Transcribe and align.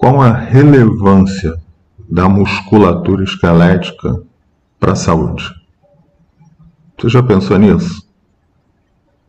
Qual 0.00 0.22
a 0.22 0.32
relevância 0.32 1.60
da 2.08 2.26
musculatura 2.26 3.22
esquelética 3.22 4.22
para 4.78 4.92
a 4.92 4.96
saúde? 4.96 5.44
Você 6.96 7.10
já 7.10 7.22
pensou 7.22 7.58
nisso? 7.58 8.02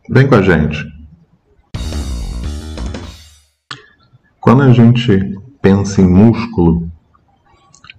Vem 0.08 0.26
com 0.26 0.34
a 0.34 0.40
gente. 0.40 0.82
Quando 4.40 4.62
a 4.62 4.72
gente 4.72 5.38
pensa 5.60 6.00
em 6.00 6.08
músculo, 6.08 6.90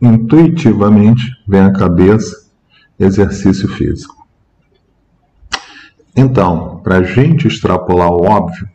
intuitivamente 0.02 1.22
vem 1.48 1.62
à 1.62 1.72
cabeça 1.72 2.50
exercício 3.00 3.70
físico. 3.70 4.28
Então, 6.16 6.80
para 6.80 6.98
a 6.98 7.04
gente 7.04 7.48
extrapolar 7.48 8.10
o 8.10 8.26
óbvio, 8.26 8.68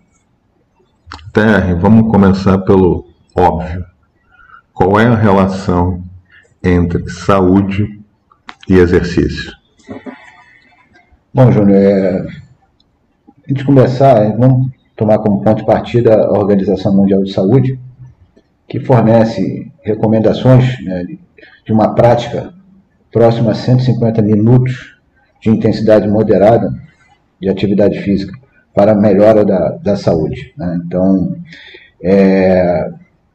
TR, 1.33 1.75
vamos 1.80 2.12
começar 2.12 2.59
pelo 2.59 3.08
óbvio. 3.39 3.84
Qual 4.73 4.98
é 4.98 5.07
a 5.07 5.14
relação 5.14 6.02
entre 6.62 7.09
saúde 7.09 8.01
e 8.69 8.74
exercício? 8.74 9.52
Bom, 11.33 11.51
Júnior, 11.51 11.77
é... 11.77 12.20
a 12.20 13.48
gente 13.48 13.65
começar, 13.65 14.37
vamos 14.37 14.70
tomar 14.96 15.19
como 15.19 15.43
ponto 15.43 15.59
de 15.59 15.66
partida 15.66 16.15
a 16.15 16.32
Organização 16.32 16.95
Mundial 16.95 17.23
de 17.23 17.32
Saúde, 17.32 17.79
que 18.66 18.80
fornece 18.80 19.70
recomendações 19.82 20.82
né, 20.84 21.05
de 21.65 21.73
uma 21.73 21.95
prática 21.95 22.52
próxima 23.12 23.52
a 23.52 23.55
150 23.55 24.20
minutos 24.20 24.98
de 25.41 25.51
intensidade 25.51 26.07
moderada 26.09 26.68
de 27.41 27.48
atividade 27.48 28.01
física 28.01 28.32
para 28.74 28.93
a 28.93 28.95
melhora 28.95 29.45
da, 29.45 29.70
da 29.82 29.96
saúde. 29.96 30.52
Né? 30.57 30.80
Então, 30.84 31.37
é, 32.02 32.91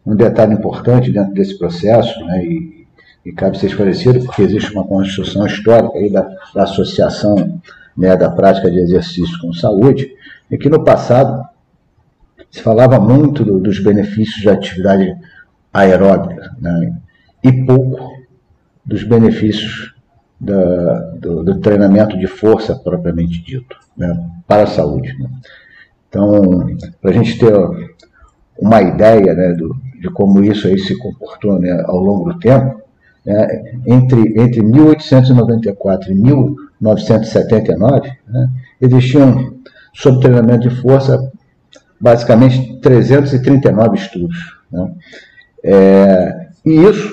um 0.06 0.16
detalhe 0.16 0.54
importante 0.54 1.12
dentro 1.12 1.34
desse 1.34 1.58
processo, 1.58 2.20
né, 2.26 2.44
e, 2.46 2.88
e, 3.26 3.32
cabe 3.32 3.58
ser 3.58 3.68
esclarecido, 3.68 4.24
porque 4.26 4.42
existe 4.42 4.74
uma 4.74 4.84
construção 4.84 5.46
histórica 5.46 5.98
aí 5.98 6.10
da, 6.10 6.22
da 6.54 6.64
associação 6.64 7.62
né, 7.96 8.16
da 8.18 8.30
prática 8.30 8.70
de 8.70 8.80
exercício 8.80 9.40
com 9.40 9.54
saúde, 9.54 10.12
é 10.52 10.58
que 10.58 10.70
no 10.70 10.84
passado 10.84 11.48
se 12.52 12.62
falava 12.62 13.00
muito 13.00 13.44
do, 13.44 13.60
dos 13.60 13.80
benefícios 13.80 14.44
da 14.44 14.54
atividade 14.54 15.16
aeróbica 15.74 16.56
né, 16.60 16.96
e 17.44 17.52
pouco 17.66 18.24
dos 18.86 19.04
benefícios 19.04 19.94
da, 20.40 21.00
do, 21.20 21.44
do, 21.44 21.60
treinamento 21.60 22.18
de 22.20 22.28
força 22.28 22.76
propriamente 22.76 23.42
dito, 23.42 23.76
né, 23.96 24.30
para 24.46 24.64
a 24.64 24.68
saúde. 24.68 25.16
Então, 26.10 26.68
para 27.02 27.12
a 27.12 27.14
gente 27.14 27.40
ter 27.40 27.54
uma 28.64 28.82
ideia 28.82 29.34
né, 29.34 29.54
do, 29.54 29.76
de 30.00 30.10
como 30.10 30.42
isso 30.42 30.68
aí 30.68 30.80
se 30.80 30.98
comportou 30.98 31.60
né, 31.60 31.84
ao 31.86 32.00
longo 32.00 32.32
do 32.32 32.40
tempo, 32.40 32.82
né, 33.26 33.46
entre, 33.86 34.42
entre 34.42 34.64
1894 34.64 36.14
e 36.14 36.16
1979, 36.16 38.10
né, 38.26 38.50
existiam, 38.82 39.54
sob 39.94 40.22
treinamento 40.22 40.70
de 40.70 40.76
força, 40.82 41.30
basicamente 42.00 42.80
339 42.80 43.98
estudos. 43.98 44.38
Né. 44.72 44.92
É, 45.62 46.48
e 46.66 46.72
isso, 46.72 47.12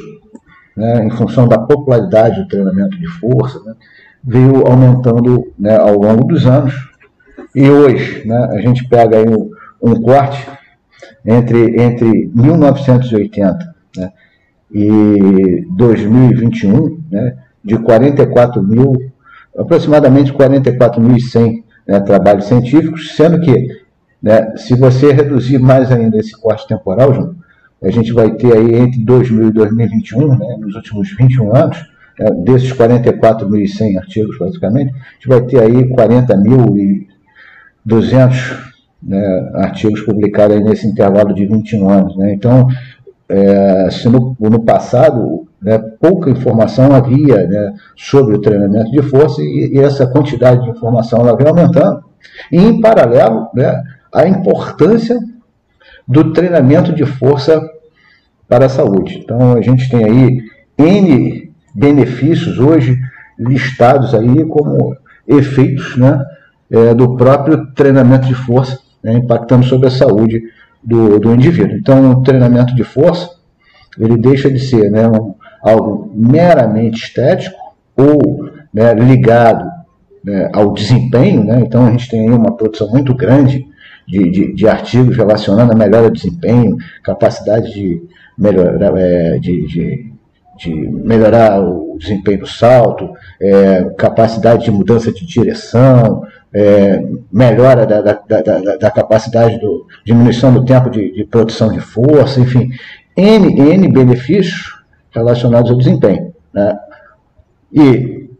né, 0.76 1.04
em 1.04 1.10
função 1.10 1.48
da 1.48 1.58
popularidade 1.58 2.40
do 2.42 2.48
treinamento 2.48 2.96
de 2.96 3.08
força, 3.08 3.60
né, 3.64 3.74
veio 4.22 4.64
aumentando 4.68 5.52
né, 5.58 5.76
ao 5.76 5.96
longo 5.96 6.24
dos 6.26 6.46
anos. 6.46 6.72
E 7.56 7.68
hoje, 7.68 8.24
né, 8.24 8.50
a 8.52 8.60
gente 8.60 8.88
pega 8.88 9.16
aí 9.16 9.28
um, 9.28 9.50
um 9.82 10.00
corte 10.00 10.46
entre, 11.24 11.80
entre 11.80 12.30
1980 12.34 13.74
né, 13.96 14.10
e 14.70 15.66
2021, 15.70 17.00
né, 17.10 17.36
de 17.64 17.78
44 17.78 18.62
mil, 18.62 18.92
aproximadamente 19.56 20.30
44.100 20.32 21.62
né, 21.86 22.00
trabalhos 22.00 22.46
científicos, 22.46 23.14
sendo 23.14 23.40
que, 23.40 23.68
né, 24.22 24.54
se 24.56 24.74
você 24.74 25.12
reduzir 25.12 25.58
mais 25.58 25.90
ainda 25.90 26.18
esse 26.18 26.32
corte 26.32 26.66
temporal, 26.66 27.14
João, 27.14 27.34
a 27.82 27.90
gente 27.90 28.12
vai 28.12 28.30
ter 28.32 28.54
aí 28.54 28.74
entre 28.74 29.02
2000 29.02 29.48
e 29.48 29.52
2021, 29.52 30.38
né, 30.38 30.56
nos 30.60 30.74
últimos 30.74 31.10
21 31.16 31.56
anos, 31.56 31.78
né, 32.18 32.26
desses 32.44 32.70
44.100 32.72 33.96
artigos, 33.98 34.36
basicamente, 34.38 34.92
a 34.92 35.14
gente 35.14 35.28
vai 35.28 35.40
ter 35.42 35.60
aí 35.60 35.88
40.200 35.90 38.69
né, 39.02 39.50
artigos 39.54 40.02
publicados 40.02 40.60
nesse 40.62 40.86
intervalo 40.86 41.34
de 41.34 41.46
21 41.46 41.88
anos. 41.88 42.16
Né? 42.16 42.32
Então, 42.34 42.68
é, 43.28 43.88
se 43.90 44.08
no, 44.08 44.36
no 44.38 44.60
passado 44.60 45.46
né, 45.62 45.78
pouca 46.00 46.30
informação 46.30 46.94
havia 46.94 47.46
né, 47.46 47.74
sobre 47.96 48.34
o 48.34 48.40
treinamento 48.40 48.90
de 48.90 49.02
força 49.02 49.42
e, 49.42 49.72
e, 49.74 49.78
essa 49.78 50.06
quantidade 50.06 50.62
de 50.62 50.70
informação 50.70 51.20
ela 51.20 51.36
vem 51.36 51.48
aumentando. 51.48 52.02
E, 52.50 52.58
em 52.58 52.80
paralelo, 52.80 53.48
né, 53.54 53.82
a 54.12 54.26
importância 54.26 55.18
do 56.06 56.32
treinamento 56.32 56.92
de 56.92 57.04
força 57.04 57.62
para 58.48 58.66
a 58.66 58.70
saúde. 58.70 59.20
Então, 59.22 59.54
a 59.54 59.60
gente 59.60 59.88
tem 59.88 60.04
aí 60.04 60.42
N 60.76 61.52
benefícios 61.74 62.58
hoje 62.58 62.98
listados 63.38 64.14
aí 64.14 64.44
como 64.46 64.96
efeitos 65.26 65.96
né, 65.96 66.20
é, 66.70 66.94
do 66.94 67.16
próprio 67.16 67.72
treinamento 67.74 68.26
de 68.26 68.34
força 68.34 68.78
né, 69.02 69.14
impactando 69.14 69.66
sobre 69.66 69.88
a 69.88 69.90
saúde 69.90 70.42
do, 70.82 71.18
do 71.18 71.34
indivíduo. 71.34 71.76
Então, 71.76 72.12
o 72.12 72.22
treinamento 72.22 72.74
de 72.74 72.84
força, 72.84 73.30
ele 73.98 74.16
deixa 74.16 74.50
de 74.50 74.58
ser 74.58 74.90
né, 74.90 75.06
um, 75.08 75.34
algo 75.62 76.10
meramente 76.14 77.04
estético 77.04 77.56
ou 77.96 78.50
né, 78.72 78.94
ligado 78.94 79.68
né, 80.24 80.48
ao 80.52 80.72
desempenho. 80.72 81.44
Né, 81.44 81.60
então, 81.60 81.86
a 81.86 81.90
gente 81.90 82.08
tem 82.08 82.28
aí 82.28 82.34
uma 82.34 82.56
produção 82.56 82.88
muito 82.90 83.14
grande 83.14 83.66
de, 84.06 84.30
de, 84.30 84.54
de 84.54 84.68
artigos 84.68 85.16
relacionando 85.16 85.72
a 85.72 85.76
melhora 85.76 86.08
do 86.08 86.14
desempenho, 86.14 86.76
capacidade 87.02 87.72
de 87.72 88.02
melhorar, 88.36 88.96
é, 88.98 89.38
de, 89.38 89.66
de, 89.66 90.12
de, 90.58 90.74
melhorar 90.74 91.60
o 91.60 91.96
desempenho 91.98 92.40
do 92.40 92.46
salto, 92.46 93.10
é, 93.40 93.84
capacidade 93.96 94.64
de 94.64 94.70
mudança 94.70 95.12
de 95.12 95.24
direção, 95.24 96.22
é, 96.52 97.02
melhora 97.32 97.86
da, 97.86 98.00
da, 98.00 98.12
da, 98.12 98.76
da, 98.76 98.90
capacidade, 98.90 99.58
do, 99.58 99.86
diminuição 100.04 100.52
do 100.52 100.64
tempo 100.64 100.90
de, 100.90 101.12
de, 101.12 101.24
produção 101.24 101.70
de 101.70 101.80
força, 101.80 102.40
enfim, 102.40 102.70
N, 103.16 103.60
N 103.60 103.92
benefícios 103.92 104.82
relacionados 105.10 105.70
ao 105.70 105.76
desempenho. 105.76 106.32
Né? 106.52 106.78
E 107.72 108.30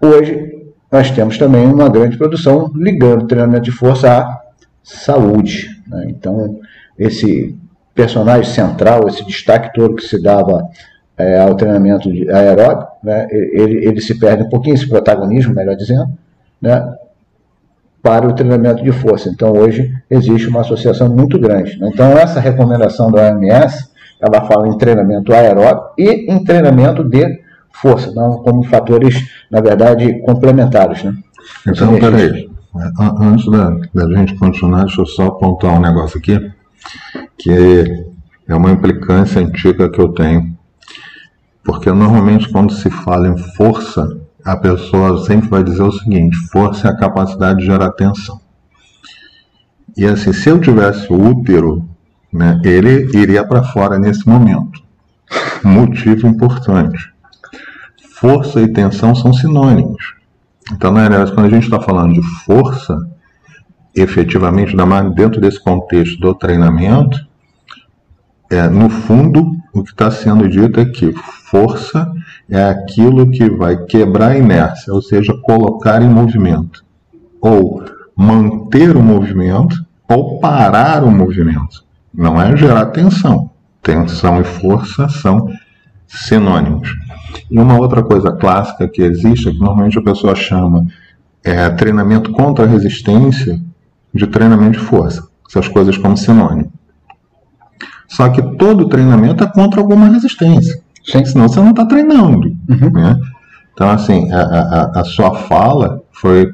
hoje 0.00 0.54
nós 0.90 1.10
temos 1.10 1.36
também 1.36 1.66
uma 1.66 1.88
grande 1.88 2.16
produção 2.16 2.70
ligando 2.74 3.26
treinamento 3.26 3.64
de 3.64 3.72
força 3.72 4.18
à 4.18 4.40
saúde. 4.82 5.82
Né? 5.86 6.06
Então, 6.08 6.60
esse 6.98 7.58
personagem 7.94 8.50
central, 8.50 9.06
esse 9.06 9.24
destaque 9.24 9.72
todo 9.74 9.96
que 9.96 10.04
se 10.04 10.20
dava 10.22 10.66
é, 11.16 11.40
ao 11.40 11.54
treinamento 11.54 12.08
aeróbico, 12.32 12.92
né? 13.02 13.26
ele, 13.30 13.86
ele 13.86 14.00
se 14.00 14.18
perde 14.18 14.44
um 14.44 14.48
pouquinho, 14.48 14.74
esse 14.74 14.88
protagonismo, 14.88 15.54
melhor 15.54 15.76
dizendo, 15.76 16.08
né, 16.64 16.94
para 18.02 18.26
o 18.26 18.32
treinamento 18.32 18.82
de 18.82 18.90
força. 18.90 19.28
Então, 19.28 19.52
hoje 19.52 19.92
existe 20.10 20.48
uma 20.48 20.62
associação 20.62 21.08
muito 21.08 21.38
grande. 21.38 21.78
Né? 21.78 21.90
Então, 21.92 22.12
essa 22.12 22.40
recomendação 22.40 23.10
da 23.10 23.30
OMS, 23.30 23.90
ela 24.20 24.46
fala 24.46 24.66
em 24.68 24.78
treinamento 24.78 25.32
aeróbico 25.32 25.92
e 25.98 26.32
em 26.32 26.42
treinamento 26.42 27.04
de 27.04 27.44
força, 27.70 28.12
não 28.12 28.38
como 28.38 28.62
fatores, 28.64 29.14
na 29.50 29.60
verdade, 29.60 30.20
complementares. 30.22 31.04
Né? 31.04 31.14
Então, 31.68 31.98
peraí, 31.98 32.48
antes 33.20 33.46
da, 33.50 33.70
da 33.94 34.16
gente 34.16 34.34
continuar, 34.36 34.84
deixa 34.84 35.02
eu 35.02 35.06
só 35.06 35.26
apontar 35.26 35.72
um 35.72 35.80
negócio 35.80 36.18
aqui, 36.18 36.38
que 37.36 38.06
é 38.48 38.54
uma 38.54 38.70
implicância 38.70 39.40
antiga 39.40 39.90
que 39.90 40.00
eu 40.00 40.08
tenho. 40.08 40.54
Porque 41.62 41.90
normalmente 41.90 42.50
quando 42.50 42.72
se 42.72 42.90
fala 42.90 43.28
em 43.28 43.38
força, 43.38 44.23
a 44.44 44.56
pessoa 44.56 45.24
sempre 45.24 45.48
vai 45.48 45.64
dizer 45.64 45.82
o 45.82 45.92
seguinte: 45.92 46.36
força 46.52 46.88
é 46.88 46.90
a 46.90 46.96
capacidade 46.96 47.60
de 47.60 47.66
gerar 47.66 47.90
tensão. 47.92 48.40
E 49.96 50.04
assim, 50.04 50.32
se 50.32 50.48
eu 50.48 50.60
tivesse 50.60 51.12
o 51.12 51.30
útero, 51.30 51.88
né, 52.32 52.60
ele 52.64 53.16
iria 53.16 53.44
para 53.46 53.62
fora 53.62 53.98
nesse 53.98 54.28
momento. 54.28 54.82
Motivo 55.62 56.26
importante. 56.26 57.12
Força 58.12 58.60
e 58.60 58.72
tensão 58.72 59.14
são 59.14 59.32
sinônimos. 59.32 60.14
Então, 60.72 60.92
na 60.92 61.08
verdade, 61.08 61.32
quando 61.32 61.46
a 61.46 61.50
gente 61.50 61.64
está 61.64 61.80
falando 61.80 62.14
de 62.14 62.22
força, 62.44 62.96
efetivamente, 63.94 64.74
dentro 65.14 65.40
desse 65.40 65.62
contexto 65.62 66.18
do 66.18 66.34
treinamento, 66.34 67.18
é, 68.50 68.68
no 68.68 68.88
fundo, 68.88 69.52
o 69.72 69.82
que 69.82 69.90
está 69.90 70.10
sendo 70.10 70.48
dito 70.48 70.80
é 70.80 70.84
que 70.84 71.12
força 71.50 72.10
é 72.48 72.62
aquilo 72.62 73.30
que 73.30 73.48
vai 73.48 73.84
quebrar 73.84 74.32
a 74.32 74.38
inércia, 74.38 74.92
ou 74.92 75.00
seja, 75.00 75.34
colocar 75.42 76.02
em 76.02 76.08
movimento, 76.08 76.84
ou 77.40 77.82
manter 78.16 78.96
o 78.96 79.02
movimento, 79.02 79.84
ou 80.08 80.38
parar 80.38 81.02
o 81.04 81.10
movimento. 81.10 81.84
Não 82.12 82.40
é 82.40 82.56
gerar 82.56 82.86
tensão. 82.86 83.50
tensão 83.82 84.40
e 84.40 84.44
força 84.44 85.08
são 85.08 85.48
sinônimos. 86.06 86.88
E 87.50 87.58
uma 87.58 87.78
outra 87.78 88.02
coisa 88.02 88.32
clássica 88.32 88.88
que 88.88 89.02
existe, 89.02 89.50
que 89.50 89.58
normalmente 89.58 89.98
a 89.98 90.02
pessoa 90.02 90.34
chama 90.34 90.86
é, 91.42 91.68
treinamento 91.70 92.32
contra 92.32 92.64
a 92.64 92.68
resistência 92.68 93.60
de 94.12 94.26
treinamento 94.26 94.78
de 94.78 94.84
força. 94.84 95.28
Essas 95.48 95.68
coisas 95.68 95.98
como 95.98 96.16
sinônimo. 96.16 96.72
Só 98.08 98.28
que 98.28 98.42
todo 98.56 98.88
treinamento 98.88 99.42
é 99.42 99.46
contra 99.46 99.80
alguma 99.80 100.08
resistência. 100.08 100.83
Senão 101.04 101.48
você 101.48 101.60
não 101.60 101.70
está 101.70 101.84
treinando. 101.86 102.48
Uhum. 102.68 102.90
Né? 102.92 103.20
Então, 103.72 103.90
assim, 103.90 104.30
a, 104.32 104.40
a, 104.40 105.00
a 105.00 105.04
sua 105.04 105.34
fala 105.34 106.02
foi 106.12 106.50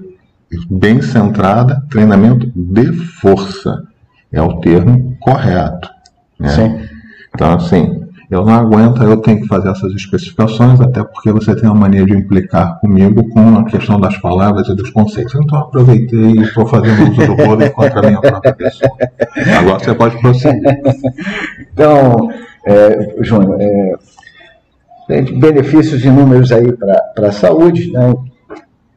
bem 0.69 1.00
centrada, 1.00 1.82
treinamento 1.91 2.50
de 2.55 2.93
força. 2.93 3.85
É 4.32 4.41
o 4.41 4.61
termo 4.61 5.17
correto. 5.20 5.91
Né? 6.38 6.49
Sim. 6.49 6.81
Então, 7.35 7.55
assim, 7.55 8.00
eu 8.31 8.44
não 8.44 8.55
aguento, 8.55 9.02
eu 9.02 9.17
tenho 9.17 9.41
que 9.41 9.49
fazer 9.49 9.70
essas 9.70 9.93
especificações, 9.93 10.81
até 10.81 11.02
porque 11.02 11.32
você 11.32 11.55
tem 11.55 11.69
uma 11.69 11.81
mania 11.81 12.05
de 12.05 12.17
implicar 12.17 12.79
comigo 12.79 13.29
com 13.29 13.58
a 13.58 13.64
questão 13.64 14.00
das 14.00 14.17
palavras 14.19 14.69
e 14.69 14.75
dos 14.75 14.91
conceitos. 14.91 15.35
Então, 15.35 15.58
eu 15.58 15.64
aproveitei 15.64 16.32
e 16.32 16.43
estou 16.43 16.64
fazendo 16.64 17.11
uso 17.11 17.26
do 17.26 17.37
vôlei 17.37 17.70
contra 17.70 17.99
a 17.99 18.02
minha 18.06 18.20
própria 18.20 18.55
pessoa. 18.55 18.97
Agora 19.58 19.79
você 19.81 19.94
pode 19.94 20.19
prosseguir. 20.20 20.62
Então, 21.73 22.31
é, 22.67 23.17
Júnior, 23.20 23.56
é, 23.58 23.94
benefícios 25.39 26.05
inúmeros 26.05 26.53
aí 26.53 26.73
para 26.73 27.29
a 27.29 27.33
saúde, 27.33 27.93
né? 27.93 28.12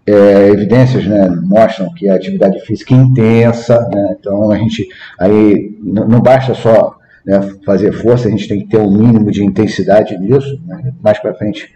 É, 0.05 0.49
evidências 0.49 1.05
né, 1.05 1.29
mostram 1.43 1.93
que 1.93 2.09
a 2.09 2.15
atividade 2.15 2.59
física 2.65 2.93
é 2.93 2.97
intensa, 2.97 3.79
né, 3.87 4.17
então 4.19 4.51
a 4.51 4.57
gente 4.57 4.85
aí 5.17 5.77
não 5.81 6.19
basta 6.19 6.53
só 6.53 6.97
né, 7.25 7.39
fazer 7.65 7.91
força, 7.93 8.27
a 8.27 8.31
gente 8.31 8.47
tem 8.47 8.59
que 8.59 8.67
ter 8.67 8.79
um 8.79 8.91
mínimo 8.91 9.31
de 9.31 9.43
intensidade 9.43 10.17
nisso. 10.17 10.59
Né, 10.65 10.93
mais 11.01 11.19
para 11.19 11.33
frente, 11.33 11.69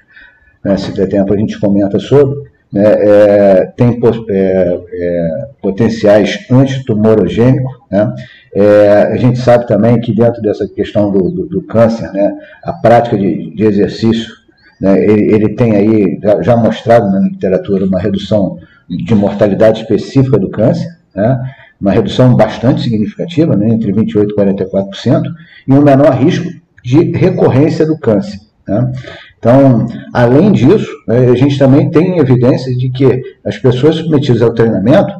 né, 0.64 0.78
se 0.78 0.92
der 0.92 1.08
tempo, 1.08 1.34
a 1.34 1.38
gente 1.38 1.60
comenta 1.60 2.00
sobre. 2.00 2.50
Né, 2.72 2.84
é, 2.84 3.66
tem 3.78 3.98
é, 4.30 4.80
é, 4.92 5.50
potenciais 5.62 6.46
antitumorogênicos. 6.52 7.77
Né, 7.90 8.14
é, 8.54 8.90
a 9.14 9.18
gente 9.18 9.40
sabe 9.40 9.66
também 9.68 10.00
que 10.00 10.14
dentro 10.14 10.42
dessa 10.42 10.68
questão 10.68 11.12
do, 11.12 11.30
do, 11.32 11.46
do 11.46 11.62
câncer, 11.62 12.12
né, 12.12 12.32
a 12.64 12.74
prática 12.74 13.18
de, 13.18 13.54
de 13.56 13.64
exercício 13.64 14.36
né, 14.80 15.04
ele, 15.04 15.34
ele, 15.34 15.56
tem 15.56 15.76
aí, 15.76 16.20
já, 16.22 16.42
já, 16.42 16.58
mostrado 16.58 17.10
na 17.10 17.20
literatura, 17.20 17.86
uma 17.86 18.00
redução 18.00 18.58
de 18.88 19.16
mortalidade 19.16 19.82
específica 19.82 20.38
do 20.38 20.50
câncer, 20.50 20.88
né, 21.16 21.40
uma 21.80 21.92
redução 21.92 22.36
bastante 22.36 22.82
significativa, 22.82 23.56
né, 23.56 23.70
entre 23.70 23.92
28% 23.92 24.30
e 24.30 24.36
44%, 24.36 25.24
e 25.68 25.74
um 25.74 25.82
menor 25.82 26.12
risco 26.14 26.50
de 26.84 27.12
recorrência 27.12 27.86
do 27.86 27.98
câncer. 27.98 28.40
Né. 28.68 28.92
Então, 29.40 29.86
além 30.14 30.52
disso, 30.52 30.92
né, 31.08 31.30
a 31.30 31.36
gente 31.36 31.58
também 31.58 31.90
tem 31.90 32.18
evidências 32.20 32.76
de 32.78 32.90
que 32.90 33.22
as 33.46 33.58
pessoas 33.58 33.96
submetidas 33.96 34.42
ao 34.42 34.54
treinamento, 34.54 35.14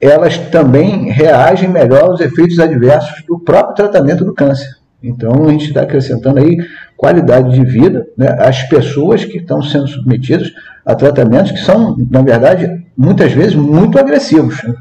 elas 0.00 0.38
também 0.38 1.10
reagem 1.10 1.68
melhor 1.68 2.10
aos 2.10 2.20
efeitos 2.20 2.58
adversos 2.58 3.22
do 3.26 3.38
próprio 3.38 3.74
tratamento 3.74 4.24
do 4.24 4.34
câncer. 4.34 4.76
Então, 5.02 5.44
a 5.44 5.50
gente 5.50 5.66
está 5.66 5.82
acrescentando 5.82 6.40
aí 6.40 6.56
qualidade 6.96 7.54
de 7.54 7.64
vida 7.64 8.06
né, 8.16 8.36
às 8.40 8.62
pessoas 8.64 9.24
que 9.24 9.38
estão 9.38 9.62
sendo 9.62 9.86
submetidas 9.86 10.52
a 10.84 10.94
tratamentos 10.94 11.52
que 11.52 11.58
são, 11.58 11.96
na 12.10 12.22
verdade, 12.22 12.68
muitas 12.96 13.32
vezes 13.32 13.54
muito 13.54 13.98
agressivos 13.98 14.62
né, 14.64 14.74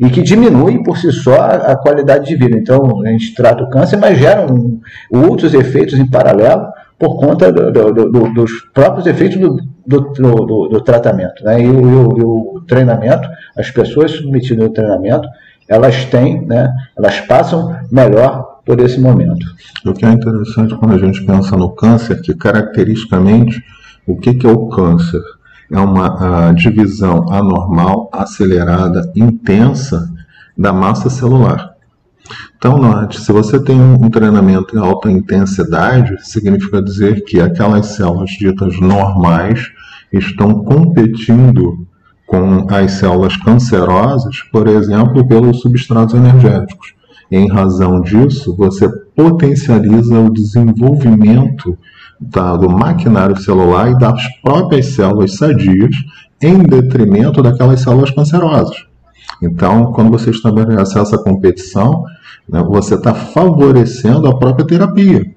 e 0.00 0.08
que 0.08 0.22
diminuem 0.22 0.82
por 0.82 0.96
si 0.96 1.12
só 1.12 1.36
a, 1.36 1.76
qualidade 1.76 2.26
de 2.26 2.36
vida. 2.36 2.56
Então, 2.56 3.02
a 3.04 3.08
gente 3.08 3.34
trata 3.34 3.62
o 3.62 3.68
câncer, 3.68 3.96
mas 3.96 4.18
geram 4.18 4.80
outros 5.10 5.52
efeitos 5.52 5.98
em 5.98 6.08
paralelo 6.08 6.68
por 6.98 7.18
conta 7.18 7.52
do, 7.52 7.70
do, 7.70 8.10
do, 8.10 8.34
dos 8.34 8.52
próprios 8.72 9.06
efeitos 9.06 9.38
do, 9.38 9.56
tratamento. 10.84 11.44
Né, 11.44 11.62
e, 11.62 11.68
o, 11.68 12.18
e 12.18 12.22
o 12.22 12.62
treinamento, 12.66 13.28
as 13.56 13.70
pessoas 13.70 14.12
submetidas 14.12 14.64
ao 14.64 14.72
treinamento, 14.72 15.28
elas 15.68 16.04
têm, 16.06 16.44
né, 16.46 16.72
elas 16.96 17.20
passam 17.20 17.76
melhor 17.90 18.60
por 18.64 18.80
esse 18.80 19.00
momento. 19.00 19.46
O 19.84 19.92
que 19.92 20.04
é 20.04 20.10
interessante 20.10 20.74
quando 20.76 20.94
a 20.94 20.98
gente 20.98 21.24
pensa 21.24 21.56
no 21.56 21.70
câncer, 21.70 22.20
que 22.20 22.34
caracteristicamente, 22.34 23.62
o 24.06 24.16
que, 24.16 24.34
que 24.34 24.46
é 24.46 24.50
o 24.50 24.68
câncer? 24.68 25.22
É 25.72 25.78
uma 25.78 26.52
divisão 26.52 27.30
anormal, 27.30 28.10
acelerada, 28.12 29.10
intensa 29.14 30.10
da 30.58 30.72
massa 30.72 31.08
celular. 31.08 31.69
Então, 32.60 32.76
note, 32.76 33.18
se 33.18 33.32
você 33.32 33.58
tem 33.58 33.80
um 33.80 34.10
treinamento 34.10 34.76
em 34.76 34.78
alta 34.78 35.10
intensidade, 35.10 36.14
significa 36.20 36.82
dizer 36.82 37.24
que 37.24 37.40
aquelas 37.40 37.86
células 37.86 38.32
ditas 38.32 38.78
normais 38.78 39.70
estão 40.12 40.62
competindo 40.62 41.86
com 42.26 42.66
as 42.68 42.92
células 42.92 43.34
cancerosas, 43.38 44.42
por 44.52 44.68
exemplo, 44.68 45.26
pelos 45.26 45.62
substratos 45.62 46.14
energéticos. 46.14 46.92
Em 47.30 47.48
razão 47.48 47.98
disso, 48.02 48.54
você 48.54 48.90
potencializa 49.16 50.20
o 50.20 50.30
desenvolvimento 50.30 51.78
tá, 52.30 52.58
do 52.58 52.68
maquinário 52.68 53.40
celular 53.40 53.90
e 53.90 53.98
das 53.98 54.22
próprias 54.42 54.84
células 54.88 55.34
sadias 55.34 55.96
em 56.42 56.58
detrimento 56.58 57.42
daquelas 57.42 57.80
células 57.80 58.10
cancerosas. 58.10 58.84
Então, 59.42 59.92
quando 59.92 60.10
você 60.10 60.28
estabelece 60.28 60.98
essa 60.98 61.16
competição, 61.16 62.04
né, 62.50 62.62
você 62.62 62.94
está 62.94 63.14
favorecendo 63.14 64.26
a 64.28 64.38
própria 64.38 64.66
terapia. 64.66 65.34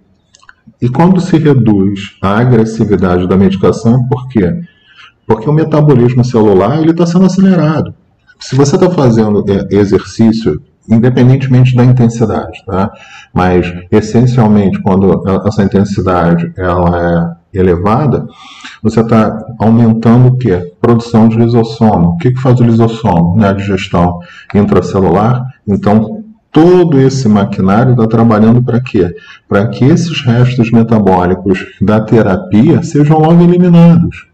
E 0.82 0.90
quando 0.90 1.22
se 1.22 1.38
reduz 1.38 2.18
a 2.22 2.40
agressividade 2.40 3.28
da 3.28 3.38
medicação, 3.38 4.06
por 4.08 4.28
quê? 4.28 4.62
Porque 5.26 5.50
o 5.50 5.54
metabolismo 5.54 6.26
celular 6.26 6.86
está 6.86 7.06
sendo 7.06 7.26
acelerado. 7.26 7.94
Se 8.40 8.56
você 8.56 8.76
está 8.76 8.90
fazendo 8.90 9.46
é, 9.50 9.76
exercício 9.76 10.62
independentemente 10.90 11.76
da 11.76 11.86
intensidade, 11.86 12.64
tá? 12.66 12.92
Mas 13.34 13.74
essencialmente 13.90 14.82
quando 14.82 15.24
essa 15.48 15.64
intensidade 15.64 16.52
ela 16.58 17.38
é 17.54 17.60
elevada, 17.60 18.26
você 18.82 19.00
está 19.00 19.38
aumentando 19.60 20.28
o 20.28 20.38
que? 20.38 20.56
Produção 20.82 21.30
de 21.30 21.38
lisossomo. 21.38 22.10
O 22.10 22.18
que, 22.18 22.32
que 22.32 22.42
faz 22.42 22.60
o 22.60 22.64
lisossomo? 22.64 23.38
Né? 23.38 23.50
A 23.50 23.54
digestão 23.54 24.20
intracelular. 24.54 25.42
Então 25.68 26.23
todo 26.54 27.02
esse 27.02 27.28
maquinário 27.28 27.94
está 27.94 28.08
trabalhando 28.08 28.62
para 28.62 28.80
quê? 28.80 29.14
Para 29.50 29.68
que 29.68 29.84
esses 29.84 30.22
restos 30.22 30.72
metabólicos 30.72 31.60
da 31.82 32.00
terapia 32.00 32.84
sejam 32.84 33.18
logo 33.18 33.44
eliminados. 33.44 34.28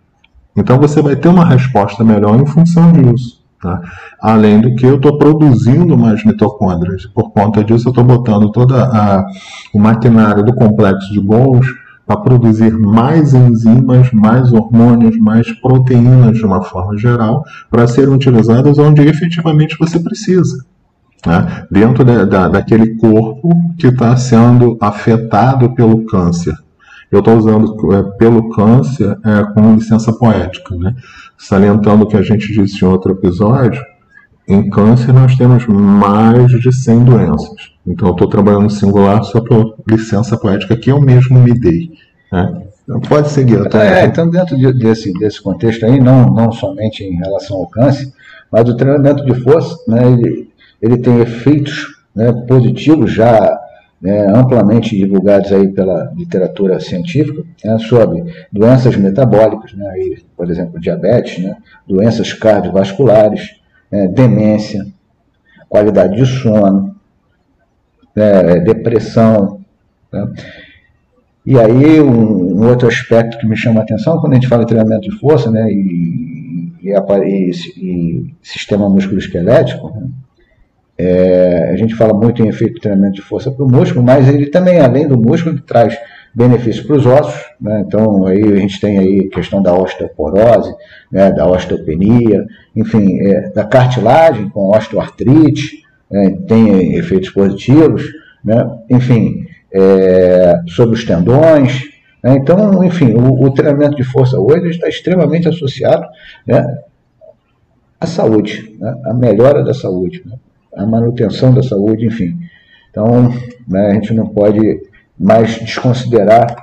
Então 0.55 0.77
você 0.77 1.01
vai 1.01 1.15
ter 1.15 1.29
uma 1.29 1.45
resposta 1.45 2.03
melhor 2.03 2.37
em 2.37 2.45
função 2.45 2.91
disso. 2.91 3.39
Tá? 3.61 3.81
Além 4.21 4.59
do 4.61 4.75
que 4.75 4.85
eu 4.85 4.97
estou 4.97 5.17
produzindo 5.17 5.97
mais 5.97 6.23
mitocôndrias. 6.25 7.05
Por 7.05 7.31
conta 7.31 7.63
disso, 7.63 7.87
eu 7.87 7.91
estou 7.91 8.03
botando 8.03 8.51
todo 8.51 8.75
o 9.73 9.79
maquinário 9.79 10.43
do 10.43 10.53
complexo 10.53 11.11
de 11.13 11.21
Golgi 11.21 11.73
para 12.05 12.17
produzir 12.17 12.71
mais 12.71 13.33
enzimas, 13.33 14.11
mais 14.11 14.51
hormônios, 14.51 15.17
mais 15.19 15.51
proteínas 15.61 16.37
de 16.37 16.45
uma 16.45 16.63
forma 16.63 16.97
geral, 16.97 17.43
para 17.69 17.87
serem 17.87 18.13
utilizadas 18.13 18.77
onde 18.77 19.07
efetivamente 19.07 19.77
você 19.77 19.99
precisa. 19.99 20.65
Né? 21.25 21.65
Dentro 21.69 22.03
da, 22.03 22.25
da, 22.25 22.47
daquele 22.47 22.95
corpo 22.97 23.49
que 23.77 23.87
está 23.87 24.15
sendo 24.15 24.77
afetado 24.79 25.73
pelo 25.73 26.05
câncer. 26.05 26.53
Eu 27.11 27.19
estou 27.19 27.37
usando 27.37 27.75
é, 27.93 28.03
pelo 28.17 28.49
câncer 28.49 29.17
é, 29.25 29.43
com 29.53 29.75
licença 29.75 30.13
poética, 30.13 30.75
né? 30.75 30.95
salientando 31.37 32.03
o 32.03 32.07
que 32.07 32.17
a 32.17 32.21
gente 32.21 32.53
disse 32.53 32.83
em 32.83 32.87
outro 32.87 33.13
episódio. 33.13 33.81
Em 34.47 34.69
câncer 34.69 35.11
nós 35.11 35.35
temos 35.35 35.65
mais 35.67 36.51
de 36.51 36.71
100 36.71 37.03
doenças. 37.03 37.71
Então 37.85 38.09
eu 38.09 38.13
estou 38.13 38.27
trabalhando 38.27 38.63
no 38.63 38.69
singular 38.69 39.23
só 39.23 39.41
por 39.41 39.75
licença 39.87 40.37
poética 40.37 40.77
que 40.77 40.91
eu 40.91 41.01
mesmo 41.01 41.39
me 41.39 41.53
dei. 41.53 41.91
Né? 42.31 42.63
Pode 43.07 43.29
seguir. 43.29 43.59
É, 43.75 44.05
então 44.05 44.29
dentro 44.29 44.57
de, 44.57 44.71
desse, 44.73 45.13
desse 45.13 45.41
contexto 45.41 45.85
aí, 45.85 45.99
não, 45.99 46.33
não 46.33 46.51
somente 46.51 47.03
em 47.03 47.15
relação 47.15 47.57
ao 47.57 47.67
câncer, 47.67 48.11
mas 48.51 48.67
o 48.67 48.75
treinamento 48.75 49.23
de 49.25 49.33
força, 49.41 49.75
né, 49.87 50.11
ele, 50.11 50.48
ele 50.81 50.97
tem 50.97 51.19
efeitos 51.19 51.87
né, 52.15 52.31
positivos 52.47 53.11
já 53.11 53.59
né, 54.01 54.27
amplamente 54.33 54.95
divulgados 54.95 55.51
aí 55.51 55.67
pela 55.69 56.11
literatura 56.15 56.79
científica 56.79 57.43
né, 57.63 57.77
sobre 57.79 58.23
doenças 58.51 58.95
metabólicas, 58.95 59.73
né, 59.73 59.87
aí, 59.89 60.23
por 60.37 60.49
exemplo, 60.49 60.79
diabetes, 60.79 61.43
né, 61.43 61.57
doenças 61.87 62.31
cardiovasculares, 62.33 63.59
né, 63.91 64.07
demência, 64.07 64.85
qualidade 65.67 66.15
de 66.15 66.25
sono, 66.25 66.95
né, 68.15 68.59
depressão. 68.61 69.59
Né. 70.11 70.33
E 71.45 71.59
aí 71.59 71.99
um, 71.99 72.61
um, 72.61 72.69
outro 72.69 72.87
aspecto 72.87 73.37
que 73.37 73.47
me 73.47 73.57
chama 73.57 73.81
a 73.81 73.83
atenção 73.83 74.19
quando 74.19 74.33
a 74.33 74.35
gente 74.35 74.47
fala 74.47 74.63
em 74.63 74.67
treinamento 74.67 75.09
de 75.09 75.19
força 75.19 75.51
né, 75.51 75.69
e, 75.69 76.73
e, 76.81 76.93
e, 76.93 77.51
e 77.77 78.35
sistema 78.41 78.89
musculoesquelético, 78.89 79.89
né, 79.93 80.07
é, 80.99 81.71
a 81.71 81.77
gente 81.77 81.95
fala 81.95 82.13
muito 82.13 82.43
em 82.43 82.49
efeito 82.49 82.73
de 82.73 82.81
treinamento 82.81 83.15
de 83.15 83.21
força 83.21 83.49
para 83.49 83.63
o 83.63 83.71
músculo, 83.71 84.03
mas 84.03 84.27
ele 84.27 84.47
também, 84.47 84.81
além 84.81 85.07
do 85.07 85.17
músculo, 85.17 85.55
ele 85.55 85.61
traz 85.61 85.97
benefício 86.35 86.85
para 86.85 86.97
os 86.97 87.05
ossos, 87.05 87.41
né? 87.59 87.85
então 87.87 88.25
aí 88.25 88.43
a 88.43 88.57
gente 88.57 88.81
tem 88.81 88.99
aí 88.99 89.29
questão 89.29 89.61
da 89.61 89.73
osteoporose, 89.73 90.75
né? 91.09 91.31
da 91.31 91.47
osteopenia, 91.47 92.45
enfim, 92.75 93.17
é, 93.21 93.49
da 93.51 93.63
cartilagem 93.63 94.49
com 94.49 94.75
osteoartrite, 94.75 95.83
né? 96.11 96.37
tem 96.45 96.95
efeitos 96.95 97.29
positivos, 97.29 98.03
né? 98.43 98.69
enfim, 98.89 99.45
é, 99.73 100.53
sobre 100.67 100.95
os 100.95 101.05
tendões, 101.05 101.81
né? 102.21 102.35
então, 102.35 102.83
enfim, 102.83 103.13
o, 103.13 103.45
o, 103.45 103.53
treinamento 103.53 103.95
de 103.95 104.03
força 104.03 104.37
hoje 104.37 104.69
está 104.69 104.89
extremamente 104.89 105.47
associado 105.47 106.05
à 107.99 108.05
saúde, 108.05 108.75
né? 108.77 108.95
à 109.05 109.13
melhora 109.13 109.63
da 109.63 109.73
saúde, 109.73 110.23
à 110.79 110.85
manutenção 110.85 111.53
da 111.53 111.61
saúde, 111.61 112.05
enfim. 112.05 112.37
Então, 112.89 113.31
né, 113.67 113.91
a 113.91 113.93
gente 113.93 114.13
não 114.13 114.27
pode 114.27 114.59
mais 115.19 115.59
desconsiderar 115.59 116.55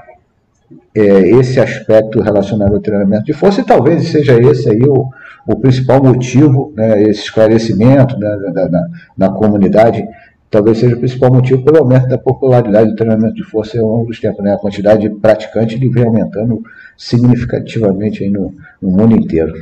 é, 0.94 1.00
esse 1.38 1.60
aspecto 1.60 2.20
relacionado 2.20 2.74
ao 2.74 2.80
treinamento 2.80 3.24
de 3.24 3.32
força, 3.32 3.60
e 3.60 3.64
talvez 3.64 4.08
seja 4.08 4.40
esse 4.40 4.68
aí 4.70 4.82
o, 4.82 5.08
o 5.46 5.56
principal 5.56 6.02
motivo, 6.02 6.72
né, 6.74 7.02
esse 7.02 7.20
esclarecimento 7.20 8.18
né, 8.18 8.28
da, 8.52 8.66
da, 8.66 8.86
na 9.16 9.28
comunidade, 9.30 10.02
talvez 10.50 10.78
seja 10.78 10.96
o 10.96 10.98
principal 10.98 11.32
motivo 11.32 11.62
pelo 11.62 11.78
aumento 11.78 12.08
da 12.08 12.16
popularidade 12.16 12.90
do 12.90 12.96
treinamento 12.96 13.34
de 13.34 13.44
força 13.44 13.78
ao 13.78 13.86
longo 13.86 14.06
dos 14.06 14.18
tempos. 14.18 14.42
Né, 14.42 14.54
a 14.54 14.58
quantidade 14.58 15.02
de 15.02 15.10
praticantes 15.10 15.78
vem 15.78 16.04
aumentando 16.04 16.62
significativamente 16.96 18.24
aí 18.24 18.30
no, 18.30 18.54
no 18.80 18.90
mundo 18.90 19.14
inteiro. 19.14 19.52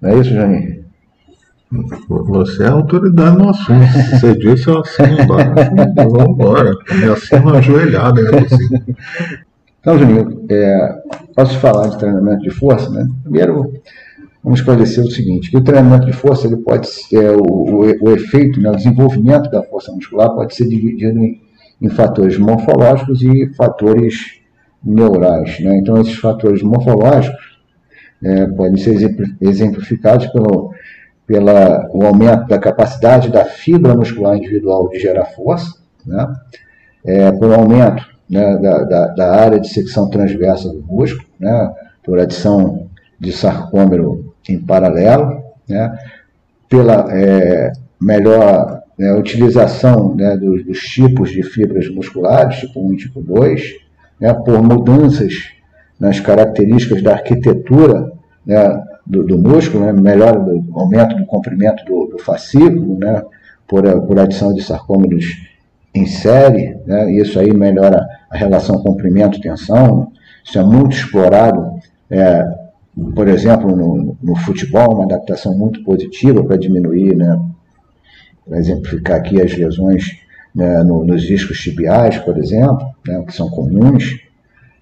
Não 0.00 0.10
é 0.10 0.18
isso, 0.18 0.30
Janinho? 0.30 0.87
Você 2.08 2.64
é 2.64 2.68
autoridade 2.68 3.36
no 3.36 3.50
assunto. 3.50 3.86
Você 4.12 4.34
disse 4.36 4.70
assim 4.70 5.22
embaixo, 5.22 6.10
vamos 6.10 6.28
embora. 6.30 6.72
É 7.02 7.08
assim 7.08 7.36
uma 7.36 7.58
ajoelhada, 7.58 8.22
né? 8.22 8.46
Então, 9.80 9.98
Juninho, 9.98 10.44
é, 10.50 11.02
posso 11.34 11.58
falar 11.58 11.88
de 11.88 11.98
treinamento 11.98 12.42
de 12.42 12.50
força, 12.50 12.90
né? 12.90 13.06
Primeiro, 13.22 13.72
vamos 14.42 14.60
esclarecer 14.60 15.04
o 15.04 15.10
seguinte, 15.10 15.50
que 15.50 15.56
o 15.56 15.62
treinamento 15.62 16.06
de 16.06 16.12
força, 16.12 16.46
ele 16.46 16.56
pode 16.56 16.88
ser, 16.88 17.30
o, 17.36 17.42
o, 17.42 17.80
o 18.02 18.10
efeito, 18.10 18.60
né, 18.60 18.70
o 18.70 18.76
desenvolvimento 18.76 19.50
da 19.50 19.62
força 19.62 19.92
muscular 19.92 20.30
pode 20.34 20.54
ser 20.54 20.66
dividido 20.66 21.18
em, 21.18 21.40
em 21.80 21.88
fatores 21.88 22.38
morfológicos 22.38 23.22
e 23.22 23.52
fatores 23.54 24.40
neurais. 24.84 25.60
Né? 25.60 25.78
Então, 25.78 26.00
esses 26.00 26.16
fatores 26.16 26.62
morfológicos 26.62 27.58
é, 28.22 28.46
podem 28.46 28.76
ser 28.76 28.96
exemplificados 29.40 30.26
pelo 30.28 30.72
pela 31.28 31.86
o 31.92 32.06
aumento 32.06 32.48
da 32.48 32.58
capacidade 32.58 33.30
da 33.30 33.44
fibra 33.44 33.94
muscular 33.94 34.34
individual 34.34 34.88
de 34.88 34.98
gerar 34.98 35.26
força, 35.26 35.74
né? 36.06 36.26
É, 37.04 37.30
por 37.30 37.52
aumento 37.52 38.04
né, 38.28 38.56
da, 38.56 38.84
da, 38.84 39.06
da, 39.08 39.30
área 39.36 39.60
de 39.60 39.68
secção 39.68 40.10
transversa 40.10 40.68
do 40.68 40.82
músculo, 40.82 41.28
né, 41.38 41.72
por 42.02 42.18
adição 42.18 42.88
de 43.20 43.32
sarcômero 43.32 44.34
em 44.48 44.58
paralelo, 44.58 45.42
né, 45.68 45.96
pela 46.68 47.06
é, 47.10 47.72
melhor 48.00 48.82
né, 48.98 49.12
utilização 49.14 50.14
né, 50.14 50.36
dos, 50.36 50.64
dos, 50.66 50.78
tipos 50.80 51.30
de 51.30 51.42
fibras 51.42 51.88
musculares, 51.88 52.58
tipo 52.58 52.86
1 52.86 52.94
e 52.94 52.96
tipo 52.96 53.22
2, 53.22 53.62
né, 54.20 54.34
por 54.34 54.60
mudanças 54.60 55.32
nas 55.98 56.20
características 56.20 57.02
da 57.02 57.12
arquitetura 57.12 58.12
né, 58.44 58.82
do, 59.08 59.24
do 59.24 59.38
músculo, 59.38 59.86
né, 59.86 59.92
melhora 59.92 60.38
do 60.38 60.64
aumento 60.74 61.16
do 61.16 61.24
comprimento 61.24 61.82
do, 61.84 62.06
do 62.08 62.18
fascículo, 62.18 62.98
né, 62.98 63.22
por, 63.66 63.82
por 64.02 64.18
adição 64.18 64.52
de 64.52 64.62
sarcômeros 64.62 65.24
em 65.94 66.06
série, 66.06 66.76
né, 66.86 67.10
isso 67.12 67.40
aí 67.40 67.52
melhora 67.54 68.06
a 68.30 68.36
relação 68.36 68.82
comprimento-tensão. 68.82 70.12
Isso 70.44 70.58
é 70.58 70.62
muito 70.62 70.94
explorado, 70.94 71.78
é, 72.10 72.44
por 73.14 73.28
exemplo, 73.28 73.74
no, 73.74 74.16
no, 74.22 74.36
futebol, 74.36 74.94
uma 74.94 75.04
adaptação 75.04 75.56
muito 75.56 75.82
positiva 75.82 76.44
para 76.44 76.58
diminuir, 76.58 77.16
né, 77.16 77.40
para 78.46 78.58
exemplificar 78.58 79.16
aqui 79.16 79.40
as 79.40 79.56
lesões 79.56 80.18
né, 80.54 80.82
no, 80.82 81.04
nos 81.04 81.22
discos 81.22 81.58
tibiais, 81.58 82.18
por 82.18 82.36
exemplo, 82.36 82.86
né, 83.06 83.22
que 83.26 83.34
são 83.34 83.48
comuns. 83.48 84.20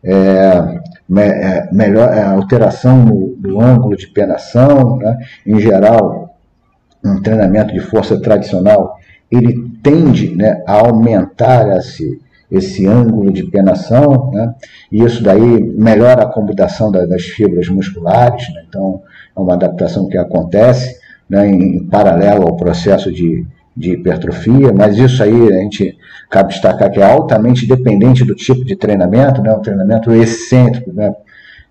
É, 0.02 0.80
me, 1.08 1.22
é, 1.22 1.68
melhor, 1.72 2.12
alteração 2.12 3.04
no, 3.04 3.35
do 3.46 3.60
ângulo 3.60 3.96
de 3.96 4.08
penação, 4.08 4.96
né? 4.96 5.18
em 5.46 5.60
geral, 5.60 6.36
um 7.04 7.22
treinamento 7.22 7.72
de 7.72 7.80
força 7.80 8.20
tradicional, 8.20 8.98
ele 9.30 9.70
tende 9.82 10.34
né, 10.34 10.62
a 10.66 10.74
aumentar 10.74 11.76
esse, 11.78 12.20
esse 12.50 12.86
ângulo 12.86 13.32
de 13.32 13.44
penação, 13.44 14.30
né? 14.32 14.54
e 14.90 15.02
isso 15.02 15.22
daí 15.22 15.62
melhora 15.62 16.22
a 16.22 16.26
acomodação 16.26 16.90
da, 16.90 17.06
das 17.06 17.22
fibras 17.22 17.68
musculares, 17.68 18.52
né? 18.52 18.64
então 18.68 19.02
é 19.36 19.40
uma 19.40 19.54
adaptação 19.54 20.08
que 20.08 20.18
acontece 20.18 20.98
né, 21.28 21.46
em, 21.46 21.76
em 21.76 21.86
paralelo 21.86 22.42
ao 22.42 22.56
processo 22.56 23.12
de, 23.12 23.44
de 23.76 23.92
hipertrofia, 23.92 24.72
mas 24.72 24.96
isso 24.96 25.22
aí 25.22 25.52
a 25.52 25.58
gente 25.58 25.96
cabe 26.30 26.52
destacar 26.52 26.90
que 26.90 27.00
é 27.00 27.04
altamente 27.04 27.66
dependente 27.66 28.24
do 28.24 28.34
tipo 28.34 28.64
de 28.64 28.76
treinamento, 28.76 29.42
né? 29.42 29.52
um 29.52 29.60
treinamento 29.60 30.12
excêntrico, 30.12 30.92
né? 30.92 31.14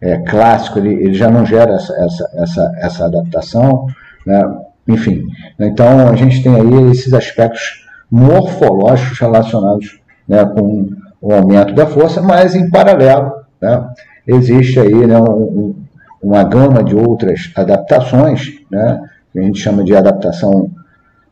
É, 0.02 0.18
clássico, 0.18 0.80
ele, 0.80 0.94
ele 0.94 1.14
já 1.14 1.30
não 1.30 1.46
gera 1.46 1.74
essa, 1.74 1.94
essa, 2.04 2.32
essa, 2.36 2.72
essa 2.78 3.06
adaptação, 3.06 3.88
né? 4.26 4.44
enfim. 4.88 5.24
Então 5.60 6.10
a 6.10 6.16
gente 6.16 6.44
tem 6.44 6.56
aí 6.56 6.92
esses 6.92 7.14
aspectos 7.14 7.86
morfológicos 8.10 9.20
relacionados 9.20 10.00
né, 10.28 10.46
com 10.46 10.90
o 11.22 11.34
aumento 11.34 11.74
da 11.74 11.88
força, 11.88 12.22
mas 12.22 12.56
em 12.56 12.70
paralelo 12.70 13.32
né, 13.62 13.90
existe 14.28 14.80
aí 14.80 15.08
né, 15.08 15.20
um, 15.20 15.76
uma 16.22 16.44
gama 16.44 16.84
de 16.84 16.96
outras 16.96 17.52
adaptações, 17.56 18.60
né, 18.72 19.00
que 19.32 19.40
a 19.40 19.42
gente 19.44 19.60
chama 19.60 19.84
de 19.84 19.96
adaptação 19.96 20.72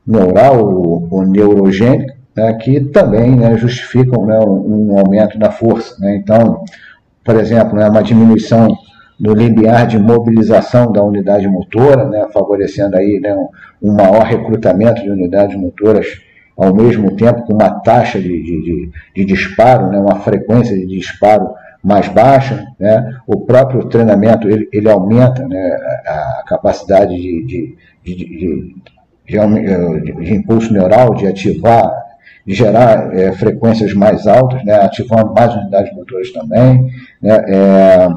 neural 0.06 0.66
ou, 1.10 1.26
neurogênica, 1.26 2.16
né, 2.36 2.54
que 2.54 2.80
também 2.82 3.36
né, 3.36 3.58
justificam 3.58 4.26
né, 4.26 4.40
um, 4.40 4.92
um, 4.92 5.00
aumento 5.00 5.38
da 5.38 5.52
força. 5.52 5.96
Né? 6.00 6.18
Então, 6.18 6.64
por 7.24 7.36
exemplo, 7.36 7.78
né, 7.78 7.90
uma 7.90 8.04
diminuição 8.04 8.68
no 9.20 9.34
limiar 9.34 9.88
de 9.88 9.98
mobilização 9.98 10.92
da 10.92 11.04
unidade 11.04 11.48
motora, 11.48 12.10
né, 12.10 12.28
favorecendo 12.34 12.98
aí 12.98 13.20
né, 13.22 13.36
um 13.82 13.94
maior 13.94 14.24
recrutamento 14.24 15.02
de 15.02 15.10
unidades 15.10 15.56
motoras 15.56 16.08
ao 16.58 16.74
mesmo 16.74 17.16
tempo 17.16 17.44
com 17.46 17.54
uma 17.54 17.70
taxa 17.82 18.20
de, 18.20 18.28
de, 18.28 18.92
de, 19.16 19.26
disparo, 19.26 19.90
né, 19.90 19.98
uma 19.98 20.20
frequência 20.20 20.76
de 20.76 20.86
disparo 20.86 21.50
mais 21.84 22.08
baixa, 22.08 22.66
né? 22.80 23.20
o 23.28 23.42
próprio 23.42 23.84
treinamento 23.90 24.48
ele, 24.48 24.70
ele 24.72 24.90
aumenta 24.90 25.46
né, 25.46 25.78
a 26.06 26.44
capacidade 26.48 27.14
de, 27.14 27.46
de, 27.46 27.76
de, 28.06 28.76
de, 29.26 30.34
impulso 30.34 30.72
neural, 30.72 31.14
de 31.14 31.28
ativar 31.28 31.92
gerar 32.46 33.16
é, 33.16 33.32
frequências 33.32 33.94
mais 33.94 34.28
altas, 34.28 34.64
né, 34.66 34.76
ativando 34.76 35.34
mais 35.34 35.54
unidades 35.56 35.94
motoras 35.94 36.32
também, 36.32 36.92
né, 37.22 37.36
é, 37.48 38.08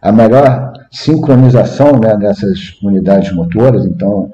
a 0.00 0.12
melhor 0.12 0.72
sincronização 0.90 1.98
né, 1.98 2.16
dessas 2.16 2.78
unidades 2.82 3.32
motoras, 3.32 3.84
então 3.84 4.32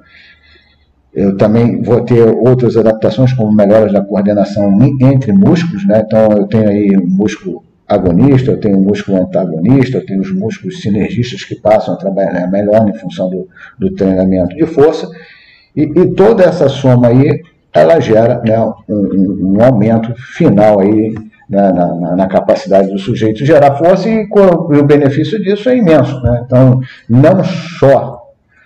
eu 1.12 1.36
também 1.36 1.82
vou 1.82 2.02
ter 2.02 2.22
outras 2.22 2.76
adaptações 2.76 3.32
como 3.32 3.50
melhoras 3.50 3.92
da 3.92 4.02
coordenação 4.02 4.78
entre 5.00 5.32
músculos, 5.32 5.86
né, 5.86 6.02
então 6.04 6.28
eu 6.36 6.46
tenho 6.46 6.68
aí 6.68 6.90
músculo 6.96 7.64
agonista, 7.88 8.52
eu 8.52 8.60
tenho 8.60 8.78
um 8.78 8.82
músculo 8.82 9.20
antagonista, 9.20 9.96
eu 9.96 10.06
tenho 10.06 10.20
os 10.20 10.32
músculos 10.32 10.80
sinergistas 10.80 11.44
que 11.44 11.56
passam 11.56 11.94
a 11.94 11.96
trabalhar 11.96 12.46
melhor 12.48 12.88
em 12.88 12.94
função 12.94 13.28
do, 13.28 13.48
do 13.78 13.92
treinamento 13.94 14.54
de 14.54 14.66
força, 14.66 15.08
e, 15.74 15.82
e 15.82 16.14
toda 16.14 16.44
essa 16.44 16.68
soma 16.68 17.08
aí 17.08 17.42
ela 17.72 18.00
gera 18.00 18.40
né, 18.44 18.58
um, 18.88 19.56
um, 19.56 19.64
aumento 19.64 20.14
final 20.36 20.80
aí 20.80 21.14
né, 21.48 21.72
na, 21.72 22.16
na, 22.16 22.26
capacidade 22.26 22.90
do 22.90 22.98
sujeito 22.98 23.44
gerar 23.44 23.76
força 23.76 24.08
e, 24.08 24.22
e, 24.22 24.76
o 24.76 24.84
benefício 24.84 25.40
disso 25.42 25.68
é 25.68 25.76
imenso. 25.76 26.20
Né? 26.22 26.42
Então, 26.44 26.80
não 27.08 27.44
só 27.44 28.20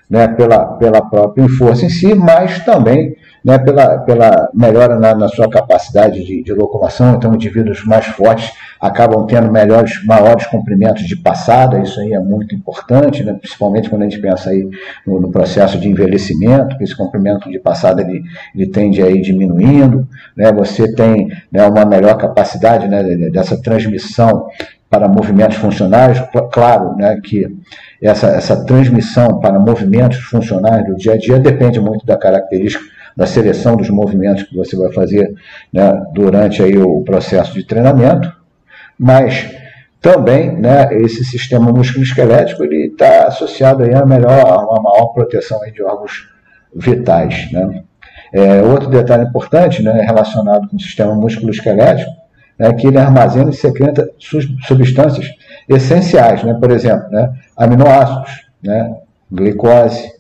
né, 0.09 0.29
pela, 0.29 0.67
pela 0.77 1.03
própria 1.03 1.49
força 1.49 1.85
em 1.85 1.91
si, 1.91 2.15
mas 2.15 2.65
também 2.65 3.15
né, 3.45 3.59
pela, 3.59 3.99
pela 3.99 4.49
melhora 4.55 4.99
na, 4.99 5.15
na 5.15 5.29
sua 5.29 5.51
capacidade 5.51 6.25
de, 6.25 6.43
de, 6.43 6.53
locomoção. 6.55 7.15
Então, 7.15 7.35
indivíduos 7.35 7.85
mais 7.85 8.07
fortes 8.07 8.51
acabam 8.81 9.27
tendo 9.27 9.53
melhores, 9.53 10.03
maiores 10.05 10.47
comprimentos 10.47 11.05
de 11.05 11.15
passada, 11.15 11.79
isso 11.81 12.01
aí 12.01 12.15
é 12.15 12.19
muito 12.19 12.55
importante, 12.55 13.23
né, 13.23 13.35
principalmente 13.35 13.91
quando 13.91 14.03
a 14.03 14.05
gente 14.09 14.21
pensa 14.21 14.49
aí 14.49 14.67
no, 15.07 15.21
no 15.21 15.31
processo 15.31 15.79
de 15.79 15.89
envelhecimento, 15.89 16.79
que 16.79 16.85
esse 16.85 16.97
comprimento 16.97 17.51
de 17.51 17.59
passada 17.59 18.01
ele, 18.01 18.23
ele 18.55 18.67
tende 18.67 19.03
a 19.03 19.11
ir 19.11 19.21
diminuindo, 19.21 20.09
né, 20.35 20.51
você 20.51 20.91
tem 20.95 21.29
né, 21.53 21.67
uma 21.67 21.85
melhor 21.85 22.17
capacidade 22.17 22.89
né, 22.89 23.03
dessa 23.31 23.61
transmissão 23.61 24.49
para 24.89 25.09
movimentos 25.09 25.57
funcionais, 25.57 26.23
claro 26.53 26.95
né, 26.97 27.21
que 27.23 27.47
essa, 28.01 28.29
essa 28.29 28.65
transmissão 28.65 29.41
para 29.41 29.59
movimentos 29.59 30.19
funcionais 30.19 30.87
do 30.87 30.95
dia 30.95 31.15
a 31.15 31.19
dia 31.19 31.39
depende 31.39 31.81
muito 31.81 32.07
da 32.07 32.17
característica 32.17 32.95
da 33.17 33.27
seleção 33.27 33.77
dos 33.77 33.89
movimentos 33.91 34.43
que 34.45 34.57
você 34.57 34.77
vai 34.77 34.93
fazer 34.93 35.35
né, 35.73 35.93
durante 36.13 36.63
aí 36.63 36.77
o 36.77 37.03
processo 37.03 37.55
de 37.55 37.65
treinamento, 37.65 38.33
mas 38.99 39.51
também 40.01 40.53
né, 40.61 40.89
esse 41.01 41.25
sistema 41.25 41.73
músculo-esquelético 41.73 42.65
está 42.65 43.29
associado 43.29 43.83
aí 43.83 43.95
a, 43.95 44.05
melhor, 44.05 44.33
a 44.33 44.59
uma 44.59 44.83
maior 44.83 45.07
proteção 45.15 45.59
de 45.73 45.83
órgãos 45.83 46.29
vitais. 46.75 47.51
Né. 47.53 47.85
É, 48.33 48.63
outro 48.63 48.91
detalhe 48.91 49.25
importante 49.25 49.83
né, 49.83 50.03
relacionado 50.03 50.69
com 50.69 50.77
o 50.77 50.81
sistema 50.81 51.15
músculo-esquelético 51.15 52.11
é 52.59 52.73
que 52.73 52.87
ele 52.87 52.99
armazena 52.99 53.51
e 53.51 53.55
secreta 53.55 54.11
substâncias 54.19 55.29
essenciais, 55.69 56.43
né, 56.45 56.55
por 56.55 56.71
exemplo, 56.71 57.09
né, 57.11 57.33
aminoácidos, 57.57 58.47
né, 58.63 58.95
glicose, 59.31 60.13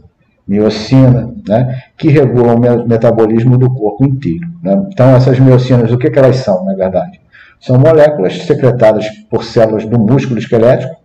miocina, 0.46 1.32
né, 1.48 1.82
que 1.96 2.08
regulam 2.08 2.56
o 2.56 2.88
metabolismo 2.88 3.56
do 3.56 3.72
corpo 3.72 4.04
inteiro. 4.04 4.46
Né? 4.62 4.86
Então, 4.92 5.16
essas 5.16 5.38
miocinas, 5.38 5.90
o 5.90 5.98
que, 5.98 6.10
que 6.10 6.18
elas 6.18 6.36
são, 6.36 6.64
na 6.64 6.74
verdade? 6.74 7.20
São 7.60 7.78
moléculas 7.78 8.42
secretadas 8.42 9.08
por 9.30 9.42
células 9.42 9.86
do 9.86 9.98
músculo 9.98 10.38
esquelético 10.38 10.96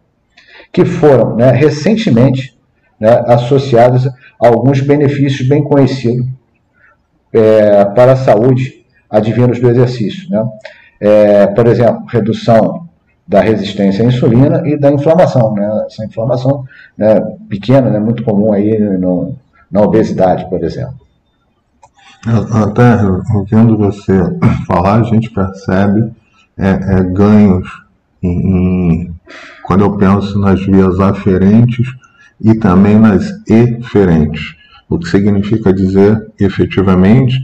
que 0.73 0.83
foram 0.83 1.35
né, 1.35 1.51
recentemente 1.51 2.57
né, 2.99 3.23
associadas 3.27 4.05
a 4.07 4.47
alguns 4.47 4.81
benefícios 4.81 5.47
bem 5.47 5.63
conhecidos 5.63 6.27
é, 7.33 7.85
para 7.85 8.13
a 8.13 8.17
saúde 8.17 8.85
advindos 9.09 9.59
do 9.59 9.69
exercício. 9.69 10.29
Né? 10.29 10.45
É, 10.99 11.47
por 11.47 11.65
exemplo, 11.65 12.03
redução 12.09 12.88
da 13.29 13.41
resistência 13.41 14.03
à 14.03 14.07
insulina 14.07 14.67
e 14.67 14.75
da 14.75 14.91
inflamação. 14.91 15.53
Né? 15.53 15.85
Essa 15.85 16.03
inflamação 16.03 16.65
né, 16.97 17.21
pequena, 17.47 17.91
né, 17.91 17.99
muito 17.99 18.23
comum 18.23 18.51
aí 18.51 18.77
no, 18.97 19.35
na 19.71 19.81
obesidade, 19.81 20.49
por 20.49 20.63
exemplo. 20.63 20.95
Até 22.25 22.97
ouvindo 23.35 23.77
você 23.77 24.13
falar, 24.65 25.01
a 25.01 25.03
gente 25.03 25.29
percebe 25.29 26.11
é, 26.57 26.69
é, 26.69 27.03
ganhos 27.03 27.69
em, 28.21 28.29
em, 28.29 29.15
quando 29.63 29.81
eu 29.81 29.95
penso 29.95 30.37
nas 30.39 30.59
vias 30.65 30.99
aferentes 30.99 31.87
e 32.41 32.55
também 32.55 32.97
nas 32.97 33.31
eferentes, 33.47 34.55
o 34.89 34.97
que 34.97 35.07
significa 35.07 35.71
dizer 35.71 36.31
efetivamente 36.39 37.39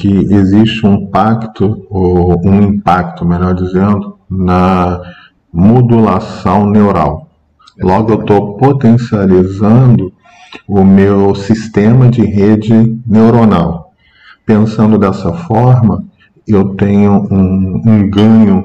que 0.00 0.08
existe 0.34 0.84
um 0.84 1.06
pacto, 1.06 1.86
ou 1.88 2.40
um 2.44 2.60
impacto, 2.62 3.24
melhor 3.24 3.54
dizendo, 3.54 4.11
na 4.32 5.00
modulação 5.52 6.66
neural. 6.66 7.28
Logo, 7.78 8.12
eu 8.12 8.20
estou 8.20 8.56
potencializando 8.56 10.12
o 10.66 10.84
meu 10.84 11.34
sistema 11.34 12.08
de 12.08 12.24
rede 12.24 12.98
neuronal. 13.06 13.92
Pensando 14.46 14.98
dessa 14.98 15.32
forma, 15.32 16.04
eu 16.46 16.74
tenho 16.74 17.26
um, 17.30 17.82
um 17.84 18.10
ganho, 18.10 18.64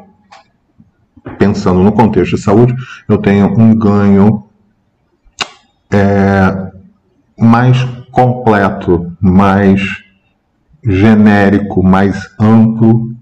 pensando 1.38 1.82
no 1.84 1.92
contexto 1.92 2.36
de 2.36 2.42
saúde, 2.42 2.74
eu 3.08 3.18
tenho 3.18 3.48
um 3.60 3.76
ganho 3.76 4.44
é, 5.92 6.72
mais 7.38 7.84
completo, 8.12 9.12
mais 9.22 9.82
genérico, 10.84 11.84
mais 11.84 12.30
amplo 12.40 13.17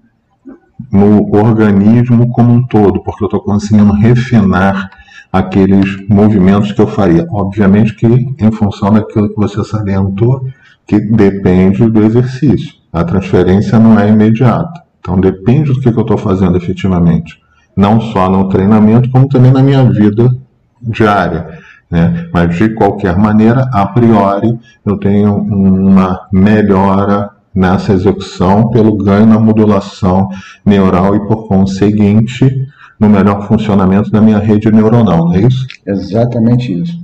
no 0.92 1.34
organismo 1.36 2.30
como 2.30 2.52
um 2.52 2.66
todo, 2.66 3.02
porque 3.02 3.24
eu 3.24 3.26
estou 3.26 3.40
conseguindo 3.40 3.92
refinar 3.92 4.90
aqueles 5.32 6.08
movimentos 6.08 6.72
que 6.72 6.80
eu 6.80 6.86
faria. 6.86 7.26
Obviamente 7.30 7.94
que 7.94 8.06
em 8.06 8.50
função 8.50 8.92
daquilo 8.92 9.28
que 9.28 9.36
você 9.36 9.62
salientou, 9.64 10.46
que 10.86 11.00
depende 11.00 11.88
do 11.88 12.02
exercício. 12.02 12.74
A 12.92 13.04
transferência 13.04 13.78
não 13.78 13.98
é 13.98 14.08
imediata. 14.08 14.82
Então 15.00 15.20
depende 15.20 15.72
do 15.72 15.80
que, 15.80 15.88
eu 15.88 16.00
estou 16.00 16.16
fazendo 16.16 16.56
efetivamente. 16.56 17.40
Não 17.76 18.00
só 18.00 18.30
no 18.30 18.48
treinamento, 18.48 19.10
como 19.10 19.28
também 19.28 19.52
na 19.52 19.62
minha 19.62 19.84
vida 19.84 20.34
diária. 20.80 21.58
Né? 21.90 22.28
Mas 22.32 22.56
de 22.56 22.70
qualquer 22.74 23.16
maneira, 23.16 23.68
a 23.72 23.86
priori, 23.86 24.58
eu 24.84 24.96
tenho 24.98 25.34
uma 25.34 26.26
melhora 26.32 27.30
nessa 27.56 27.94
execução 27.94 28.68
pelo 28.68 28.94
ganho 28.98 29.24
na 29.24 29.38
modulação 29.38 30.28
neural 30.64 31.16
e, 31.16 31.26
por 31.26 31.48
conseguinte, 31.48 32.68
no 33.00 33.08
melhor 33.08 33.48
funcionamento 33.48 34.10
da 34.10 34.20
minha 34.20 34.38
rede 34.38 34.70
neuronal, 34.70 35.28
não 35.28 35.34
é 35.34 35.40
isso? 35.40 35.66
Exatamente 35.86 36.82
isso. 36.82 37.00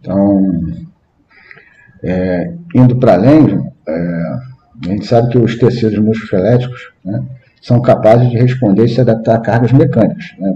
Então, 0.00 0.62
é, 2.02 2.52
indo 2.74 2.96
para 2.96 3.14
além, 3.14 3.60
é, 3.88 4.32
a 4.84 4.88
gente 4.88 5.04
sabe 5.04 5.30
que 5.30 5.38
os 5.38 5.58
tecidos 5.58 5.98
musculoesqueléticos 5.98 6.92
né, 7.04 7.24
são 7.60 7.80
capazes 7.80 8.30
de 8.30 8.36
responder 8.36 8.84
e 8.84 8.88
se 8.88 9.00
adaptar 9.00 9.34
a 9.34 9.40
cargas 9.40 9.72
mecânicas, 9.72 10.26
né, 10.38 10.54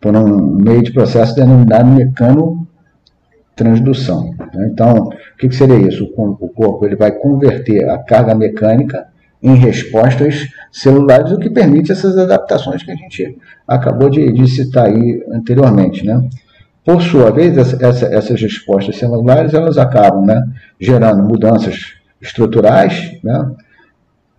por 0.00 0.16
um 0.16 0.56
meio 0.56 0.82
de 0.82 0.92
processo 0.92 1.36
denominado 1.36 1.88
mecano 1.88 2.66
transdução. 3.54 4.34
Né? 4.58 4.68
Então, 4.72 4.94
o 4.94 5.36
que, 5.38 5.50
seria 5.54 5.78
isso? 5.78 6.04
O 6.04 6.48
corpo 6.48 6.84
ele 6.84 6.96
vai 6.96 7.12
converter 7.12 7.88
a 7.88 7.98
carga 7.98 8.34
mecânica 8.34 9.06
em 9.40 9.54
respostas 9.54 10.48
celulares, 10.72 11.30
o 11.30 11.38
que 11.38 11.48
permite 11.48 11.92
essas 11.92 12.18
adaptações 12.18 12.82
que 12.82 12.90
a 12.90 12.96
gente 12.96 13.38
acabou 13.66 14.10
de, 14.10 14.32
de 14.32 14.50
citar 14.50 14.86
aí 14.86 15.24
anteriormente. 15.30 16.04
Né? 16.04 16.28
Por 16.84 17.00
sua 17.00 17.30
vez, 17.30 17.56
essa, 17.56 18.06
essas 18.06 18.40
respostas 18.40 18.96
celulares 18.96 19.54
elas 19.54 19.78
acabam 19.78 20.26
né, 20.26 20.42
gerando 20.80 21.22
mudanças 21.22 21.94
estruturais, 22.20 23.16
né, 23.22 23.52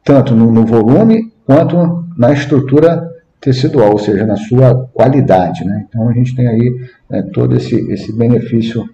tanto 0.03 0.35
no, 0.35 0.51
no 0.51 0.65
volume 0.65 1.31
quanto 1.45 2.05
na 2.17 2.33
estrutura 2.33 3.09
tecidual, 3.39 3.93
ou 3.93 3.99
seja, 3.99 4.25
na 4.25 4.35
sua 4.35 4.85
qualidade. 4.93 5.63
Né? 5.63 5.85
Então 5.87 6.09
a 6.09 6.13
gente 6.13 6.35
tem 6.35 6.45
aí 6.45 6.89
né, 7.09 7.23
todo 7.33 7.55
esse, 7.55 7.75
esse 7.89 8.11
benefício 8.11 8.89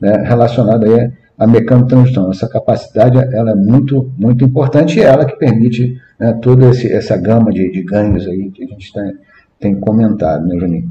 né, 0.00 0.24
relacionada 0.26 0.86
aí 0.86 1.10
à 1.38 1.46
mecanotransdução. 1.46 2.30
Essa 2.30 2.48
capacidade 2.48 3.18
ela 3.34 3.50
é 3.50 3.54
muito, 3.54 4.12
muito 4.18 4.44
importante 4.44 4.98
e 4.98 5.02
é 5.02 5.04
ela 5.04 5.24
que 5.24 5.36
permite 5.36 6.00
né, 6.18 6.32
toda 6.42 6.70
esse, 6.70 6.92
essa 6.92 7.16
gama 7.16 7.52
de, 7.52 7.70
de, 7.70 7.82
ganhos 7.82 8.26
aí 8.26 8.50
que 8.50 8.64
a 8.64 8.66
gente 8.66 8.92
tem, 8.92 9.12
tem 9.60 9.80
comentado, 9.80 10.46
né, 10.46 10.58
Juninho? 10.58 10.90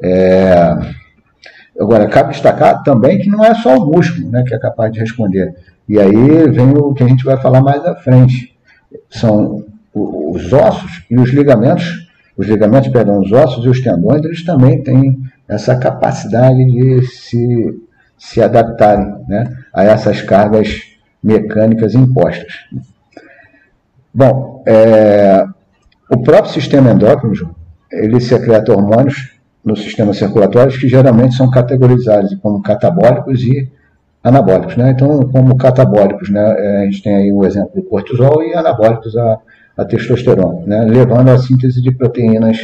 É... 0.00 0.76
Agora, 1.80 2.08
cabe 2.08 2.30
destacar 2.30 2.82
também 2.82 3.18
que 3.18 3.30
não 3.30 3.44
é 3.44 3.54
só 3.54 3.76
o 3.76 3.86
músculo 3.86 4.30
né, 4.30 4.42
que 4.46 4.54
é 4.54 4.58
capaz 4.58 4.92
de 4.92 4.98
responder. 4.98 5.54
E 5.88 5.98
aí 5.98 6.50
vem 6.50 6.76
o 6.76 6.92
que 6.92 7.04
a 7.04 7.08
gente 7.08 7.24
vai 7.24 7.36
falar 7.40 7.62
mais 7.62 7.84
à 7.86 7.94
frente. 7.94 8.56
São 9.08 9.64
os 9.94 10.52
ossos 10.52 11.04
e 11.10 11.18
os 11.18 11.30
ligamentos, 11.30 12.08
os 12.36 12.46
ligamentos, 12.46 12.90
perdão, 12.90 13.20
os 13.20 13.32
ossos 13.32 13.64
e 13.64 13.68
os 13.68 13.80
tendões, 13.80 14.24
eles 14.24 14.44
também 14.44 14.82
têm 14.82 15.18
essa 15.48 15.76
capacidade 15.76 16.64
de 16.66 17.06
se 17.06 17.80
se 18.18 18.42
adaptarem 18.42 19.14
né, 19.28 19.44
a 19.72 19.84
essas 19.84 20.20
cargas 20.20 20.82
mecânicas 21.22 21.94
impostas. 21.94 22.52
Bom, 24.12 24.62
é, 24.66 25.44
o 26.10 26.18
próprio 26.22 26.52
sistema 26.52 26.90
endócrino, 26.90 27.54
ele 27.90 28.20
secreta 28.20 28.72
hormônios 28.72 29.32
no 29.64 29.76
sistema 29.76 30.12
circulatório 30.12 30.76
que 30.78 30.88
geralmente 30.88 31.34
são 31.34 31.50
categorizados 31.50 32.34
como 32.36 32.62
catabólicos 32.62 33.42
e 33.42 33.70
anabólicos. 34.22 34.76
Né? 34.76 34.90
Então, 34.90 35.20
como 35.30 35.56
catabólicos, 35.56 36.30
né, 36.30 36.54
é, 36.58 36.82
a 36.82 36.84
gente 36.84 37.02
tem 37.02 37.14
aí 37.14 37.32
o 37.32 37.44
exemplo 37.44 37.70
do 37.74 37.82
cortisol 37.82 38.42
e 38.42 38.54
anabólicos 38.54 39.16
a, 39.16 39.38
a 39.76 39.84
testosterona, 39.84 40.62
né, 40.66 40.84
levando 40.84 41.28
à 41.28 41.38
síntese 41.38 41.82
de 41.82 41.92
proteínas 41.92 42.58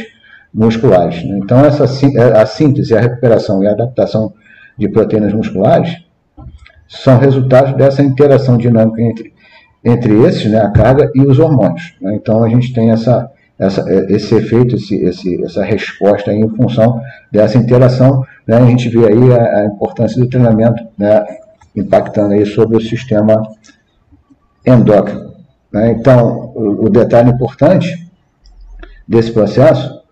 musculares. 0.53 1.23
Né? 1.23 1.39
Então, 1.43 1.63
essa, 1.63 1.85
a 1.85 2.45
síntese, 2.45 2.95
a 2.95 2.99
recuperação 2.99 3.63
e 3.63 3.67
a 3.67 3.71
adaptação 3.71 4.33
de 4.77 4.89
proteínas 4.89 5.33
musculares 5.33 6.05
são 6.87 7.17
resultados 7.17 7.73
dessa 7.73 8.01
interação 8.01 8.57
dinâmica 8.57 9.01
entre, 9.01 9.33
entre 9.83 10.13
esses, 10.25 10.51
né, 10.51 10.59
a 10.59 10.69
carga 10.69 11.11
e 11.15 11.21
os 11.21 11.39
hormônios. 11.39 11.95
Né? 12.01 12.15
Então 12.15 12.43
a 12.43 12.49
gente 12.49 12.73
tem 12.73 12.91
essa, 12.91 13.31
essa, 13.57 13.85
esse 14.09 14.35
efeito, 14.35 14.75
esse, 14.75 14.95
esse, 14.95 15.43
essa 15.43 15.63
resposta 15.63 16.33
em 16.33 16.47
função 16.49 17.01
dessa 17.31 17.57
interação. 17.57 18.23
Né? 18.47 18.57
A 18.57 18.65
gente 18.65 18.89
vê 18.89 19.07
aí 19.07 19.33
a, 19.33 19.61
a 19.61 19.65
importância 19.65 20.21
do 20.21 20.29
treinamento 20.29 20.83
né, 20.97 21.23
impactando 21.75 22.33
aí 22.33 22.45
sobre 22.45 22.77
o 22.77 22.81
sistema 22.81 23.41
endócrino. 24.65 25.33
Né? 25.71 25.91
Então, 25.91 26.51
o, 26.55 26.85
o 26.85 26.89
detalhe 26.89 27.31
importante 27.31 28.05
desse 29.07 29.31
processo 29.31 30.03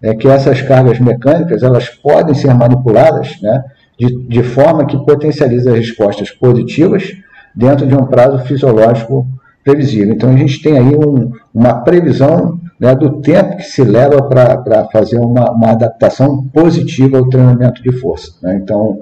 é 0.00 0.14
que 0.14 0.28
essas 0.28 0.62
cargas 0.62 1.00
mecânicas 1.00 1.62
elas 1.62 1.88
podem 1.88 2.34
ser 2.34 2.54
manipuladas 2.54 3.40
né, 3.42 3.64
de, 3.98 4.28
de 4.28 4.42
forma 4.42 4.86
que 4.86 4.96
potencializa 5.04 5.74
respostas 5.74 6.30
positivas 6.30 7.12
dentro 7.54 7.86
de 7.86 7.94
um 7.94 8.06
prazo 8.06 8.38
fisiológico 8.44 9.26
previsível. 9.64 10.14
Então 10.14 10.30
a 10.30 10.36
gente 10.36 10.62
tem 10.62 10.78
aí 10.78 10.94
um, 10.94 11.32
uma 11.52 11.74
previsão 11.82 12.60
né, 12.78 12.94
do 12.94 13.20
tempo 13.20 13.56
que 13.56 13.64
se 13.64 13.82
leva 13.82 14.22
para 14.22 14.84
fazer 14.92 15.18
uma, 15.18 15.50
uma, 15.50 15.70
adaptação 15.72 16.44
positiva 16.52 17.18
ao 17.18 17.28
treinamento 17.28 17.82
de 17.82 17.92
força. 17.92 18.32
Né? 18.42 18.60
Então 18.62 18.98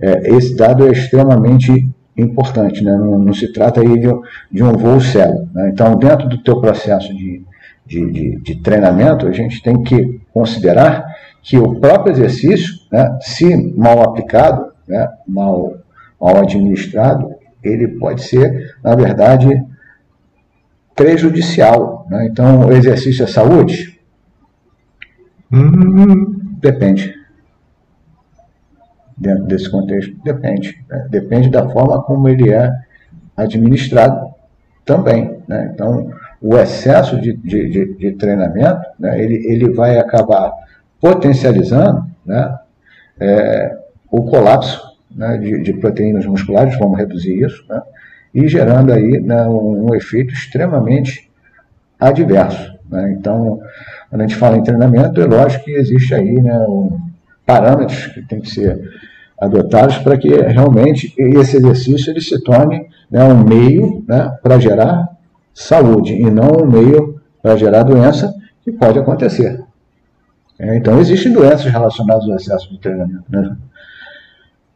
é, 0.00 0.34
esse 0.34 0.56
dado 0.56 0.86
é 0.86 0.92
extremamente 0.92 1.86
importante, 2.16 2.82
né? 2.82 2.96
não, 2.96 3.18
não 3.18 3.32
se 3.32 3.52
trata 3.52 3.80
aí 3.80 3.98
de, 3.98 4.08
de 4.50 4.62
um 4.62 4.72
voo 4.72 5.00
cego. 5.00 5.48
Né? 5.54 5.70
Então, 5.72 5.96
dentro 5.96 6.28
do 6.28 6.38
teu 6.38 6.60
processo 6.60 7.14
de, 7.14 7.42
de, 7.86 8.10
de, 8.10 8.40
de, 8.40 8.62
treinamento, 8.62 9.26
a 9.26 9.32
gente 9.32 9.62
tem 9.62 9.82
que 9.82 10.20
considerar 10.32 11.04
que 11.42 11.56
o 11.56 11.76
próprio 11.76 12.12
exercício, 12.12 12.74
né, 12.90 13.18
se 13.20 13.56
mal 13.76 14.02
aplicado, 14.02 14.72
né, 14.86 15.08
mal, 15.26 15.76
mal 16.20 16.36
administrado, 16.38 17.34
ele 17.62 17.88
pode 17.88 18.22
ser, 18.22 18.76
na 18.82 18.94
verdade, 18.94 19.48
prejudicial. 20.94 22.06
Né? 22.10 22.26
Então, 22.26 22.66
o 22.66 22.72
exercício 22.72 23.24
é 23.24 23.26
saúde? 23.26 23.98
Hum, 25.52 26.56
depende. 26.60 27.14
Dentro 29.16 29.46
desse 29.46 29.70
contexto, 29.70 30.14
depende. 30.24 30.84
Né? 30.88 31.06
Depende 31.10 31.50
da 31.50 31.68
forma 31.68 32.02
como 32.02 32.28
ele 32.28 32.50
é 32.50 32.70
administrado 33.36 34.32
também. 34.84 35.38
Né? 35.46 35.70
Então, 35.72 36.10
o 36.40 36.56
excesso 36.56 37.20
de, 37.20 37.32
de, 37.32 37.68
de, 37.68 37.94
de 37.94 38.12
treinamento, 38.12 38.80
né, 38.98 39.22
ele, 39.22 39.34
ele 39.46 39.72
vai 39.72 39.98
acabar 39.98 40.52
potencializando 41.00 42.06
né, 42.24 42.58
é, 43.20 43.76
o 44.10 44.24
colapso 44.24 44.80
né, 45.14 45.36
de, 45.38 45.62
de, 45.62 45.72
proteínas 45.74 46.26
musculares, 46.26 46.78
vamos 46.78 46.98
reduzir 46.98 47.42
isso, 47.42 47.64
né, 47.68 47.82
e 48.34 48.46
gerando 48.46 48.92
aí 48.92 49.20
né, 49.20 49.42
um, 49.46 49.90
um, 49.90 49.94
efeito 49.94 50.32
extremamente 50.32 51.30
adverso. 51.98 52.72
Né. 52.90 53.16
Então, 53.18 53.60
quando 54.08 54.20
a 54.20 54.26
gente 54.26 54.36
fala 54.36 54.56
em 54.56 54.62
treinamento, 54.62 55.20
é 55.20 55.26
lógico 55.26 55.64
que 55.64 55.72
existe 55.72 56.14
aí 56.14 56.34
né, 56.40 56.56
um, 56.68 56.98
parâmetros 57.44 58.06
que 58.08 58.22
tem 58.22 58.40
que 58.40 58.50
ser 58.50 58.78
adotados 59.40 59.98
para 59.98 60.16
que 60.18 60.28
realmente 60.28 61.14
esse 61.16 61.56
exercício 61.56 62.10
ele 62.10 62.20
se 62.20 62.42
torne 62.42 62.86
né, 63.10 63.24
um 63.24 63.42
meio 63.44 64.04
para 64.42 64.58
gerar 64.58 65.08
saúde 65.54 66.12
e 66.12 66.30
não 66.30 66.64
um 66.64 66.66
meio 66.66 67.20
para 67.40 67.56
gerar 67.56 67.84
doença 67.84 68.34
que 68.62 68.72
pode 68.72 68.98
acontecer. 68.98 69.60
É, 70.58 70.76
então, 70.76 70.98
existem 70.98 71.32
doenças 71.32 71.66
relacionadas 71.66 72.24
ao 72.24 72.36
excesso 72.36 72.70
de 72.70 72.80
treinamento. 72.80 73.24
Né? 73.28 73.56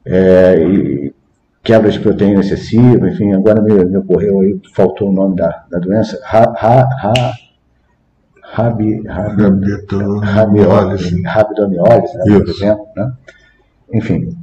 É, 0.05 0.59
e 0.59 1.15
quebra 1.63 1.91
de 1.91 2.01
proteína 2.01 2.41
excessiva, 2.41 3.09
enfim, 3.09 3.33
agora 3.33 3.61
me, 3.61 3.85
me 3.85 3.97
ocorreu 3.97 4.41
aí, 4.41 4.61
faltou 4.75 5.11
o 5.11 5.13
nome 5.13 5.37
da, 5.37 5.65
da 5.71 5.79
doença, 5.79 6.21
ha, 6.25 6.43
ha, 6.43 6.81
ha, 6.83 7.33
rabi, 8.53 9.03
rabi, 9.07 9.43
rabidomiólise, 10.23 11.23
rabidomiólise 11.23 12.19
né, 12.19 12.25
por 12.39 12.49
exemplo. 12.49 12.87
Né? 12.97 13.13
Enfim, 13.95 14.37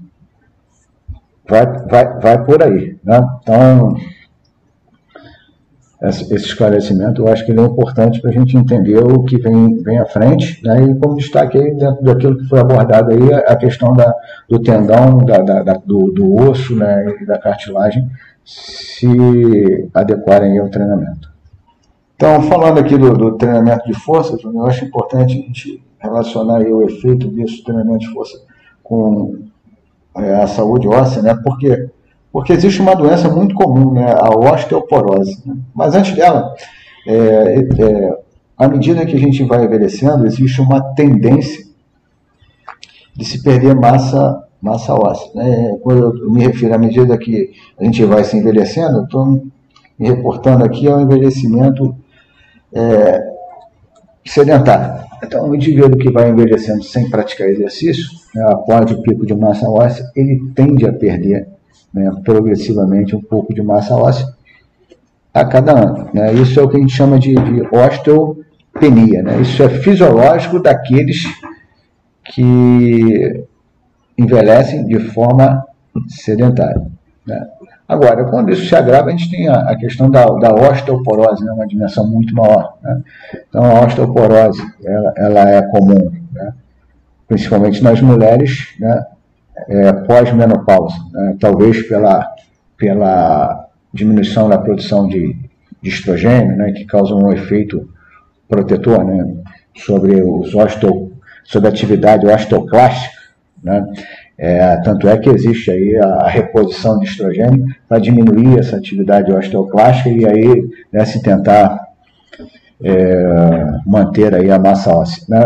vai, 1.47 1.65
vai, 1.87 2.19
vai 2.19 2.45
por 2.45 2.63
aí. 2.63 2.97
Né? 3.03 3.39
Então, 3.41 3.95
esse 6.01 6.33
esclarecimento, 6.33 7.21
eu 7.21 7.27
acho 7.27 7.45
que 7.45 7.51
ele 7.51 7.59
é 7.59 7.63
importante 7.63 8.21
para 8.21 8.29
a 8.31 8.33
gente 8.33 8.55
entender 8.55 8.99
o 8.99 9.21
que 9.23 9.37
vem, 9.37 9.75
vem 9.83 9.97
à 9.97 10.05
frente, 10.05 10.63
né? 10.63 10.81
e 10.83 10.95
como 10.95 11.17
destaque 11.17 11.57
aí, 11.57 11.75
dentro 11.75 12.01
daquilo 12.01 12.37
que 12.37 12.47
foi 12.47 12.59
abordado 12.59 13.11
aí, 13.11 13.33
a 13.33 13.55
questão 13.57 13.91
da, 13.91 14.13
do 14.47 14.61
tendão, 14.61 15.17
da, 15.17 15.39
da, 15.39 15.61
da 15.61 15.73
do, 15.73 16.09
do, 16.11 16.35
osso 16.35 16.73
né? 16.73 17.17
e 17.21 17.25
da 17.25 17.37
cartilagem 17.37 18.09
se 18.45 19.89
adequarem 19.93 20.57
ao 20.59 20.69
treinamento. 20.69 21.29
Então, 22.15 22.43
falando 22.43 22.79
aqui 22.79 22.97
do, 22.97 23.13
do 23.13 23.37
treinamento 23.37 23.85
de 23.85 23.93
força, 23.93 24.37
eu 24.41 24.65
acho 24.65 24.85
importante 24.85 25.33
a 25.33 25.41
gente 25.41 25.83
relacionar 25.99 26.61
o 26.61 26.81
efeito 26.81 27.27
desse 27.27 27.61
treinamento 27.61 27.99
de 27.99 28.13
força 28.13 28.39
com 28.81 29.37
é, 30.15 30.35
a 30.35 30.47
saúde 30.47 30.87
óssea, 30.87 31.21
né? 31.21 31.37
porque 31.43 31.89
porque 32.31 32.53
existe 32.53 32.81
uma 32.81 32.95
doença 32.95 33.27
muito 33.29 33.55
comum, 33.55 33.93
né, 33.93 34.13
a 34.13 34.29
osteoporose. 34.29 35.41
Né? 35.45 35.55
Mas 35.73 35.95
antes 35.95 36.15
dela, 36.15 36.53
é, 37.07 37.13
é, 37.13 38.17
à 38.57 38.67
medida 38.67 39.05
que 39.05 39.15
a 39.15 39.19
gente 39.19 39.43
vai 39.43 39.65
envelhecendo, 39.65 40.25
existe 40.25 40.61
uma 40.61 40.81
tendência 40.93 41.65
de 43.15 43.25
se 43.25 43.41
perder 43.41 43.75
massa, 43.75 44.43
massa 44.61 44.93
óssea. 44.93 45.31
Né? 45.33 45.77
Quando 45.81 46.23
eu 46.23 46.31
me 46.31 46.43
refiro 46.43 46.73
à 46.73 46.77
medida 46.77 47.17
que 47.17 47.51
a 47.79 47.83
gente 47.83 48.03
vai 48.05 48.23
se 48.23 48.37
envelhecendo, 48.37 49.03
estou 49.03 49.25
me 49.97 50.07
reportando 50.07 50.63
aqui 50.63 50.87
ao 50.87 51.01
envelhecimento 51.01 51.95
é, 52.71 53.19
sedentário. 54.25 55.03
Então, 55.23 55.49
o 55.49 55.55
indivíduo 55.55 55.97
que 55.97 56.11
vai 56.11 56.29
envelhecendo 56.29 56.83
sem 56.83 57.09
praticar 57.09 57.49
exercício, 57.49 58.05
né, 58.33 58.43
após 58.49 58.89
o 58.91 59.01
pico 59.01 59.25
de 59.25 59.35
massa 59.35 59.67
óssea, 59.67 60.05
ele 60.15 60.51
tende 60.55 60.85
a 60.85 60.93
perder 60.93 61.58
né, 61.93 62.11
progressivamente 62.23 63.15
um 63.15 63.21
pouco 63.21 63.53
de 63.53 63.61
massa 63.61 63.95
óssea 63.95 64.27
a 65.33 65.45
cada 65.45 65.73
ano. 65.73 66.09
Né? 66.13 66.33
Isso 66.33 66.59
é 66.59 66.63
o 66.63 66.69
que 66.69 66.77
a 66.77 66.79
gente 66.79 66.93
chama 66.93 67.19
de, 67.19 67.33
de 67.33 67.67
osteopenia. 67.75 69.23
Né? 69.23 69.41
Isso 69.41 69.61
é 69.63 69.69
fisiológico 69.69 70.61
daqueles 70.61 71.23
que 72.25 73.45
envelhecem 74.17 74.85
de 74.85 74.99
forma 74.99 75.65
sedentária. 76.07 76.85
Né? 77.25 77.47
Agora, 77.87 78.25
quando 78.25 78.51
isso 78.51 78.67
se 78.67 78.75
agrava, 78.75 79.07
a 79.07 79.11
gente 79.11 79.31
tem 79.31 79.47
a, 79.47 79.55
a 79.55 79.75
questão 79.75 80.09
da, 80.09 80.25
da 80.25 80.53
osteoporose, 80.53 81.43
né? 81.43 81.51
uma 81.51 81.67
dimensão 81.67 82.07
muito 82.07 82.35
maior. 82.35 82.77
Né? 82.83 83.01
Então, 83.49 83.63
a 83.63 83.85
osteoporose 83.85 84.61
ela, 84.83 85.13
ela 85.17 85.49
é 85.49 85.61
comum, 85.69 86.11
né? 86.31 86.53
principalmente 87.27 87.83
nas 87.83 88.01
mulheres, 88.01 88.75
né? 88.79 89.05
É, 89.67 89.93
pós-menopausa, 89.93 90.95
né? 91.11 91.37
talvez 91.39 91.87
pela, 91.87 92.27
pela 92.77 93.67
diminuição 93.93 94.47
da 94.47 94.57
produção 94.57 95.07
de, 95.07 95.35
de 95.81 95.89
estrogênio, 95.89 96.55
né? 96.55 96.71
que 96.71 96.85
causa 96.85 97.13
um 97.13 97.31
efeito 97.31 97.89
protetor 98.47 99.03
né? 99.03 99.35
sobre, 99.75 100.21
os 100.21 100.53
osteo, 100.53 101.11
sobre 101.43 101.69
a 101.69 101.71
atividade 101.71 102.25
osteoclástica. 102.25 103.17
Né? 103.63 103.85
É, 104.37 104.77
tanto 104.77 105.07
é 105.09 105.17
que 105.17 105.29
existe 105.29 105.69
aí 105.69 105.97
a, 105.97 106.25
a 106.25 106.29
reposição 106.29 106.97
de 106.99 107.05
estrogênio 107.05 107.65
para 107.87 107.99
diminuir 107.99 108.57
essa 108.57 108.77
atividade 108.77 109.31
osteoclástica 109.31 110.09
e 110.09 110.25
aí 110.25 110.69
né, 110.93 111.03
se 111.03 111.21
tentar 111.21 111.88
é, 112.83 113.65
manter 113.85 114.33
aí 114.33 114.49
a 114.49 114.59
massa 114.59 114.95
óssea. 114.95 115.23
Né? 115.27 115.39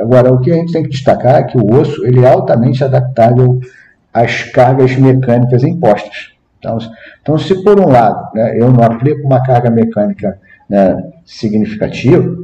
Agora, 0.00 0.32
o 0.32 0.40
que 0.40 0.50
a 0.50 0.54
gente 0.54 0.72
tem 0.72 0.82
que 0.82 0.90
destacar 0.90 1.36
é 1.36 1.42
que 1.44 1.58
o 1.58 1.74
osso 1.74 2.06
ele 2.06 2.24
é 2.24 2.28
altamente 2.28 2.84
adaptável 2.84 3.60
às 4.12 4.44
cargas 4.44 4.96
mecânicas 4.96 5.62
impostas. 5.62 6.32
Então, 6.58 6.78
então 7.22 7.38
se 7.38 7.62
por 7.62 7.78
um 7.80 7.88
lado 7.88 8.34
né, 8.34 8.58
eu 8.58 8.70
não 8.70 8.82
aplico 8.82 9.26
uma 9.26 9.42
carga 9.42 9.70
mecânica 9.70 10.38
né, 10.68 11.12
significativa, 11.24 12.36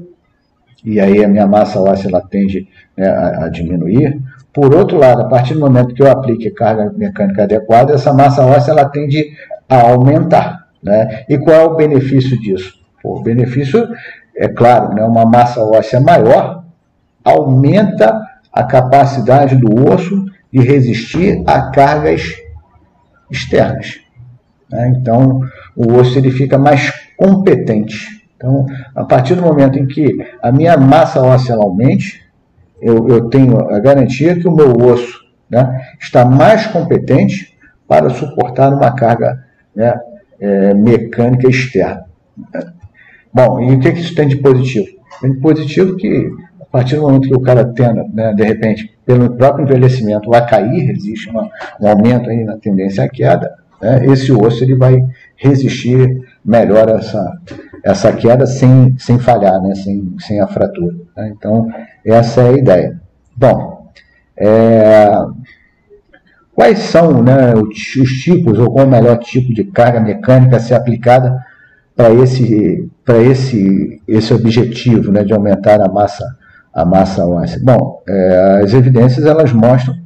e 0.84 1.00
aí 1.00 1.24
a 1.24 1.28
minha 1.28 1.46
massa 1.46 1.80
óssea 1.80 2.08
ela 2.08 2.20
tende 2.20 2.68
né, 2.96 3.08
a, 3.08 3.44
a, 3.44 3.48
diminuir, 3.48 4.20
por 4.52 4.74
outro 4.74 4.98
lado, 4.98 5.22
a 5.22 5.28
partir 5.28 5.54
do 5.54 5.60
momento 5.60 5.94
que 5.94 6.02
eu 6.02 6.10
aplique 6.10 6.50
carga 6.50 6.92
mecânica 6.94 7.44
adequada, 7.44 7.94
essa 7.94 8.12
massa 8.12 8.44
óssea 8.44 8.72
ela 8.72 8.84
tende 8.86 9.32
a 9.68 9.90
aumentar. 9.90 10.68
Né? 10.82 11.24
E 11.28 11.38
qual 11.38 11.56
é 11.56 11.64
o 11.64 11.76
benefício 11.76 12.38
disso? 12.38 12.74
O 13.02 13.22
benefício 13.22 13.88
é 14.36 14.48
claro, 14.48 14.94
né, 14.94 15.04
uma 15.04 15.24
massa 15.24 15.60
óssea 15.62 16.00
maior 16.00 16.64
aumenta 17.24 18.20
a 18.52 18.64
capacidade 18.64 19.56
do 19.56 19.88
osso 19.90 20.26
de 20.52 20.60
resistir 20.60 21.42
a 21.46 21.70
cargas 21.70 22.22
externas. 23.30 24.00
Né? 24.70 24.94
Então, 24.96 25.40
o 25.76 25.94
osso 25.94 26.18
ele 26.18 26.30
fica 26.30 26.58
mais 26.58 26.90
competente. 27.16 28.22
Então, 28.36 28.66
a 28.94 29.04
partir 29.04 29.34
do 29.34 29.42
momento 29.42 29.78
em 29.78 29.86
que 29.86 30.18
a 30.42 30.50
minha 30.50 30.76
massa 30.76 31.22
óssea 31.22 31.54
aumente, 31.54 32.20
eu, 32.80 33.08
eu 33.08 33.28
tenho 33.28 33.72
a 33.72 33.78
garantia 33.78 34.34
que 34.34 34.48
o 34.48 34.54
meu 34.54 34.76
osso 34.76 35.20
né, 35.48 35.80
está 36.00 36.24
mais 36.24 36.66
competente 36.66 37.56
para 37.86 38.10
suportar 38.10 38.72
uma 38.72 38.90
carga 38.94 39.44
né, 39.74 39.94
é, 40.40 40.74
mecânica 40.74 41.48
externa. 41.48 42.04
Bom, 43.32 43.60
e 43.60 43.74
o 43.74 43.80
que, 43.80 43.92
que 43.92 44.00
isso 44.00 44.14
tem 44.14 44.28
de 44.28 44.36
positivo? 44.36 44.86
Tem 45.20 45.32
de 45.32 45.40
positivo 45.40 45.96
que, 45.96 46.30
a 46.60 46.64
partir 46.66 46.96
do 46.96 47.02
momento 47.02 47.28
que 47.28 47.34
o 47.34 47.40
cara 47.40 47.64
tenda, 47.64 48.04
né, 48.12 48.34
de 48.34 48.44
repente, 48.44 48.92
pelo 49.06 49.34
próprio 49.36 49.64
envelhecimento, 49.64 50.34
a 50.34 50.42
cair, 50.42 50.90
existe 50.90 51.30
uma, 51.30 51.48
um 51.80 51.88
aumento 51.88 52.28
aí 52.28 52.44
na 52.44 52.58
tendência 52.58 53.04
à 53.04 53.08
queda, 53.08 53.50
né, 53.80 54.04
esse 54.06 54.30
osso 54.32 54.62
ele 54.62 54.76
vai 54.76 55.02
resistir 55.36 56.20
melhor 56.44 56.90
a 56.90 56.98
essa, 56.98 57.32
essa 57.82 58.12
queda 58.12 58.46
sem, 58.46 58.94
sem 58.98 59.18
falhar, 59.18 59.60
né, 59.62 59.74
sem, 59.74 60.14
sem 60.18 60.40
a 60.40 60.46
fratura. 60.46 60.94
Né? 61.16 61.32
Então, 61.36 61.68
essa 62.04 62.42
é 62.42 62.50
a 62.50 62.58
ideia. 62.58 63.00
Bom, 63.34 63.88
é, 64.36 65.10
quais 66.54 66.78
são 66.80 67.22
né, 67.22 67.54
os 67.54 67.78
tipos, 67.78 68.58
ou 68.58 68.70
qual 68.70 68.86
o 68.86 68.90
melhor 68.90 69.18
tipo 69.18 69.54
de 69.54 69.64
carga 69.64 70.00
mecânica 70.00 70.56
a 70.56 70.60
ser 70.60 70.74
aplicada 70.74 71.34
para 71.94 72.12
esse, 72.14 72.90
para 73.04 73.18
esse, 73.18 74.00
esse 74.08 74.32
objetivo 74.32 75.12
né, 75.12 75.24
de 75.24 75.32
aumentar 75.32 75.80
a 75.80 75.90
massa, 75.90 76.24
a 76.72 76.84
massa 76.84 77.26
óssea? 77.26 77.60
Bom, 77.62 78.02
é, 78.08 78.60
as 78.64 78.72
evidências 78.72 79.26
elas 79.26 79.52
mostram 79.52 79.96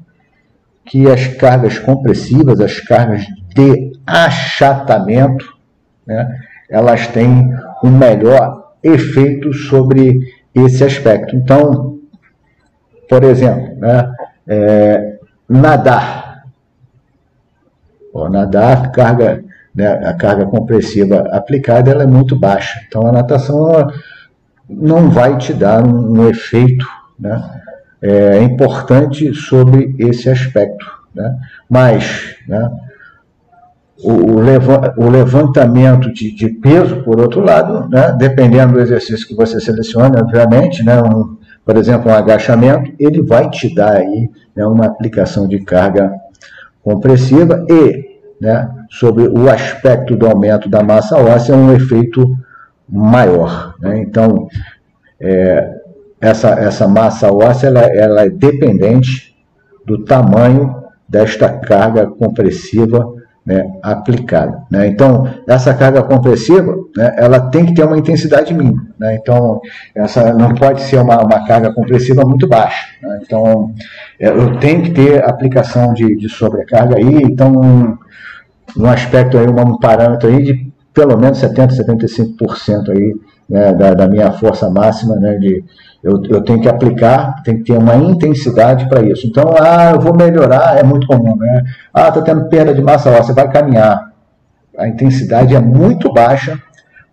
que 0.85 1.11
as 1.11 1.27
cargas 1.27 1.79
compressivas, 1.79 2.61
as 2.61 2.81
cargas 2.81 3.25
de 3.55 3.93
achatamento, 4.07 5.47
né, 6.07 6.29
elas 6.69 7.07
têm 7.09 7.51
um 7.83 7.91
melhor 7.91 8.73
efeito 8.83 9.53
sobre 9.53 10.19
esse 10.55 10.85
aspecto. 10.85 11.35
Então, 11.35 11.99
por 13.09 13.25
exemplo, 13.25 13.77
né, 13.79 14.13
é, 14.47 15.19
nadar. 15.49 16.45
Bom, 18.13 18.29
nadar, 18.29 18.91
carga, 18.93 19.45
né, 19.77 19.87
a 20.09 20.15
carga 20.15 20.47
compressiva 20.47 21.29
aplicada 21.31 21.91
ela 21.91 22.05
é 22.05 22.07
muito 22.07 22.35
baixa. 22.35 22.81
Então, 22.89 23.07
a 23.07 23.13
natação 23.13 23.87
não 24.69 25.11
vai 25.11 25.37
te 25.37 25.53
dar 25.53 25.87
um, 25.87 26.19
um 26.19 26.29
efeito 26.29 26.87
né, 27.21 27.43
é, 28.01 28.43
importante 28.43 29.35
sobre 29.35 29.95
esse 29.99 30.31
aspecto. 30.31 30.87
Né? 31.15 31.37
Mas 31.69 32.37
né, 32.49 32.71
o, 34.03 34.13
o, 34.13 35.11
levantamento 35.11 36.13
de, 36.13 36.35
de, 36.35 36.49
peso, 36.49 37.03
por 37.03 37.21
outro 37.21 37.41
lado, 37.41 37.89
né, 37.89 38.15
dependendo 38.19 38.75
do 38.75 38.81
exercício 38.81 39.27
que 39.27 39.35
você 39.35 39.61
selecione, 39.61 40.19
obviamente, 40.19 40.83
né, 40.83 41.03
um, 41.03 41.37
por 41.65 41.77
exemplo, 41.77 42.11
um 42.11 42.15
agachamento, 42.15 42.93
ele 42.99 43.23
vai 43.23 43.51
te 43.51 43.75
dar 43.75 43.97
aí 43.97 44.31
né, 44.55 44.67
uma 44.67 44.87
aplicação 44.87 45.47
de 45.47 45.59
carga 45.61 46.13
compressiva 46.83 47.65
e, 47.69 48.16
né, 48.41 48.69
sobre 48.91 49.27
o 49.27 49.51
aspecto 49.51 50.17
do 50.17 50.27
aumento 50.27 50.69
da 50.69 50.83
massa 50.83 51.17
óssea, 51.19 51.55
um 51.55 51.73
efeito 51.73 52.37
maior. 52.89 53.75
Né? 53.81 54.01
Então, 54.01 54.49
é, 55.21 55.71
essa, 56.21 56.51
essa 56.51 56.87
massa 56.87 57.33
óssea 57.33 57.69
ela, 57.69 57.81
ela 57.81 58.23
é 58.25 58.31
dependente 58.31 59.37
do 59.85 60.05
tamanho 60.05 60.85
desta 61.09 61.49
carga 61.49 62.07
compressiva 62.07 63.16
né, 63.47 63.79
aplicada. 63.81 64.65
Né? 64.69 64.89
Então, 64.89 65.29
essa 65.47 65.73
carga 65.73 66.03
compressiva, 66.03 66.75
né, 66.97 67.15
ela 67.17 67.39
tem 67.39 67.65
que 67.65 67.75
ter 67.75 67.85
uma 67.85 67.97
intensidade 67.97 68.53
mínima. 68.53 68.85
Né? 68.99 69.15
Então, 69.15 69.61
essa 69.95 70.35
não 70.35 70.53
pode 70.55 70.83
ser 70.83 70.99
uma, 70.99 71.23
uma 71.23 71.47
carga 71.47 71.73
compressiva 71.73 72.25
muito 72.25 72.49
baixa. 72.49 72.89
Né? 73.01 73.21
Então, 73.23 73.73
é, 74.19 74.29
eu 74.29 74.59
tenho 74.59 74.83
que 74.83 74.91
ter 74.91 75.25
aplicação 75.25 75.95
de, 75.95 76.17
de 76.17 76.29
sobrecarga 76.29 76.97
aí. 76.97 77.23
Então, 77.23 77.53
um, 77.53 77.97
um 78.77 78.87
aspecto 78.87 79.39
aí, 79.39 79.47
um 79.47 79.79
parâmetro 79.79 80.29
aí 80.29 80.43
de 80.43 80.73
pelo 80.93 81.17
menos 81.17 81.39
70, 81.39 81.75
75% 81.75 82.89
aí 82.89 83.15
né, 83.49 83.73
da, 83.73 83.95
da, 83.95 84.09
minha 84.09 84.33
força 84.33 84.69
máxima, 84.69 85.17
né, 85.17 85.37
de, 85.39 85.65
eu, 86.03 86.23
eu 86.29 86.43
tenho 86.43 86.61
que 86.61 86.69
aplicar, 86.69 87.43
tem 87.43 87.59
que 87.59 87.65
ter 87.65 87.79
uma 87.79 87.95
intensidade 87.97 88.89
para 88.89 89.03
isso. 89.03 89.27
Então, 89.27 89.55
ah, 89.61 89.93
eu 89.93 90.01
vou 90.01 90.17
melhorar, 90.17 90.79
é 90.79 90.83
muito 90.83 91.07
comum, 91.07 91.37
né? 91.37 91.63
Ah, 91.93 92.09
estou 92.09 92.23
tendo 92.23 92.49
perda 92.49 92.75
de 92.75 92.83
massa 92.83 93.11
óssea, 93.11 93.35
vai 93.35 93.51
caminhar. 93.51 94.13
A 94.79 94.89
intensidade 94.89 95.55
é 95.55 95.61
muito 95.61 96.13
baixa 96.13 96.61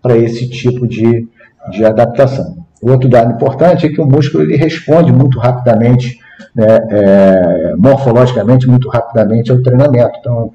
para 0.01 0.17
esse 0.17 0.49
tipo 0.49 0.87
de, 0.87 1.27
de 1.71 1.85
adaptação. 1.85 2.57
Outro 2.81 3.09
dado 3.09 3.31
importante 3.31 3.85
é 3.85 3.89
que 3.89 4.01
o 4.01 4.05
músculo 4.05 4.43
ele 4.43 4.57
responde 4.57 5.11
muito 5.11 5.39
rapidamente, 5.39 6.19
né, 6.53 6.79
é, 6.89 7.75
morfologicamente, 7.77 8.67
muito 8.67 8.89
rapidamente 8.89 9.51
ao 9.51 9.61
treinamento. 9.61 10.19
Então, 10.19 10.51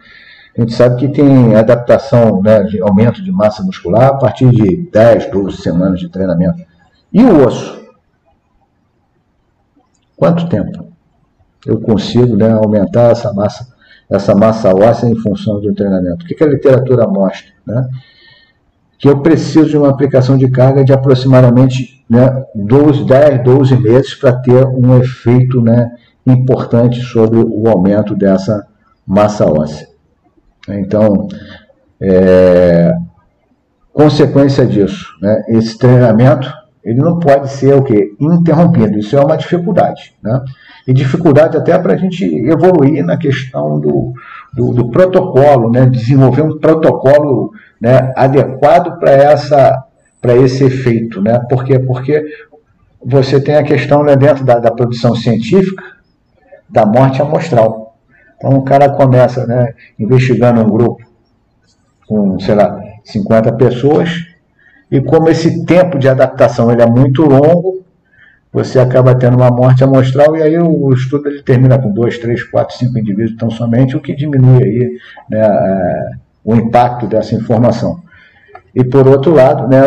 a 0.56 0.60
gente 0.60 0.74
sabe 0.74 0.96
que 0.96 1.08
tem 1.08 1.54
adaptação 1.54 2.42
né, 2.42 2.62
de 2.64 2.80
aumento 2.80 3.22
de 3.22 3.30
massa 3.30 3.62
muscular 3.62 4.08
a 4.08 4.14
partir 4.14 4.50
de 4.50 4.88
10, 4.90 5.30
12 5.30 5.56
semanas 5.58 6.00
de 6.00 6.08
treinamento. 6.08 6.62
E 7.12 7.22
o 7.22 7.46
osso? 7.46 7.78
Quanto 10.16 10.48
tempo 10.48 10.88
eu 11.64 11.80
consigo 11.80 12.36
né, 12.36 12.50
aumentar 12.52 13.12
essa 13.12 13.32
massa, 13.32 13.68
essa 14.10 14.34
massa 14.34 14.74
óssea 14.74 15.08
em 15.08 15.16
função 15.16 15.58
um 15.58 15.74
treinamento? 15.74 16.24
O 16.24 16.28
que, 16.28 16.34
que 16.34 16.42
a 16.42 16.48
literatura 16.48 17.06
mostra? 17.06 17.52
Né? 17.64 17.88
Que 18.98 19.08
eu 19.08 19.20
preciso 19.20 19.70
de 19.70 19.76
uma 19.76 19.90
aplicação 19.90 20.36
de 20.36 20.50
carga 20.50 20.84
de 20.84 20.92
aproximadamente 20.92 22.04
né, 22.10 22.44
12, 22.52 23.04
10, 23.04 23.44
12 23.44 23.76
meses 23.76 24.14
para 24.14 24.32
ter 24.32 24.66
um 24.66 24.98
efeito 24.98 25.60
né, 25.60 25.88
importante 26.26 27.00
sobre 27.00 27.38
o 27.38 27.68
aumento 27.68 28.16
dessa 28.16 28.66
massa 29.06 29.46
óssea. 29.46 29.86
Então, 30.68 31.28
é, 32.00 32.92
consequência 33.92 34.66
disso, 34.66 35.06
né, 35.20 35.42
esse 35.48 35.76
treinamento 35.78 36.52
ele 36.88 37.00
não 37.00 37.18
pode 37.18 37.50
ser 37.50 37.74
o 37.74 37.82
que 37.82 38.16
interrompido. 38.18 38.98
Isso 38.98 39.14
é 39.14 39.20
uma 39.20 39.36
dificuldade, 39.36 40.14
né? 40.22 40.40
E 40.86 40.92
dificuldade 40.94 41.54
até 41.54 41.78
para 41.78 41.92
a 41.92 41.96
gente 41.98 42.24
evoluir 42.24 43.04
na 43.04 43.18
questão 43.18 43.78
do, 43.78 44.14
do, 44.54 44.72
do, 44.72 44.88
protocolo, 44.90 45.70
né? 45.70 45.84
Desenvolver 45.84 46.40
um 46.40 46.58
protocolo 46.58 47.52
né, 47.78 48.10
adequado 48.16 48.98
para 48.98 49.10
essa 49.10 49.84
para 50.20 50.34
esse 50.34 50.64
efeito, 50.64 51.20
né? 51.20 51.38
Por 51.48 51.62
quê? 51.62 51.78
Porque 51.78 52.24
você 53.04 53.38
tem 53.38 53.56
a 53.56 53.62
questão 53.62 54.02
né, 54.02 54.16
dentro 54.16 54.42
da, 54.44 54.58
da 54.58 54.70
produção 54.70 55.14
científica 55.14 55.84
da 56.70 56.86
morte 56.86 57.20
amostral. 57.20 57.87
Então 58.38 58.50
o 58.50 58.62
cara 58.62 58.88
começa 58.88 59.46
né, 59.46 59.74
investigando 59.98 60.62
um 60.62 60.70
grupo 60.70 61.04
com, 62.06 62.38
sei 62.40 62.54
lá, 62.54 62.80
50 63.04 63.52
pessoas, 63.52 64.10
e 64.90 65.00
como 65.00 65.28
esse 65.28 65.66
tempo 65.66 65.98
de 65.98 66.08
adaptação 66.08 66.72
ele 66.72 66.80
é 66.80 66.86
muito 66.86 67.22
longo, 67.22 67.84
você 68.50 68.78
acaba 68.78 69.14
tendo 69.14 69.36
uma 69.36 69.50
morte 69.50 69.84
amostral 69.84 70.34
e 70.34 70.42
aí 70.42 70.58
o 70.58 70.90
estudo 70.92 71.28
ele 71.28 71.42
termina 71.42 71.78
com 71.78 71.92
dois, 71.92 72.16
três, 72.18 72.42
quatro, 72.42 72.76
cinco 72.76 72.98
indivíduos 72.98 73.36
tão 73.36 73.50
somente, 73.50 73.96
o 73.96 74.00
que 74.00 74.16
diminui 74.16 74.62
aí 74.62 74.98
né, 75.28 76.18
o 76.42 76.54
impacto 76.54 77.06
dessa 77.06 77.34
informação. 77.34 78.00
E 78.74 78.82
por 78.82 79.06
outro 79.06 79.34
lado, 79.34 79.68
né, 79.68 79.82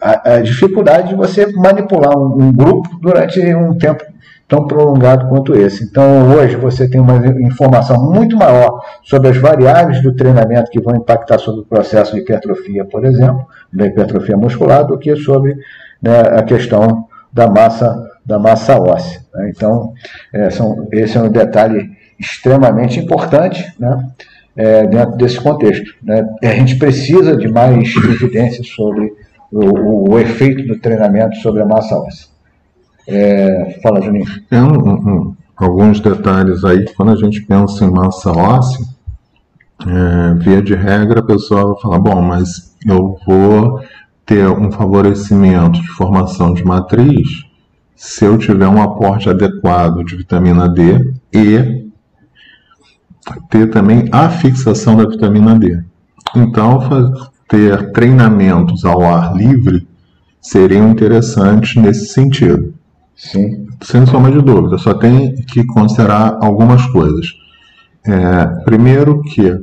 a, 0.00 0.34
a 0.34 0.40
dificuldade 0.40 1.08
de 1.08 1.14
você 1.14 1.50
manipular 1.52 2.16
um, 2.16 2.44
um, 2.44 2.52
grupo 2.52 2.88
durante 3.00 3.40
um 3.54 3.74
tempo 3.74 4.04
tão 4.46 4.66
prolongado 4.66 5.28
quanto 5.28 5.54
esse. 5.54 5.84
Então, 5.84 6.30
hoje 6.32 6.56
você 6.56 6.88
tem 6.88 7.00
uma 7.00 7.16
informação 7.40 8.02
muito 8.02 8.36
maior 8.36 8.82
sobre 9.02 9.28
as 9.28 9.36
variáveis 9.36 10.02
do 10.02 10.14
treinamento 10.14 10.70
que 10.70 10.80
vão 10.80 10.96
impactar 10.96 11.38
sobre 11.38 11.62
o 11.62 11.64
processo 11.64 12.14
de 12.14 12.20
hipertrofia, 12.20 12.84
por 12.84 13.04
exemplo, 13.04 13.46
da 13.72 13.86
hipertrofia 13.86 14.36
muscular, 14.36 14.86
do 14.86 14.98
que 14.98 15.16
sobre 15.16 15.56
né, 16.02 16.20
a 16.20 16.42
questão 16.42 17.06
da 17.32 17.48
massa, 17.48 18.10
da 18.24 18.38
massa 18.38 18.78
óssea. 18.78 19.20
Né? 19.34 19.50
Então, 19.54 19.92
é, 20.32 20.50
são, 20.50 20.86
esse 20.92 21.16
é 21.16 21.20
um 21.22 21.30
detalhe 21.30 21.90
extremamente 22.18 23.00
importante 23.00 23.74
né, 23.78 24.06
é, 24.56 24.86
dentro 24.86 25.16
desse 25.16 25.40
contexto. 25.40 25.94
Né? 26.02 26.24
A 26.42 26.48
gente 26.48 26.76
precisa 26.76 27.36
de 27.36 27.48
mais 27.48 27.94
evidências 27.96 28.68
sobre 28.68 29.12
o, 29.50 29.64
o, 29.64 30.12
o 30.12 30.18
efeito 30.18 30.66
do 30.66 30.78
treinamento 30.78 31.36
sobre 31.36 31.62
a 31.62 31.66
massa 31.66 31.96
óssea. 31.96 32.33
É, 33.06 33.80
fala, 33.82 34.00
Juninho. 34.00 34.26
É 34.50 34.62
um, 34.62 34.88
um, 34.88 35.36
alguns 35.56 36.00
detalhes 36.00 36.64
aí, 36.64 36.84
quando 36.94 37.12
a 37.12 37.16
gente 37.16 37.42
pensa 37.42 37.84
em 37.84 37.90
massa 37.90 38.30
óssea, 38.30 38.84
é, 39.86 40.34
via 40.34 40.62
de 40.62 40.74
regra, 40.74 41.20
a 41.20 41.24
pessoa 41.24 41.72
vai 41.72 41.82
falar: 41.82 41.98
bom, 41.98 42.22
mas 42.22 42.74
eu 42.86 43.18
vou 43.26 43.80
ter 44.24 44.48
um 44.48 44.70
favorecimento 44.72 45.80
de 45.80 45.88
formação 45.88 46.54
de 46.54 46.64
matriz 46.64 47.44
se 47.94 48.24
eu 48.24 48.38
tiver 48.38 48.68
um 48.68 48.82
aporte 48.82 49.28
adequado 49.28 50.04
de 50.04 50.16
vitamina 50.16 50.68
D 50.68 51.14
e 51.32 51.84
ter 53.48 53.70
também 53.70 54.08
a 54.12 54.28
fixação 54.28 54.96
da 54.96 55.08
vitamina 55.08 55.58
D. 55.58 55.82
Então, 56.36 56.80
ter 57.48 57.92
treinamentos 57.92 58.84
ao 58.84 59.02
ar 59.02 59.34
livre 59.34 59.86
seriam 60.40 60.90
interessantes 60.90 61.80
nesse 61.80 62.06
sentido. 62.06 62.73
Sim. 63.16 63.66
Sem 63.82 64.06
sombra 64.06 64.32
de 64.32 64.42
dúvida, 64.42 64.78
só 64.78 64.94
tem 64.94 65.34
que 65.34 65.64
considerar 65.66 66.38
algumas 66.40 66.84
coisas. 66.86 67.32
É, 68.06 68.46
primeiro 68.64 69.22
que 69.22 69.56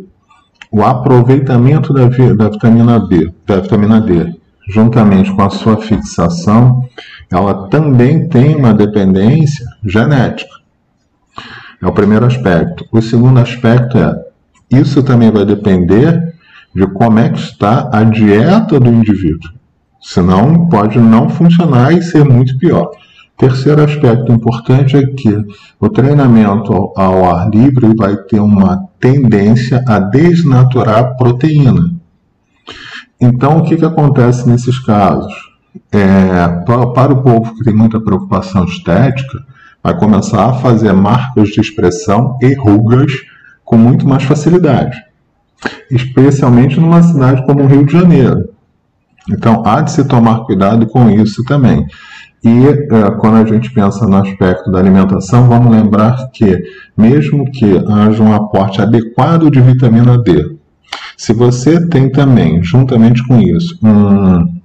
o 0.72 0.84
aproveitamento 0.84 1.94
da, 1.94 2.08
da 2.08 2.50
vitamina 2.50 3.00
B, 3.00 3.32
da 3.46 3.60
vitamina 3.60 4.00
D, 4.00 4.34
juntamente 4.70 5.32
com 5.36 5.42
a 5.42 5.50
sua 5.50 5.78
fixação, 5.78 6.88
ela 7.30 7.68
também 7.68 8.28
tem 8.30 8.56
uma 8.56 8.74
dependência 8.74 9.66
genética. 9.84 10.62
É 11.82 11.88
o 11.88 11.92
primeiro 11.92 12.26
aspecto. 12.26 12.86
O 12.92 13.02
segundo 13.02 13.40
aspecto 13.40 13.98
é, 13.98 14.16
isso 14.72 15.04
também 15.04 15.32
vai 15.32 15.46
depender 15.46 16.36
de 16.74 16.88
como 16.88 17.20
é 17.20 17.30
que 17.30 17.40
está 17.40 17.90
a 17.92 18.04
dieta 18.04 18.80
do 18.80 18.90
indivíduo. 18.90 19.52
Senão 20.00 20.70
pode 20.70 21.00
não 21.00 21.30
funcionar 21.30 21.94
e 21.94 22.02
ser 22.02 22.24
muito 22.24 22.58
pior. 22.58 22.90
Terceiro 23.38 23.84
aspecto 23.84 24.32
importante 24.32 24.96
é 24.96 25.06
que 25.06 25.36
o 25.80 25.90
treinamento 25.90 26.92
ao 26.96 27.26
ar 27.26 27.50
livre 27.50 27.94
vai 27.98 28.16
ter 28.16 28.40
uma 28.40 28.88
tendência 29.00 29.84
a 29.88 30.00
desnaturar 30.00 31.00
a 31.00 31.04
proteína. 31.16 31.92
Então, 33.20 33.58
o 33.58 33.64
que, 33.64 33.78
que 33.78 33.86
acontece 33.86 34.48
nesses 34.48 34.80
casos? 34.80 35.34
É, 35.92 36.48
para, 36.66 37.14
o 37.14 37.22
povo 37.22 37.56
que 37.56 37.64
tem 37.64 37.74
muita 37.74 38.00
preocupação 38.00 38.66
estética, 38.66 39.46
vai 39.84 39.98
começar 39.98 40.46
a 40.46 40.54
fazer 40.54 40.94
marcas 40.94 41.50
de 41.50 41.62
expressão 41.62 42.38
e 42.42 42.54
rugas 42.54 43.12
com 43.64 43.78
muito 43.78 44.08
mais 44.08 44.24
facilidade, 44.24 44.98
especialmente 45.90 46.80
numa 46.80 47.02
cidade 47.02 47.46
como 47.46 47.64
o 47.64 47.68
Rio 47.68 47.86
de 47.86 47.94
Janeiro. 47.94 48.50
Então, 49.30 49.64
há 49.66 49.82
de 49.82 49.92
se 49.92 50.04
tomar 50.08 50.46
cuidado 50.46 50.88
com 50.88 51.10
isso 51.10 51.44
também. 51.44 51.86
E 52.44 52.68
é, 52.68 53.12
quando 53.20 53.38
a 53.38 53.46
gente 53.46 53.72
pensa 53.72 54.06
no 54.08 54.18
aspecto 54.18 54.72
da 54.72 54.80
alimentação, 54.80 55.48
vamos 55.48 55.72
lembrar 55.72 56.30
que, 56.32 56.64
mesmo 56.98 57.50
que 57.52 57.78
haja 57.88 58.24
um 58.24 58.34
aporte 58.34 58.82
adequado 58.82 59.50
de 59.52 59.62
vitamina 59.62 60.18
D, 60.18 60.56
se 61.16 61.34
você 61.34 61.88
tem 61.88 62.10
também, 62.10 62.64
juntamente 62.64 63.26
com 63.28 63.40
isso, 63.40 63.78
um, 63.84 64.60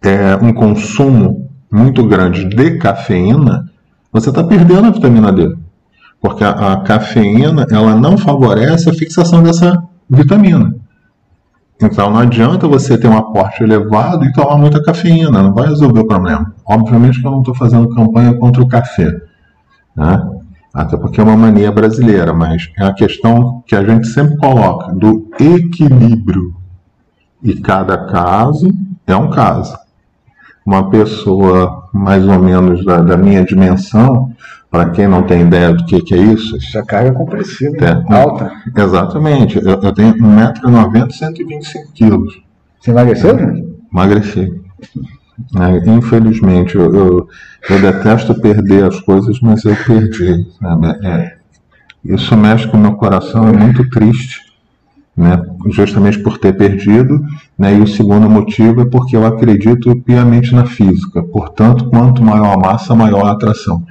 é, 0.00 0.36
um 0.40 0.52
consumo 0.52 1.50
muito 1.70 2.06
grande 2.06 2.44
de 2.44 2.78
cafeína, 2.78 3.68
você 4.12 4.28
está 4.28 4.44
perdendo 4.44 4.86
a 4.86 4.90
vitamina 4.90 5.32
D. 5.32 5.56
Porque 6.20 6.44
a, 6.44 6.72
a 6.72 6.76
cafeína 6.82 7.66
ela 7.68 7.96
não 7.96 8.16
favorece 8.16 8.88
a 8.88 8.94
fixação 8.94 9.42
dessa 9.42 9.82
vitamina. 10.08 10.72
Então 11.84 12.10
não 12.10 12.20
adianta 12.20 12.66
você 12.66 12.96
ter 12.96 13.08
um 13.08 13.16
aporte 13.16 13.62
elevado 13.62 14.24
e 14.24 14.32
tomar 14.32 14.56
muita 14.56 14.82
cafeína, 14.82 15.42
não 15.42 15.52
vai 15.52 15.68
resolver 15.68 16.00
o 16.00 16.06
problema. 16.06 16.54
Obviamente 16.64 17.20
que 17.20 17.26
eu 17.26 17.30
não 17.30 17.40
estou 17.40 17.54
fazendo 17.54 17.94
campanha 17.94 18.32
contra 18.34 18.62
o 18.62 18.68
café, 18.68 19.20
né? 19.94 20.30
até 20.72 20.96
porque 20.96 21.20
é 21.20 21.22
uma 21.22 21.36
mania 21.36 21.70
brasileira, 21.70 22.32
mas 22.32 22.70
é 22.78 22.86
a 22.86 22.94
questão 22.94 23.62
que 23.66 23.76
a 23.76 23.84
gente 23.84 24.08
sempre 24.08 24.36
coloca 24.38 24.92
do 24.94 25.28
equilíbrio. 25.38 26.54
E 27.42 27.54
cada 27.54 28.06
caso 28.06 28.72
é 29.06 29.14
um 29.14 29.28
caso. 29.28 29.76
Uma 30.64 30.88
pessoa 30.88 31.88
mais 31.92 32.26
ou 32.26 32.38
menos 32.38 32.82
da, 32.84 33.02
da 33.02 33.16
minha 33.18 33.44
dimensão 33.44 34.32
para 34.74 34.90
quem 34.90 35.06
não 35.06 35.22
tem 35.22 35.42
ideia 35.42 35.72
do 35.72 35.84
que, 35.84 36.02
que 36.02 36.12
é 36.14 36.18
isso. 36.18 36.56
Isso 36.56 36.76
é 36.76 36.84
carga 36.84 37.12
compressiva, 37.12 37.76
é, 37.76 38.12
alta. 38.12 38.50
Exatamente. 38.76 39.56
Eu, 39.56 39.80
eu 39.80 39.92
tenho 39.92 40.12
1,90m 40.16 41.10
e 41.10 41.12
125 41.12 41.92
quilos. 41.92 42.42
Você 42.80 42.90
emagreceu, 42.90 43.36
né? 43.36 43.62
Emagreci. 43.92 44.52
É, 45.56 45.90
infelizmente, 45.90 46.74
eu, 46.74 46.92
eu, 46.92 47.28
eu, 47.70 47.80
detesto 47.80 48.34
perder 48.40 48.82
as 48.82 48.98
coisas, 48.98 49.38
mas 49.40 49.64
eu 49.64 49.76
perdi. 49.76 50.44
É, 51.04 51.36
isso 52.04 52.36
mexe 52.36 52.66
com 52.66 52.76
o 52.76 52.80
meu 52.80 52.94
coração, 52.94 53.46
é 53.46 53.52
muito 53.52 53.88
triste 53.90 54.43
né, 55.16 55.40
justamente 55.70 56.18
por 56.18 56.38
ter 56.38 56.56
perdido, 56.56 57.20
né, 57.56 57.74
e 57.74 57.80
o 57.80 57.86
segundo 57.86 58.28
motivo 58.28 58.82
é 58.82 58.84
porque 58.84 59.16
eu 59.16 59.24
acredito 59.24 59.94
piamente 60.02 60.54
na 60.54 60.66
física, 60.66 61.22
portanto, 61.22 61.88
quanto 61.88 62.22
maior 62.22 62.54
a 62.54 62.58
massa, 62.58 62.94
maior 62.94 63.26
a 63.26 63.32
atração. 63.32 63.82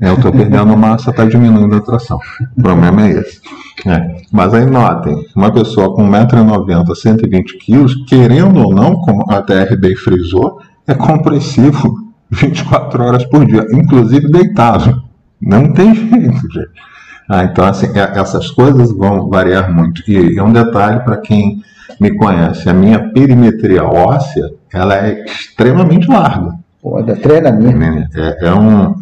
É, 0.00 0.08
eu 0.08 0.14
estou 0.14 0.32
perdendo 0.32 0.74
massa, 0.78 1.10
está 1.10 1.24
diminuindo 1.24 1.74
a 1.74 1.78
atração. 1.78 2.18
O 2.56 2.62
problema 2.62 3.06
é 3.06 3.10
esse. 3.20 3.40
É. 3.86 4.16
Mas 4.32 4.54
aí 4.54 4.64
notem, 4.64 5.26
uma 5.36 5.52
pessoa 5.52 5.94
com 5.94 6.08
1,90m, 6.08 6.94
120 6.94 7.58
kg, 7.58 8.04
querendo 8.06 8.60
ou 8.60 8.74
não, 8.74 8.96
como 8.96 9.24
a 9.30 9.42
TRB 9.42 9.96
frisou, 9.96 10.60
é 10.86 10.94
compressivo 10.94 12.10
24 12.30 13.04
horas 13.04 13.24
por 13.26 13.44
dia, 13.44 13.66
inclusive 13.72 14.30
deitado. 14.30 15.02
Não 15.40 15.72
tem 15.72 15.94
jeito, 15.94 16.52
gente. 16.52 16.90
Ah, 17.32 17.44
então, 17.44 17.64
assim, 17.64 17.86
é, 17.96 18.18
essas 18.18 18.50
coisas 18.50 18.90
vão 18.90 19.28
variar 19.28 19.72
muito. 19.72 20.02
E, 20.10 20.34
e 20.34 20.40
um 20.40 20.52
detalhe 20.52 20.98
para 21.04 21.16
quem 21.18 21.62
me 22.00 22.16
conhece, 22.16 22.68
a 22.68 22.74
minha 22.74 23.12
perimetria 23.12 23.84
óssea, 23.84 24.50
ela 24.72 24.96
é 24.96 25.24
extremamente 25.24 26.08
larga. 26.08 26.54
Pô, 26.82 27.00
da 27.00 27.14
treinamento. 27.14 28.20
É, 28.20 28.48
é, 28.48 28.52
um, 28.52 28.96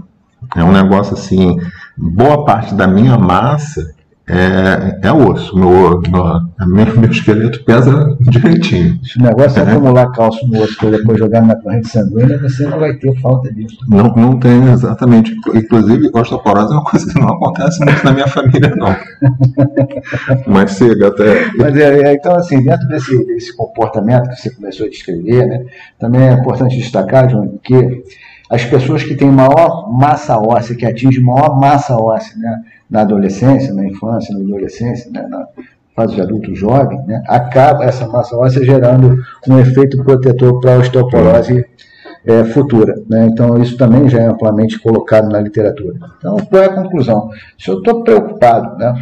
é 0.54 0.62
um 0.62 0.72
negócio 0.72 1.14
assim, 1.14 1.56
boa 1.96 2.44
parte 2.44 2.74
da 2.74 2.86
minha 2.86 3.16
massa 3.16 3.94
é, 4.28 5.08
é 5.08 5.12
osso. 5.12 5.58
Meu, 5.58 6.00
meu, 6.02 6.86
meu 6.96 7.10
esqueleto 7.10 7.64
pesa 7.64 8.16
direitinho. 8.20 8.98
Se 9.02 9.18
o 9.18 9.22
negócio 9.22 9.58
é, 9.58 9.64
é 9.64 9.70
acumular 9.70 10.10
cálcio 10.12 10.46
no 10.46 10.62
osso 10.62 10.76
para 10.76 10.90
depois 10.90 11.18
jogar 11.18 11.42
na 11.42 11.56
corrente 11.56 11.88
sanguínea, 11.88 12.38
você 12.38 12.66
não 12.66 12.78
vai 12.78 12.94
ter 12.94 13.18
falta 13.20 13.52
disso. 13.52 13.78
Não, 13.88 14.14
não 14.14 14.38
tem, 14.38 14.70
exatamente. 14.70 15.34
Inclusive, 15.54 16.10
osteoporose 16.12 16.72
é 16.72 16.76
uma 16.76 16.84
coisa 16.90 17.12
que 17.12 17.18
não 17.18 17.28
acontece 17.28 17.84
muito 17.84 18.04
na 18.04 18.12
minha 18.12 18.28
família, 18.28 18.76
não. 18.76 18.96
Mas 20.52 20.72
chega 20.72 21.08
até. 21.08 21.50
Mas 21.56 21.76
é, 21.76 22.02
é, 22.02 22.14
então, 22.14 22.36
assim, 22.36 22.62
dentro 22.62 22.86
desse, 22.88 23.24
desse 23.24 23.56
comportamento 23.56 24.28
que 24.28 24.36
você 24.36 24.50
começou 24.50 24.86
a 24.86 24.90
descrever, 24.90 25.46
né, 25.46 25.64
também 25.98 26.28
é 26.28 26.32
importante 26.34 26.76
destacar, 26.76 27.30
João, 27.30 27.58
que 27.62 28.04
as 28.50 28.64
pessoas 28.64 29.02
que 29.02 29.14
têm 29.14 29.30
maior 29.30 29.92
massa 29.92 30.38
óssea, 30.38 30.76
que 30.76 30.86
atingem 30.86 31.22
maior 31.22 31.58
massa 31.58 31.96
óssea, 31.96 32.36
né? 32.38 32.62
na 32.90 33.02
adolescência, 33.02 33.74
na 33.74 33.86
infância, 33.86 34.34
na 34.34 34.42
adolescência, 34.42 35.10
né, 35.10 35.26
na 35.28 35.46
fase 35.94 36.14
de 36.14 36.20
adulto 36.20 36.54
jovem, 36.54 36.98
né, 37.06 37.22
acaba 37.26 37.84
essa 37.84 38.06
massa 38.06 38.36
óssea 38.36 38.64
gerando 38.64 39.18
um 39.46 39.58
efeito 39.58 40.02
protetor 40.02 40.60
para 40.60 40.74
a 40.74 40.78
osteoporose 40.78 41.64
é, 42.24 42.44
futura. 42.44 42.94
Né? 43.08 43.26
Então, 43.26 43.60
isso 43.60 43.76
também 43.76 44.08
já 44.08 44.20
é 44.20 44.26
amplamente 44.26 44.78
colocado 44.78 45.28
na 45.28 45.40
literatura. 45.40 45.98
Então, 46.18 46.36
qual 46.36 46.62
é 46.62 46.66
a 46.66 46.74
conclusão? 46.74 47.28
Se 47.58 47.70
eu 47.70 47.78
estou 47.78 48.02
preocupado 48.02 48.76
né, 48.78 48.94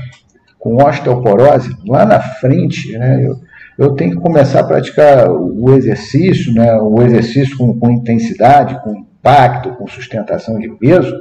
com 0.58 0.82
osteoporose, 0.82 1.76
lá 1.86 2.04
na 2.04 2.20
frente, 2.20 2.96
né, 2.96 3.24
eu, 3.24 3.36
eu 3.78 3.94
tenho 3.94 4.12
que 4.12 4.22
começar 4.22 4.60
a 4.60 4.64
praticar 4.64 5.30
o 5.30 5.74
exercício, 5.74 6.52
né, 6.54 6.76
o 6.80 7.02
exercício 7.02 7.56
com, 7.58 7.78
com 7.78 7.90
intensidade, 7.90 8.80
com 8.82 9.05
impacto, 9.26 9.70
com 9.70 9.88
sustentação 9.88 10.58
de 10.58 10.68
peso, 10.70 11.12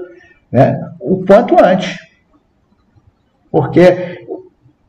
né, 0.51 0.79
o 0.99 1.25
quanto 1.25 1.55
antes. 1.63 1.99
Porque 3.51 4.25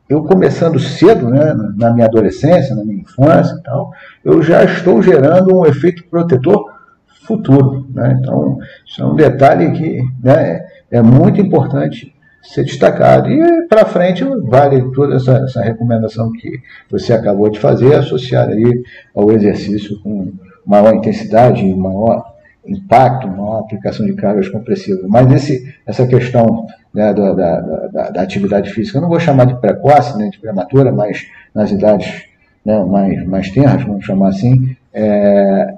eu 0.07 0.23
começando 0.23 0.79
cedo, 0.79 1.29
né, 1.29 1.53
na 1.75 1.91
minha 1.91 2.05
adolescência, 2.05 2.75
na 2.75 2.85
minha 2.85 3.01
infância 3.01 3.55
e 3.55 3.63
tal, 3.63 3.91
eu 4.23 4.41
já 4.43 4.63
estou 4.63 5.01
gerando 5.01 5.57
um 5.57 5.65
efeito 5.65 6.03
protetor 6.07 6.77
futuro. 7.23 7.87
Né? 7.93 8.17
Então, 8.19 8.57
isso 8.85 9.01
é 9.01 9.05
um 9.05 9.15
detalhe 9.15 9.71
que 9.71 10.01
né, 10.23 10.65
é 10.91 11.01
muito 11.01 11.41
importante 11.41 12.13
ser 12.41 12.63
destacado. 12.63 13.29
E 13.29 13.67
para 13.67 13.85
frente 13.85 14.23
vale 14.23 14.91
toda 14.91 15.15
essa, 15.15 15.37
essa, 15.39 15.61
recomendação 15.61 16.31
que 16.31 16.61
você 16.89 17.11
acabou 17.11 17.49
de 17.49 17.59
fazer, 17.59 17.95
associada 17.95 18.53
aí 18.53 18.83
ao 19.13 19.31
exercício 19.31 19.99
com 20.01 20.31
maior 20.65 20.93
intensidade 20.93 21.65
e 21.65 21.75
maior 21.75 22.36
impacto, 22.67 23.27
maior 23.27 23.59
aplicação 23.59 24.05
de 24.05 24.13
cargas 24.13 24.49
compressivas. 24.49 25.05
Mas 25.07 25.31
esse, 25.31 25.73
essa 25.85 26.05
questão 26.05 26.67
né, 26.93 27.13
da, 27.13 27.33
da, 27.33 27.59
da, 27.61 28.09
da, 28.09 28.21
atividade 28.21 28.71
física. 28.71 28.97
Eu 28.97 29.03
não 29.03 29.09
vou 29.09 29.19
chamar 29.19 29.45
de 29.45 29.55
precoce, 29.61 30.17
nem 30.17 30.31
de 30.31 30.39
prematura, 30.39 30.91
mas 30.91 31.27
nas 31.53 31.71
idades 31.71 32.23
né, 32.65 32.83
mais, 32.83 33.25
mais 33.25 33.51
tenras, 33.51 33.83
vamos 33.83 34.03
chamar 34.03 34.29
assim, 34.29 34.75
é, 34.93 35.73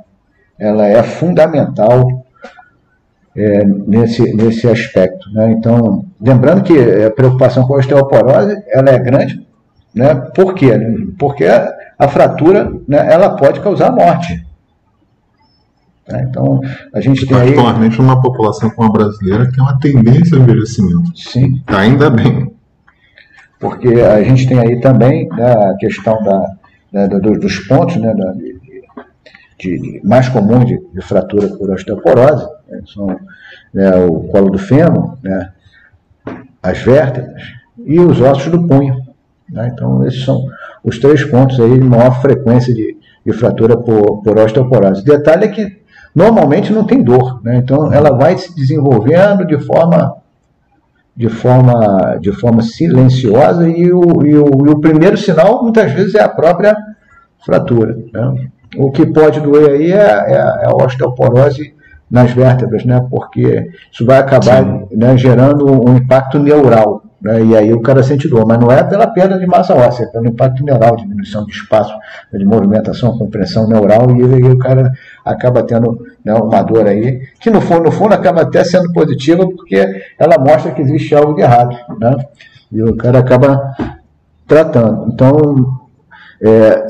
ela 0.58 0.88
é 0.88 1.04
fundamental 1.04 2.26
é, 3.36 3.66
nesse, 3.66 4.34
nesse 4.34 4.68
aspecto. 4.68 5.30
Né? 5.34 5.52
Então, 5.52 6.06
lembrando 6.22 6.64
que 6.64 6.74
a 7.04 7.12
preocupação 7.12 7.68
com 7.68 7.76
a 7.76 7.80
osteoporose 7.80 8.64
ela 8.72 8.90
é 8.90 8.98
grande, 8.98 9.46
né? 9.94 10.16
por 10.34 10.54
quê? 10.54 10.72
Porque 11.18 11.46
a 11.46 12.08
fratura 12.08 12.72
né, 12.88 13.12
ela 13.12 13.36
pode 13.36 13.60
causar 13.60 13.92
morte. 13.92 14.46
Né? 16.12 16.26
Então, 16.30 16.60
a 16.94 17.02
gente 17.02 17.26
tem 17.26 17.38
aí... 17.38 17.54
Particularmente 17.54 17.98
numa 18.00 18.22
população 18.22 18.70
como 18.70 18.90
a 18.90 18.92
brasileira 18.92 19.46
que 19.46 19.54
tem 19.54 19.64
uma 19.64 19.80
tendência 19.80 20.38
ao 20.38 20.44
envelhecimento. 20.44 21.18
Sim. 21.18 21.62
Ainda 21.68 22.10
bem. 22.10 22.52
Porque 23.60 23.90
a 23.90 24.24
gente 24.24 24.48
tem 24.48 24.60
aí 24.60 24.80
também 24.80 25.28
né, 25.30 25.52
a 25.52 25.76
questão 25.76 26.22
da, 26.24 26.56
né, 26.94 27.08
dos 27.08 27.60
pontos 27.60 27.98
né, 27.98 28.14
da, 28.14 28.32
de, 28.32 28.60
de, 29.60 30.02
mais 30.04 30.30
comuns 30.30 30.66
de, 30.66 30.80
de, 30.94 31.02
fratura 31.02 31.50
por 31.50 31.70
osteoporose, 31.70 32.48
né, 32.70 32.82
são 32.94 33.20
né, 33.74 33.96
o 33.96 34.22
colo 34.30 34.50
do 34.50 34.58
fêmur, 34.58 35.18
né, 35.22 35.52
as 36.64 36.78
vértebras 36.80 37.44
e 37.86 38.00
os 38.00 38.22
ossos 38.22 38.50
do 38.50 38.66
punho. 38.66 38.96
Então, 39.52 40.06
esses 40.06 40.24
são 40.24 40.46
os 40.84 40.98
três 41.00 41.24
pontos 41.26 41.60
aí 41.60 41.78
de 41.78 41.84
maior 41.84 42.22
frequência 42.22 42.74
de, 42.74 42.98
de 43.26 43.34
fratura 43.34 43.76
por, 43.76 44.22
por 44.22 44.38
osteoporose. 44.38 45.04
Detalhe 45.04 45.46
é 45.46 45.48
que 45.50 45.79
normalmente 46.16 46.74
não 46.74 46.84
tem 46.84 47.02
dor, 47.02 47.42
né? 47.44 47.58
então 47.58 47.94
ela 47.94 48.12
vai 48.12 48.38
se 48.38 48.56
desenvolvendo 48.56 49.46
de 49.46 49.60
forma 49.60 50.16
de 51.16 51.28
forma 51.28 52.18
de 52.22 52.32
forma 52.32 52.62
silenciosa 52.62 53.68
e 53.68 53.92
o, 53.92 54.26
e 54.26 54.36
o, 54.36 54.68
e 54.68 54.70
o 54.70 54.80
primeiro 54.80 55.18
sinal 55.18 55.62
muitas 55.64 55.92
vezes 55.92 56.16
é 56.16 56.22
a 56.22 56.30
própria 56.30 56.76
fratura. 57.46 57.98
Né? 58.14 58.50
O 58.78 58.92
que 58.92 59.06
pode 59.06 59.40
doer 59.40 59.72
aí 59.72 59.92
é, 59.92 59.98
é, 59.98 60.36
é 60.36 60.66
a 60.66 60.76
osteoporose 60.76 61.74
nas 62.10 62.32
vértebras, 62.32 62.86
né? 62.86 63.06
porque 63.10 63.70
isso 63.92 64.06
vai 64.06 64.18
acabar 64.18 64.64
né, 64.92 65.18
gerando 65.18 65.66
um 65.66 65.98
impacto 65.98 66.40
neural. 66.40 67.04
Né, 67.22 67.44
e 67.44 67.58
aí 67.58 67.74
o 67.74 67.82
cara 67.82 68.02
sente 68.02 68.28
dor, 68.28 68.46
mas 68.48 68.58
não 68.58 68.72
é 68.72 68.84
pela 68.84 69.06
perda 69.08 69.38
de 69.38 69.46
massa 69.46 69.76
óssea, 69.76 70.06
é 70.06 70.08
pelo 70.08 70.28
impacto 70.28 70.64
neural, 70.64 70.96
diminuição 70.96 71.46
de 71.46 71.52
espaço, 71.52 71.94
de 72.34 72.46
movimentação, 72.46 73.18
compressão 73.18 73.68
neural, 73.68 74.08
e 74.16 74.24
aí 74.24 74.52
o 74.52 74.58
cara 74.58 74.92
acaba 75.26 75.64
tendo 75.64 76.06
né, 76.24 76.34
uma 76.34 76.62
dor 76.62 76.88
aí, 76.88 77.22
que 77.42 77.50
no 77.50 77.60
fundo, 77.60 77.84
no 77.84 77.92
fundo 77.92 78.14
acaba 78.14 78.42
até 78.42 78.64
sendo 78.64 78.94
positiva, 78.94 79.46
porque 79.46 80.04
ela 80.18 80.38
mostra 80.40 80.72
que 80.72 80.82
existe 80.82 81.14
algo 81.14 81.36
de 81.36 81.42
errado, 81.42 81.76
né, 82.00 82.16
e 82.72 82.82
o 82.82 82.96
cara 82.96 83.20
acaba 83.20 83.76
tratando. 84.48 85.12
Então, 85.12 85.80
é, 86.42 86.86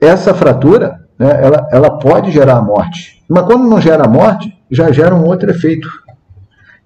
essa 0.00 0.32
fratura, 0.32 1.00
né, 1.18 1.40
ela, 1.42 1.68
ela 1.72 1.98
pode 1.98 2.30
gerar 2.30 2.58
a 2.58 2.62
morte, 2.62 3.24
mas 3.28 3.44
quando 3.44 3.68
não 3.68 3.80
gera 3.80 4.04
a 4.04 4.08
morte, 4.08 4.56
já 4.70 4.92
gera 4.92 5.14
um 5.14 5.24
outro 5.24 5.50
efeito 5.50 5.88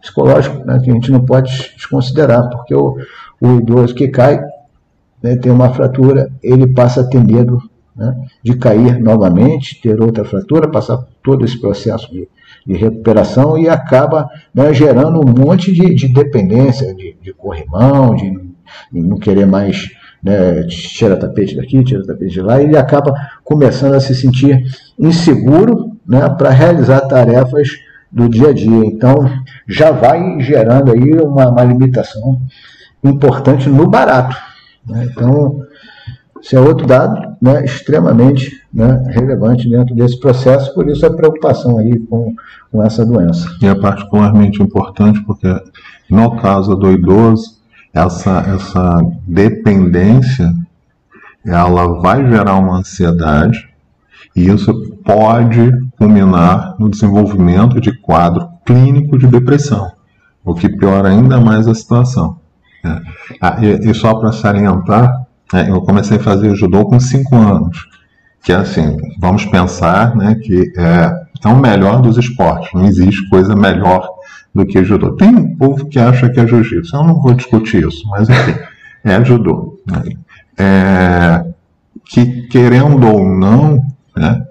psicológico 0.01 0.65
né, 0.65 0.79
que 0.83 0.91
a 0.91 0.95
gente 0.95 1.11
não 1.11 1.25
pode 1.25 1.51
desconsiderar, 1.77 2.49
porque 2.51 2.75
o, 2.75 2.97
o 3.41 3.57
idoso 3.59 3.95
que 3.95 4.09
cai 4.09 4.41
né, 5.23 5.37
tem 5.37 5.51
uma 5.51 5.71
fratura, 5.71 6.31
ele 6.43 6.67
passa 6.67 7.01
a 7.01 7.05
ter 7.05 7.25
medo 7.25 7.59
né, 7.97 8.15
de 8.43 8.57
cair 8.57 9.01
novamente, 9.01 9.81
ter 9.81 10.01
outra 10.01 10.25
fratura, 10.25 10.71
passar 10.71 10.99
todo 11.23 11.45
esse 11.45 11.61
processo 11.61 12.11
de, 12.13 12.29
de 12.65 12.75
recuperação 12.75 13.59
e 13.59 13.69
acaba 13.69 14.31
né, 14.55 14.73
gerando 14.73 15.21
um 15.21 15.45
monte 15.45 15.73
de, 15.73 15.95
de 15.95 16.09
dependência, 16.09 16.95
de, 16.95 17.17
de 17.21 17.33
corrimão, 17.33 18.15
de, 18.15 18.49
não 18.93 19.19
querer 19.19 19.47
mais 19.47 19.91
né, 20.23 20.63
tapete 21.19 21.57
daqui, 21.57 21.83
tira 21.83 22.07
tapete 22.07 22.35
de 22.35 22.41
lá, 22.43 22.61
e 22.61 22.65
ele 22.65 22.77
acaba 22.77 23.13
começando 23.43 23.95
a 23.95 24.01
se 24.01 24.15
sentir 24.15 24.65
inseguro 24.99 25.93
né, 26.07 26.29
para 26.31 26.51
realizar 26.51 27.01
tarefas 27.01 27.69
do 28.11 28.29
dia 28.29 28.49
a 28.49 28.53
dia. 28.53 28.85
Então, 28.87 29.17
já 29.67 29.91
vai 29.91 30.41
gerando 30.41 30.93
aí 30.93 31.13
uma, 31.21 31.49
uma 31.49 31.65
limitação 31.65 32.41
importante 33.03 33.69
no 33.69 33.87
barato. 33.87 34.37
Né? 34.87 35.09
Então, 35.11 35.61
esse 36.41 36.57
é 36.57 36.61
outro 36.61 36.87
dado 36.87 37.37
né, 37.41 37.65
extremamente 37.65 38.63
né, 38.73 39.05
relevante 39.09 39.69
dentro 39.69 39.95
desse 39.95 40.19
processo, 40.19 40.73
por 40.75 40.89
isso 40.89 41.05
a 41.05 41.15
preocupação 41.15 41.79
aí 41.79 41.99
com, 41.99 42.35
com 42.71 42.83
essa 42.83 43.05
doença. 43.05 43.49
E 43.61 43.67
é 43.67 43.75
particularmente 43.75 44.63
importante 44.63 45.23
porque, 45.25 45.49
no 46.11 46.37
caso 46.37 46.75
do 46.75 46.91
idoso, 46.91 47.59
essa, 47.93 48.41
essa 48.41 48.99
dependência 49.27 50.55
ela 51.45 52.01
vai 52.01 52.29
gerar 52.29 52.57
uma 52.57 52.79
ansiedade 52.79 53.69
e 54.37 54.49
isso 54.49 54.73
pode 55.05 55.71
culminar 55.99 56.77
no 56.79 56.89
desenvolvimento 56.89 57.81
de 57.81 57.93
quadro 57.93 58.49
clínico 58.65 59.19
de 59.19 59.27
depressão, 59.27 59.91
o 60.45 60.55
que 60.55 60.69
piora 60.69 61.09
ainda 61.09 61.41
mais 61.41 61.67
a 61.67 61.75
situação. 61.75 62.39
É. 62.85 63.01
Ah, 63.41 63.57
e, 63.61 63.91
e, 63.91 63.95
só 63.95 64.15
para 64.15 64.31
salientar, 64.31 65.27
é, 65.53 65.71
eu 65.71 65.83
comecei 65.83 66.17
a 66.17 66.23
fazer 66.23 66.55
judô 66.55 66.85
com 66.87 67.01
5 67.01 67.35
anos, 67.35 67.89
que 68.43 68.53
é 68.53 68.57
assim, 68.57 68.97
vamos 69.19 69.45
pensar 69.47 70.15
né, 70.15 70.37
que 70.37 70.73
é, 70.77 71.13
é 71.45 71.49
o 71.49 71.57
melhor 71.57 72.01
dos 72.01 72.17
esportes, 72.17 72.73
não 72.73 72.87
existe 72.87 73.29
coisa 73.29 73.57
melhor 73.57 74.09
do 74.55 74.65
que 74.65 74.85
judô. 74.85 75.17
Tem 75.17 75.29
um 75.29 75.57
povo 75.57 75.89
que 75.89 75.99
acha 75.99 76.29
que 76.31 76.39
é 76.39 76.47
jiu-jitsu, 76.47 76.97
eu 76.97 77.05
não 77.05 77.21
vou 77.21 77.35
discutir 77.35 77.87
isso, 77.87 78.09
mas 78.09 78.29
enfim, 78.29 78.55
é 79.05 79.25
judô. 79.25 79.81
Né? 79.87 80.03
É, 80.57 81.45
que 82.05 82.47
querendo 82.49 83.07
ou 83.07 83.29
não, 83.29 83.85
né, 84.17 84.47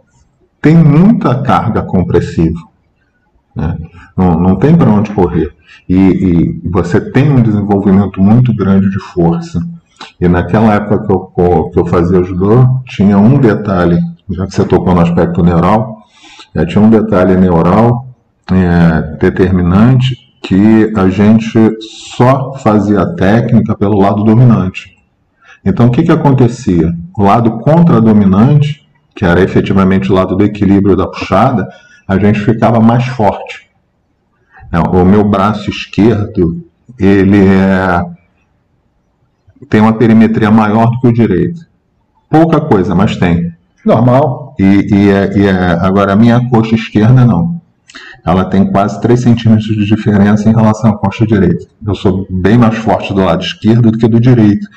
tem 0.67 0.75
muita 0.75 1.41
carga 1.43 1.81
compressiva. 1.81 2.59
Né? 3.55 3.77
Não, 4.17 4.37
não 4.37 4.57
tem 4.57 4.75
para 4.75 4.91
onde 4.91 5.11
correr. 5.11 5.53
E, 5.87 5.95
e, 5.95 6.69
você 6.69 6.99
tem 6.99 7.31
um 7.31 7.41
desenvolvimento 7.41 8.21
muito 8.21 8.53
grande 8.53 8.89
de 8.89 8.99
força. 8.99 9.65
E 10.19 10.27
naquela 10.27 10.73
época 10.73 11.05
que 11.05 11.41
eu, 11.41 11.69
que 11.69 11.79
eu 11.79 11.85
fazia 11.85 12.21
judô, 12.21 12.81
tinha 12.85 13.17
um 13.17 13.39
detalhe, 13.39 13.97
já 14.29 14.45
que 14.45 14.53
você 14.53 14.65
tocou 14.65 14.93
no 14.93 14.99
aspecto 14.99 15.41
neural, 15.41 15.99
é, 16.53 16.65
tinha 16.65 16.83
um 16.83 16.89
detalhe 16.89 17.37
neural 17.37 18.05
é, 18.51 19.17
determinante 19.21 20.17
que 20.41 20.91
a 20.97 21.07
gente 21.07 21.77
só 22.17 22.55
fazia 22.55 23.05
técnica 23.15 23.73
pelo 23.73 23.99
lado 23.99 24.21
dominante. 24.21 24.97
Então, 25.63 25.87
o 25.87 25.91
que, 25.91 26.03
que 26.03 26.11
acontecia? 26.11 26.93
O 27.17 27.23
lado 27.23 27.51
contra-dominante 27.59 28.86
que 29.17 29.25
era 29.25 29.41
efetivamente 29.41 30.11
o 30.11 30.13
lado 30.13 30.35
do 30.35 30.43
equilíbrio 30.43 30.95
da 30.95 31.07
puxada, 31.07 31.67
a 32.07 32.19
gente 32.19 32.39
ficava 32.39 32.79
mais 32.79 33.03
forte. 33.07 33.67
O 34.93 35.03
meu 35.03 35.23
braço 35.27 35.71
esquerdo, 35.71 36.63
ele 36.99 37.47
é, 37.47 38.05
tem 39.67 39.81
uma 39.81 39.93
perimetria 39.93 40.51
maior 40.51 40.91
do 40.91 40.99
que 40.99 41.07
o 41.07 41.13
direito. 41.13 41.61
Pouca 42.29 42.61
coisa, 42.61 42.93
mas 42.93 43.15
tem. 43.15 43.51
Normal. 43.83 44.53
E, 44.59 44.87
e, 44.93 45.09
é, 45.09 45.35
e 45.35 45.47
é, 45.47 45.51
agora 45.81 46.13
a 46.13 46.15
minha 46.15 46.47
coxa 46.49 46.75
esquerda 46.75 47.25
não. 47.25 47.59
Ela 48.23 48.45
tem 48.45 48.69
quase 48.69 49.01
3 49.01 49.19
centímetros 49.19 49.65
de 49.65 49.85
diferença 49.85 50.47
em 50.47 50.53
relação 50.53 50.91
à 50.91 50.97
coxa 50.97 51.25
direita. 51.25 51.65
Eu 51.83 51.95
sou 51.95 52.27
bem 52.29 52.55
mais 52.55 52.77
forte 52.77 53.13
do 53.15 53.23
lado 53.23 53.41
esquerdo 53.41 53.89
do 53.89 53.97
que 53.97 54.07
do 54.07 54.19
direito 54.19 54.67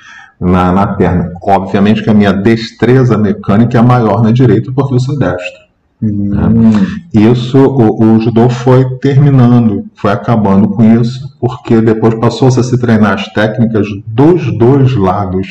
na, 0.40 0.72
na 0.72 0.86
perna. 0.86 1.32
Obviamente 1.42 2.02
que 2.02 2.10
a 2.10 2.14
minha 2.14 2.32
destreza 2.32 3.18
mecânica 3.18 3.78
é 3.78 3.82
maior 3.82 4.22
na 4.22 4.30
direita 4.30 4.72
porque 4.72 4.94
eu 4.94 5.00
sou 5.00 5.18
destro. 5.18 5.70
Hum. 6.02 6.30
Né? 6.30 6.72
Isso, 7.12 7.58
o, 7.58 8.16
o, 8.16 8.20
judô 8.20 8.48
foi 8.48 8.98
terminando, 8.98 9.84
foi 9.94 10.10
acabando 10.10 10.68
com 10.68 11.00
isso, 11.00 11.36
porque 11.38 11.80
depois 11.80 12.14
passou-se 12.14 12.58
a 12.58 12.62
se 12.62 12.78
treinar 12.78 13.14
as 13.14 13.28
técnicas 13.32 13.86
dos 14.06 14.56
dois 14.56 14.96
lados, 14.96 15.46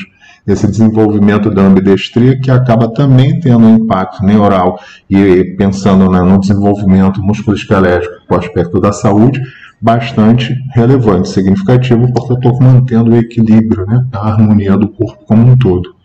esse 0.48 0.66
desenvolvimento 0.66 1.52
da 1.52 1.62
ambidestria 1.62 2.40
que 2.40 2.50
acaba 2.50 2.92
também 2.92 3.40
tendo 3.40 3.60
um 3.60 3.76
impacto 3.76 4.26
neural 4.26 4.80
e 5.08 5.56
pensando 5.56 6.10
né, 6.10 6.24
no 6.24 6.40
desenvolvimento 6.40 7.22
musculoesquelético, 7.22 8.16
com 8.28 8.34
o 8.34 8.40
aspecto 8.40 8.80
da 8.80 8.92
saúde, 8.92 9.40
bastante 9.82 10.56
relevante, 10.74 11.30
significativo, 11.30 12.12
porque 12.14 12.34
eu 12.34 12.38
estou 12.38 12.60
mantendo 12.60 13.12
o 13.12 13.18
equilíbrio, 13.18 13.86
né, 13.86 14.06
a 14.12 14.32
harmonia 14.32 14.78
do 14.78 14.90
corpo 14.90 15.24
como 15.26 15.52
um 15.52 15.58
todo. 15.58 15.96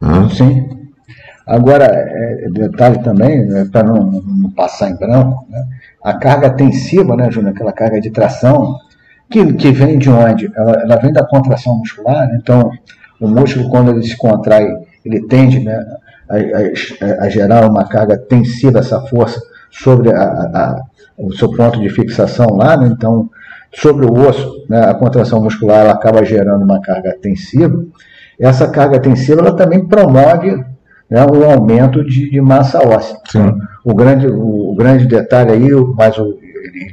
Né? 0.00 0.28
Sim. 0.32 0.68
Agora, 1.46 1.84
é, 1.84 2.48
detalhe 2.50 2.98
também, 3.02 3.44
né, 3.46 3.68
para 3.70 3.82
não, 3.82 4.10
não, 4.10 4.50
passar 4.50 4.90
em 4.90 4.96
branco, 4.96 5.46
né, 5.48 5.64
a 6.04 6.14
carga 6.14 6.50
tensiva, 6.50 7.16
né, 7.16 7.30
Júnior, 7.30 7.52
aquela 7.52 7.72
carga 7.72 8.00
de 8.00 8.10
tração, 8.10 8.76
que, 9.28 9.52
que 9.54 9.72
vem 9.72 9.98
de 9.98 10.10
onde? 10.10 10.50
Ela, 10.54 10.82
ela 10.82 10.96
vem 10.96 11.12
da 11.12 11.26
contração 11.26 11.78
muscular, 11.78 12.28
né, 12.28 12.38
então 12.40 12.70
o 13.20 13.26
músculo, 13.26 13.68
quando 13.68 13.90
ele 13.90 14.02
se 14.02 14.16
contrai, 14.16 14.68
ele 15.04 15.26
tende 15.26 15.58
né, 15.58 15.84
a, 16.28 16.36
a, 16.36 17.24
a 17.24 17.28
gerar 17.28 17.68
uma 17.68 17.84
carga 17.84 18.16
tensiva, 18.16 18.78
essa 18.78 19.00
força 19.00 19.40
sobre 19.70 20.12
a, 20.12 20.22
a, 20.22 20.82
o 21.18 21.32
seu 21.32 21.50
ponto 21.50 21.80
de 21.80 21.88
fixação 21.90 22.46
lá, 22.56 22.76
né? 22.76 22.88
então 22.88 23.28
sobre 23.74 24.06
o 24.06 24.12
osso, 24.12 24.64
né, 24.68 24.80
a 24.88 24.94
contração 24.94 25.42
muscular 25.42 25.80
ela 25.80 25.92
acaba 25.92 26.24
gerando 26.24 26.64
uma 26.64 26.80
carga 26.80 27.14
tensiva. 27.20 27.84
Essa 28.40 28.68
carga 28.68 29.00
tensiva 29.00 29.40
ela 29.40 29.56
também 29.56 29.84
promove 29.84 30.52
né, 31.10 31.26
um 31.26 31.50
aumento 31.50 32.04
de, 32.04 32.30
de 32.30 32.40
massa 32.40 32.78
óssea. 32.86 33.16
Sim. 33.28 33.52
O, 33.84 33.94
grande, 33.94 34.26
o, 34.26 34.70
o, 34.70 34.74
grande 34.74 35.06
detalhe 35.06 35.52
aí, 35.52 35.70
mas 35.96 36.16
o 36.18 36.38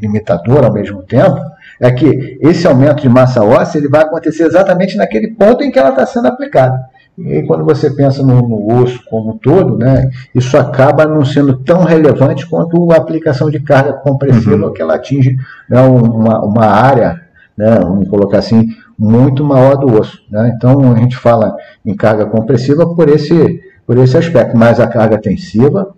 limitador 0.01 0.65
ao 0.65 0.73
mesmo 0.73 1.03
tempo, 1.03 1.39
é 1.79 1.91
que 1.91 2.37
esse 2.41 2.65
aumento 2.65 3.01
de 3.01 3.09
massa 3.09 3.43
óssea 3.43 3.79
ele 3.79 3.89
vai 3.89 4.01
acontecer 4.01 4.43
exatamente 4.43 4.95
naquele 4.95 5.31
ponto 5.31 5.63
em 5.63 5.71
que 5.71 5.77
ela 5.77 5.89
está 5.89 6.05
sendo 6.05 6.27
aplicada. 6.27 6.77
E 7.17 7.43
quando 7.43 7.63
você 7.63 7.89
pensa 7.89 8.21
no, 8.21 8.41
no, 8.41 8.81
osso 8.81 9.01
como 9.09 9.31
um 9.31 9.37
todo, 9.37 9.77
né, 9.77 10.09
isso 10.33 10.57
acaba 10.57 11.05
não 11.05 11.23
sendo 11.23 11.57
tão 11.57 11.83
relevante 11.83 12.45
quanto 12.45 12.91
a 12.91 12.97
aplicação 12.97 13.49
de 13.49 13.59
carga 13.59 13.93
compressiva, 13.93 14.67
uhum. 14.67 14.73
que 14.73 14.81
ela 14.81 14.95
atinge 14.95 15.37
né, 15.69 15.81
uma, 15.81 16.43
uma 16.43 16.65
área, 16.65 17.21
né, 17.57 17.79
vamos 17.79 18.09
colocar 18.09 18.39
assim, 18.39 18.67
muito 18.99 19.45
maior 19.45 19.77
do 19.77 19.97
osso. 19.97 20.19
Né? 20.29 20.53
Então 20.55 20.91
a 20.91 20.97
gente 20.97 21.15
fala 21.15 21.55
em 21.85 21.95
carga 21.95 22.25
compressiva 22.25 22.85
por 22.93 23.07
esse, 23.07 23.61
por 23.87 23.97
esse 23.97 24.17
aspecto, 24.17 24.57
mas 24.57 24.79
a 24.79 24.87
carga 24.87 25.17
tensiva 25.17 25.93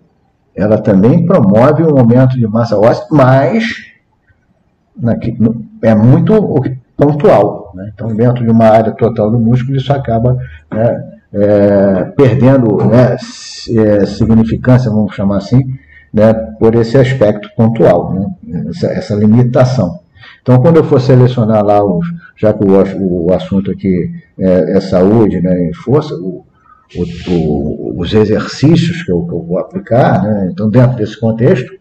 ela 0.58 0.76
também 0.76 1.24
promove 1.24 1.84
um 1.84 1.96
aumento 1.96 2.36
de 2.36 2.46
massa 2.48 2.76
óssea, 2.76 3.06
mas 3.12 3.76
é 5.82 5.94
muito 5.94 6.34
pontual. 6.98 7.70
Né? 7.74 7.92
Então, 7.94 8.08
dentro 8.08 8.44
de 8.44 8.50
uma 8.50 8.66
área 8.66 8.90
total 8.90 9.30
do 9.30 9.38
músculo, 9.38 9.76
isso 9.76 9.92
acaba 9.92 10.36
né, 10.70 11.04
é, 11.32 12.04
perdendo 12.16 12.76
né, 12.84 13.12
é, 13.14 14.04
significância, 14.04 14.90
vamos 14.90 15.14
chamar 15.14 15.36
assim, 15.36 15.62
né, 16.12 16.34
por 16.58 16.74
esse 16.74 16.98
aspecto 16.98 17.48
pontual, 17.56 18.12
né, 18.12 18.66
essa, 18.68 18.88
essa, 18.88 19.14
limitação. 19.14 20.00
Então, 20.42 20.60
quando 20.60 20.78
eu 20.78 20.84
for 20.84 21.00
selecionar 21.00 21.64
lá, 21.64 21.84
os, 21.84 22.06
já 22.36 22.52
que 22.52 22.64
o, 22.64 23.26
o 23.26 23.32
assunto 23.32 23.70
aqui 23.70 24.10
é, 24.36 24.76
é 24.76 24.80
saúde 24.80 25.40
né, 25.40 25.70
e 25.70 25.74
força, 25.74 26.14
o, 26.14 26.44
o, 27.28 28.00
os 28.00 28.12
exercícios 28.12 29.04
que 29.04 29.12
eu, 29.12 29.22
que 29.22 29.32
eu 29.32 29.42
vou 29.42 29.58
aplicar, 29.58 30.22
né, 30.22 30.48
então, 30.50 30.68
dentro 30.68 30.96
desse 30.96 31.18
contexto, 31.20 31.72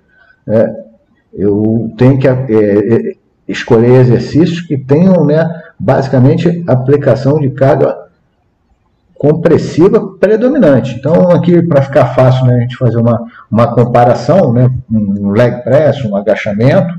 é, 0.47 0.87
eu 1.33 1.91
tenho 1.97 2.19
que 2.19 2.27
é, 2.27 3.15
escolher 3.47 4.01
exercícios 4.01 4.61
que 4.61 4.77
tenham 4.77 5.25
né, 5.25 5.47
basicamente 5.79 6.63
aplicação 6.67 7.39
de 7.39 7.49
carga 7.51 8.07
compressiva 9.15 10.15
predominante. 10.19 10.95
Então, 10.95 11.31
aqui, 11.31 11.61
para 11.61 11.81
ficar 11.81 12.13
fácil 12.13 12.45
né, 12.45 12.55
a 12.55 12.59
gente 12.59 12.77
fazer 12.77 12.97
uma, 12.97 13.25
uma 13.49 13.73
comparação, 13.73 14.53
né, 14.53 14.69
um 14.91 15.31
leg 15.31 15.63
press, 15.63 16.03
um 16.05 16.15
agachamento, 16.15 16.93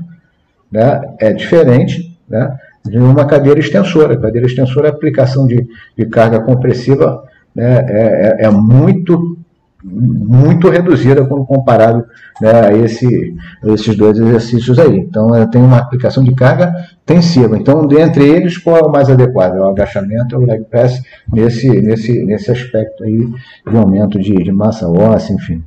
né, 0.71 1.01
é 1.19 1.31
diferente 1.31 2.17
né, 2.27 2.57
de 2.85 2.97
uma 2.97 3.25
cadeira 3.25 3.59
extensora. 3.59 4.19
Cadeira 4.19 4.47
extensora, 4.47 4.89
aplicação 4.89 5.47
de, 5.47 5.67
de 5.97 6.05
carga 6.07 6.41
compressiva 6.41 7.23
né, 7.55 7.85
é, 7.87 8.43
é, 8.43 8.45
é 8.45 8.49
muito 8.49 9.37
muito 9.83 10.69
reduzida 10.69 11.25
quando 11.25 11.45
comparado 11.45 12.05
né, 12.41 12.51
a, 12.67 12.73
esse, 12.73 13.35
esses 13.65 13.95
dois 13.95 14.19
exercícios 14.19 14.77
aí. 14.77 14.97
Então, 14.97 15.29
tem 15.49 15.61
uma 15.61 15.77
aplicação 15.77 16.23
de 16.23 16.33
carga 16.35 16.73
tensiva. 17.05 17.57
Então, 17.57 17.87
dentre 17.87 18.27
eles, 18.27 18.57
qual 18.57 18.77
é 18.77 18.81
o 18.81 18.91
mais 18.91 19.09
adequado? 19.09 19.55
É 19.55 19.61
o 19.61 19.69
agachamento 19.69 20.35
ou 20.35 20.43
o 20.43 20.45
leg 20.45 20.63
press 20.65 21.01
nesse, 21.31 21.69
nesse, 21.69 22.23
nesse 22.23 22.51
aspecto 22.51 23.03
aí 23.03 23.27
de 23.67 23.77
aumento 23.77 24.19
de, 24.19 24.33
de 24.35 24.51
massa 24.51 24.87
óssea, 24.87 25.33
enfim. 25.33 25.63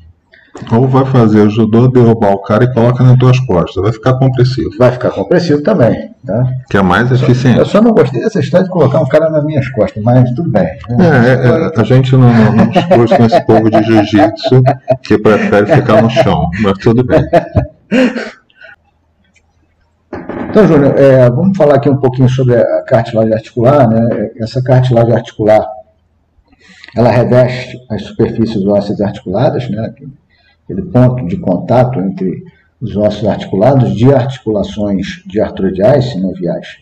Ou 0.70 0.86
vai 0.86 1.06
fazer 1.06 1.40
o 1.40 1.50
judô, 1.50 1.88
derrubar 1.88 2.32
o 2.32 2.42
cara 2.42 2.64
e 2.64 2.72
coloca 2.72 3.02
nas 3.02 3.16
duas 3.16 3.40
costas. 3.40 3.82
Vai 3.82 3.92
ficar 3.92 4.14
compressivo. 4.14 4.70
Vai 4.78 4.92
ficar 4.92 5.10
compressivo 5.10 5.62
também. 5.62 6.10
Tá? 6.26 6.44
Que 6.70 6.76
é 6.76 6.82
mais 6.82 7.10
eficiente. 7.10 7.58
Eu 7.58 7.64
só 7.64 7.80
não 7.80 7.92
gostei 7.92 8.20
dessa 8.20 8.38
história 8.38 8.64
de 8.64 8.70
colocar 8.70 9.00
um 9.00 9.08
cara 9.08 9.30
nas 9.30 9.44
minhas 9.44 9.68
costas, 9.70 10.02
mas 10.02 10.30
tudo 10.32 10.50
bem. 10.50 10.64
É, 10.64 10.78
é, 11.28 11.76
é 11.76 11.80
a 11.80 11.84
gente 11.84 12.12
não, 12.12 12.32
não, 12.32 12.52
não 12.52 12.68
discute 12.68 13.16
com 13.16 13.24
esse 13.24 13.46
povo 13.46 13.70
de 13.70 13.82
jiu-jitsu 13.82 14.62
que 15.02 15.18
prefere 15.18 15.66
ficar 15.74 16.02
no 16.02 16.10
chão, 16.10 16.48
mas 16.62 16.78
tudo 16.78 17.02
bem. 17.02 17.24
Então, 20.50 20.66
Júnior, 20.66 20.98
é, 20.98 21.30
vamos 21.30 21.56
falar 21.56 21.76
aqui 21.76 21.88
um 21.88 21.96
pouquinho 21.96 22.28
sobre 22.28 22.56
a 22.56 22.82
cartilagem 22.82 23.32
articular. 23.32 23.88
Né? 23.88 24.30
Essa 24.36 24.62
cartilagem 24.62 25.14
articular, 25.14 25.66
ela 26.94 27.10
reveste 27.10 27.78
as 27.90 28.02
superfícies 28.02 28.62
ósseas 28.66 29.00
articuladas, 29.00 29.68
né? 29.70 29.94
Aquele 30.72 30.82
ponto 30.82 31.26
de 31.26 31.36
contato 31.36 32.00
entre 32.00 32.44
os 32.80 32.96
ossos 32.96 33.26
articulados 33.28 33.94
de 33.94 34.12
articulações 34.12 35.22
de 35.26 35.40
artrodiais 35.40 36.06
sinoviais. 36.06 36.78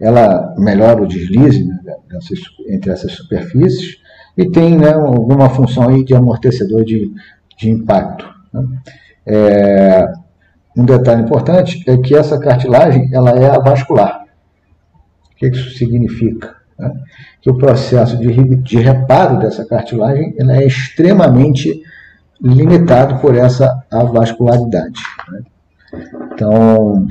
Ela 0.00 0.54
melhora 0.58 1.02
o 1.02 1.06
deslize 1.06 1.64
né, 1.64 1.78
dessas, 2.08 2.40
entre 2.68 2.90
essas 2.90 3.12
superfícies 3.12 3.96
e 4.36 4.50
tem 4.50 4.76
né, 4.76 4.92
alguma 4.92 5.48
função 5.48 5.88
aí 5.88 6.04
de 6.04 6.14
amortecedor 6.14 6.84
de, 6.84 7.10
de 7.56 7.70
impacto. 7.70 8.28
Né. 8.52 8.62
É, 9.26 10.12
um 10.76 10.84
detalhe 10.84 11.22
importante 11.22 11.82
é 11.88 11.96
que 11.96 12.14
essa 12.14 12.38
cartilagem 12.38 13.10
ela 13.12 13.30
é 13.30 13.50
avascular. 13.50 14.24
O 15.32 15.36
que 15.36 15.48
isso 15.48 15.76
significa? 15.76 16.54
Né? 16.78 16.92
Que 17.40 17.50
o 17.50 17.56
processo 17.56 18.16
de, 18.18 18.56
de 18.56 18.78
reparo 18.78 19.38
dessa 19.38 19.64
cartilagem 19.64 20.34
ela 20.38 20.56
é 20.56 20.66
extremamente 20.66 21.82
limitado 22.40 23.18
por 23.20 23.36
essa 23.36 23.84
avascularidade. 23.90 25.00
Né? 25.30 25.40
Então, 26.32 27.06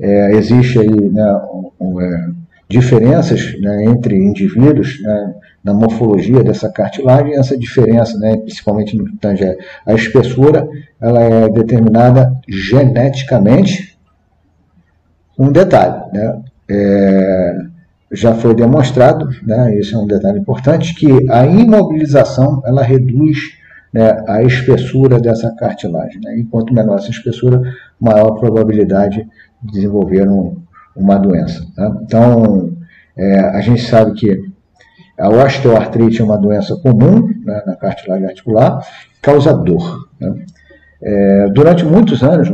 é, 0.00 0.32
existe 0.32 0.78
aí 0.78 1.10
né, 1.10 1.40
um, 1.80 2.00
é, 2.00 2.30
diferenças 2.68 3.58
né, 3.60 3.84
entre 3.84 4.16
indivíduos 4.16 5.00
né, 5.02 5.34
na 5.62 5.74
morfologia 5.74 6.42
dessa 6.42 6.70
cartilagem. 6.70 7.36
Essa 7.36 7.56
diferença, 7.56 8.18
né, 8.18 8.36
principalmente 8.36 8.96
no 8.96 9.04
que 9.04 9.16
tange 9.16 9.44
a 9.86 9.94
espessura, 9.94 10.68
ela 11.00 11.20
é 11.20 11.48
determinada 11.48 12.36
geneticamente. 12.48 13.98
Um 15.38 15.50
detalhe, 15.50 16.00
né, 16.12 16.40
é, 16.70 17.54
já 18.12 18.34
foi 18.34 18.54
demonstrado, 18.54 19.28
né, 19.42 19.74
esse 19.76 19.94
é 19.94 19.98
um 19.98 20.06
detalhe 20.06 20.38
importante, 20.38 20.94
que 20.94 21.30
a 21.30 21.46
imobilização 21.46 22.62
ela 22.66 22.82
reduz 22.82 23.59
né, 23.92 24.24
a 24.26 24.42
espessura 24.42 25.18
dessa 25.18 25.54
cartilagem. 25.56 26.20
Né? 26.22 26.38
E 26.38 26.44
quanto 26.44 26.72
menor 26.72 26.98
essa 26.98 27.10
espessura, 27.10 27.60
maior 28.00 28.28
a 28.28 28.34
probabilidade 28.34 29.26
de 29.62 29.72
desenvolver 29.72 30.28
um, 30.28 30.62
uma 30.94 31.18
doença. 31.18 31.66
Tá? 31.74 31.92
Então, 32.02 32.72
é, 33.16 33.40
a 33.40 33.60
gente 33.60 33.82
sabe 33.82 34.12
que 34.12 34.50
a 35.18 35.28
osteoartrite 35.28 36.22
é 36.22 36.24
uma 36.24 36.38
doença 36.38 36.76
comum 36.76 37.28
né, 37.44 37.62
na 37.66 37.76
cartilagem 37.76 38.26
articular, 38.26 38.80
causa 39.20 39.52
dor. 39.52 40.08
Né? 40.18 40.44
É, 41.02 41.48
durante 41.48 41.84
muitos 41.84 42.22
anos, 42.22 42.48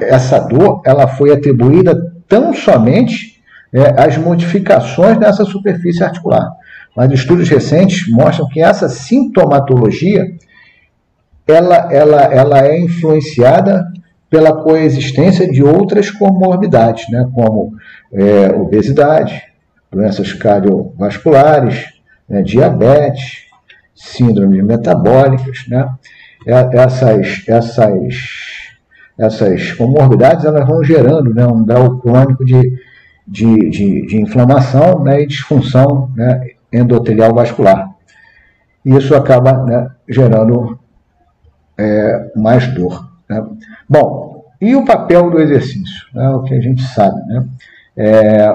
essa 0.00 0.40
dor 0.40 0.82
ela 0.84 1.06
foi 1.06 1.32
atribuída 1.32 2.12
tão 2.28 2.54
somente 2.54 3.42
é, 3.72 4.02
às 4.02 4.16
modificações 4.16 5.18
nessa 5.18 5.44
superfície 5.44 6.02
articular 6.02 6.52
mas 6.96 7.10
estudos 7.10 7.48
recentes 7.48 8.08
mostram 8.08 8.48
que 8.48 8.60
essa 8.60 8.88
sintomatologia 8.88 10.26
ela, 11.46 11.92
ela, 11.92 12.22
ela 12.22 12.66
é 12.66 12.78
influenciada 12.78 13.84
pela 14.30 14.62
coexistência 14.62 15.50
de 15.50 15.62
outras 15.62 16.10
comorbidades, 16.10 17.04
né, 17.10 17.28
como 17.34 17.74
é, 18.12 18.46
obesidade, 18.54 19.42
doenças 19.90 20.32
cardiovasculares, 20.32 21.88
né, 22.28 22.42
diabetes, 22.42 23.42
síndromes 23.94 24.64
metabólicas, 24.64 25.66
né, 25.68 25.86
é, 26.46 26.78
essas, 26.78 27.44
essas, 27.46 28.14
essas 29.18 29.72
comorbidades 29.72 30.44
elas 30.44 30.66
vão 30.66 30.82
gerando 30.82 31.34
né, 31.34 31.46
um 31.46 31.64
grau 31.64 31.98
crônico 31.98 32.44
de, 32.44 32.72
de, 33.28 33.70
de, 33.70 34.06
de 34.06 34.20
inflamação 34.20 35.02
né, 35.02 35.22
e 35.22 35.26
disfunção 35.26 36.10
né, 36.16 36.40
endotelial 36.72 37.34
vascular. 37.34 37.90
E 38.84 38.96
isso 38.96 39.14
acaba 39.14 39.64
né, 39.64 39.90
gerando 40.08 40.78
é, 41.78 42.32
mais 42.34 42.66
dor. 42.74 43.08
Né? 43.28 43.44
Bom, 43.88 44.44
e 44.60 44.74
o 44.74 44.84
papel 44.84 45.30
do 45.30 45.40
exercício? 45.40 46.06
Né, 46.14 46.28
o 46.30 46.42
que 46.42 46.54
a 46.54 46.60
gente 46.60 46.82
sabe. 46.82 47.20
Né? 47.26 47.44
É, 47.96 48.48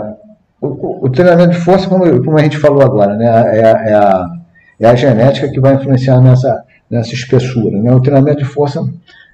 o, 0.61 1.05
o, 1.05 1.09
treinamento 1.09 1.51
de 1.51 1.59
força, 1.59 1.87
como, 1.87 2.23
como, 2.23 2.37
a 2.37 2.41
gente 2.41 2.57
falou 2.57 2.81
agora, 2.81 3.15
né, 3.15 3.25
é, 3.25 3.59
é, 3.59 3.93
a, 3.93 4.27
é 4.79 4.87
a 4.87 4.95
genética 4.95 5.49
que 5.49 5.59
vai 5.59 5.75
influenciar 5.75 6.19
nessa, 6.19 6.63
nessa 6.89 7.13
espessura. 7.13 7.81
Né? 7.81 7.93
O 7.93 8.01
treinamento 8.01 8.39
de 8.39 8.45
força 8.45 8.81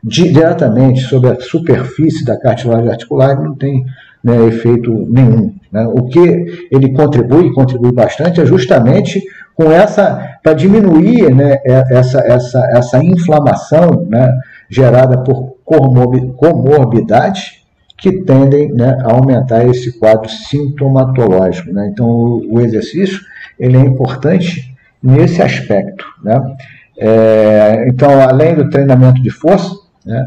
diretamente 0.04 1.02
sobre 1.02 1.30
a 1.30 1.40
superfície 1.40 2.26
da 2.26 2.38
cartilagem 2.38 2.90
articular 2.90 3.42
não 3.42 3.56
tem 3.56 3.86
né, 4.24 4.46
efeito 4.48 4.92
nenhum. 5.10 5.54
Né? 5.72 5.86
O 5.88 6.04
que 6.04 6.68
ele 6.72 6.94
contribui, 6.94 7.52
contribui 7.54 7.92
bastante, 7.92 8.40
é 8.40 8.46
justamente 8.46 9.22
com 9.56 9.72
essa, 9.72 10.38
para 10.42 10.54
diminuir 10.54 11.34
né, 11.34 11.58
é, 11.66 11.84
essa, 11.92 12.20
essa, 12.20 12.66
essa 12.72 13.04
inflamação 13.04 14.08
né, 14.10 14.30
gerada 14.70 15.18
por 15.20 15.56
comorbidades 15.66 17.64
que 17.98 18.24
tendem 18.24 18.72
né, 18.74 18.98
a 19.04 19.14
aumentar 19.14 19.66
esse 19.66 19.98
quadro 19.98 20.30
sintomatológico. 20.30 21.72
Né? 21.72 21.90
Então, 21.92 22.08
o, 22.08 22.56
o, 22.56 22.62
exercício 22.62 23.20
ele 23.60 23.78
é 23.78 23.82
importante 23.82 24.76
nesse 25.02 25.42
aspecto. 25.42 26.06
Né? 26.24 26.56
É, 26.98 27.86
então, 27.88 28.20
além 28.22 28.56
do 28.56 28.70
treinamento 28.70 29.22
de 29.22 29.30
força, 29.30 29.74
né, 30.06 30.26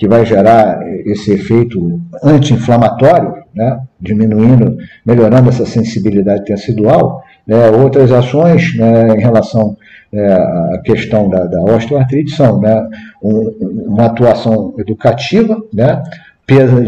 que 0.00 0.08
vai 0.08 0.24
gerar 0.24 0.80
esse 1.04 1.30
efeito 1.30 2.00
anti-inflamatório, 2.24 3.34
né, 3.54 3.82
diminuindo, 4.00 4.78
melhorando 5.04 5.50
essa 5.50 5.66
sensibilidade 5.66 6.46
tecidual, 6.46 7.22
né, 7.46 7.68
outras 7.68 8.10
ações 8.10 8.74
né, 8.78 9.08
em 9.14 9.20
relação 9.20 9.76
é, 10.10 10.32
à 10.32 10.80
questão 10.82 11.28
da, 11.28 11.44
da 11.44 11.60
osteoartrite 11.60 12.34
são 12.34 12.62
né, 12.62 12.88
um, 13.22 13.88
uma 13.88 14.06
atuação 14.06 14.74
educativa, 14.78 15.62
né, 15.70 16.02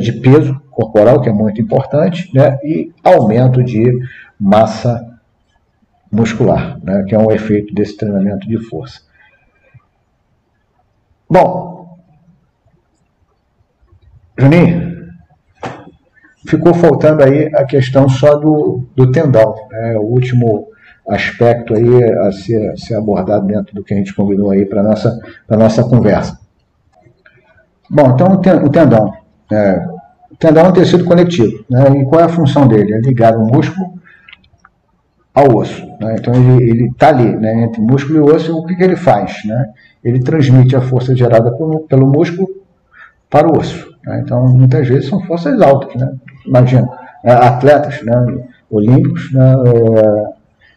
de 0.00 0.12
peso 0.12 0.58
corporal, 0.70 1.20
que 1.20 1.28
é 1.28 1.32
muito 1.32 1.60
importante, 1.60 2.30
né, 2.34 2.58
e 2.64 2.92
aumento 3.04 3.62
de 3.62 3.92
massa 4.40 5.06
muscular, 6.10 6.80
né, 6.82 7.04
que 7.06 7.14
é 7.14 7.18
um 7.18 7.30
efeito 7.30 7.74
desse 7.74 7.94
treinamento 7.94 8.48
de 8.48 8.56
força. 8.56 9.02
Bom, 11.28 11.81
Juninho, 14.42 15.06
ficou 16.44 16.74
faltando 16.74 17.22
aí 17.22 17.46
a 17.54 17.64
questão 17.64 18.08
só 18.08 18.34
do, 18.34 18.84
do 18.96 19.12
tendão, 19.12 19.54
né? 19.70 19.96
o 19.96 20.02
último 20.02 20.66
aspecto 21.08 21.74
aí 21.74 22.04
a 22.26 22.32
ser, 22.32 22.70
a 22.70 22.76
ser 22.76 22.96
abordado 22.96 23.46
dentro 23.46 23.72
do 23.72 23.84
que 23.84 23.94
a 23.94 23.96
gente 23.96 24.12
combinou 24.12 24.50
aí 24.50 24.66
para 24.66 24.82
nossa 24.82 25.16
para 25.46 25.56
nossa 25.56 25.84
conversa. 25.84 26.40
Bom, 27.88 28.14
então 28.14 28.32
o 28.32 28.70
tendão, 28.70 29.12
é, 29.52 29.86
o 30.30 30.36
tendão 30.36 30.66
é 30.66 30.68
um 30.70 30.72
tecido 30.72 31.04
conectivo, 31.04 31.64
né? 31.70 31.84
E 32.00 32.04
qual 32.04 32.20
é 32.20 32.24
a 32.24 32.28
função 32.28 32.66
dele? 32.66 32.94
É 32.94 32.98
ligar 32.98 33.36
o 33.36 33.46
músculo 33.46 33.94
ao 35.32 35.56
osso, 35.56 35.86
né? 36.00 36.16
Então 36.18 36.34
ele 36.34 36.88
está 36.88 37.10
ali, 37.10 37.36
né? 37.36 37.62
Entre 37.64 37.80
músculo 37.80 38.18
e 38.18 38.32
osso, 38.32 38.56
o 38.56 38.66
que, 38.66 38.74
que 38.74 38.82
ele 38.82 38.96
faz, 38.96 39.44
né? 39.44 39.66
Ele 40.02 40.20
transmite 40.20 40.74
a 40.74 40.80
força 40.80 41.14
gerada 41.14 41.52
pelo, 41.52 41.80
pelo 41.80 42.06
músculo 42.06 42.48
para 43.28 43.46
o 43.46 43.58
osso. 43.58 43.91
Né? 44.04 44.22
Então, 44.24 44.46
muitas 44.48 44.86
vezes 44.86 45.08
são 45.08 45.20
forças 45.20 45.60
altas, 45.60 45.94
né? 45.94 46.12
imagina, 46.46 46.88
né, 47.24 47.32
atletas 47.32 48.02
né, 48.04 48.44
olímpicos 48.70 49.32
né, 49.32 49.54
é, 49.66 50.24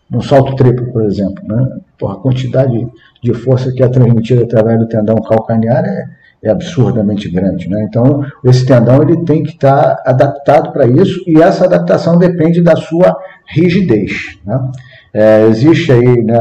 no 0.10 0.22
salto 0.22 0.56
triplo, 0.56 0.92
por 0.92 1.04
exemplo. 1.04 1.44
Né, 1.48 1.78
porra, 1.98 2.16
a 2.16 2.18
quantidade 2.18 2.88
de 3.24 3.34
força 3.34 3.72
que 3.72 3.84
é 3.84 3.88
transmitida 3.88 4.44
através 4.44 4.80
do 4.80 4.88
tendão 4.88 5.16
calcanear 5.16 5.84
é, 5.84 6.10
é 6.44 6.50
absurdamente 6.52 7.30
grande. 7.30 7.68
Né? 7.70 7.86
Então, 7.90 8.24
esse 8.44 8.66
tendão 8.66 9.02
ele 9.02 9.24
tem 9.26 9.42
que 9.42 9.52
estar 9.52 10.02
adaptado 10.06 10.72
para 10.72 10.86
isso 10.86 11.24
e 11.28 11.42
essa 11.42 11.66
adaptação 11.66 12.18
depende 12.18 12.62
da 12.62 12.76
sua 12.76 13.18
rigidez. 13.48 14.38
Né? 14.46 14.70
É, 15.14 15.42
existe 15.48 15.92
aí 15.92 16.24
né, 16.24 16.40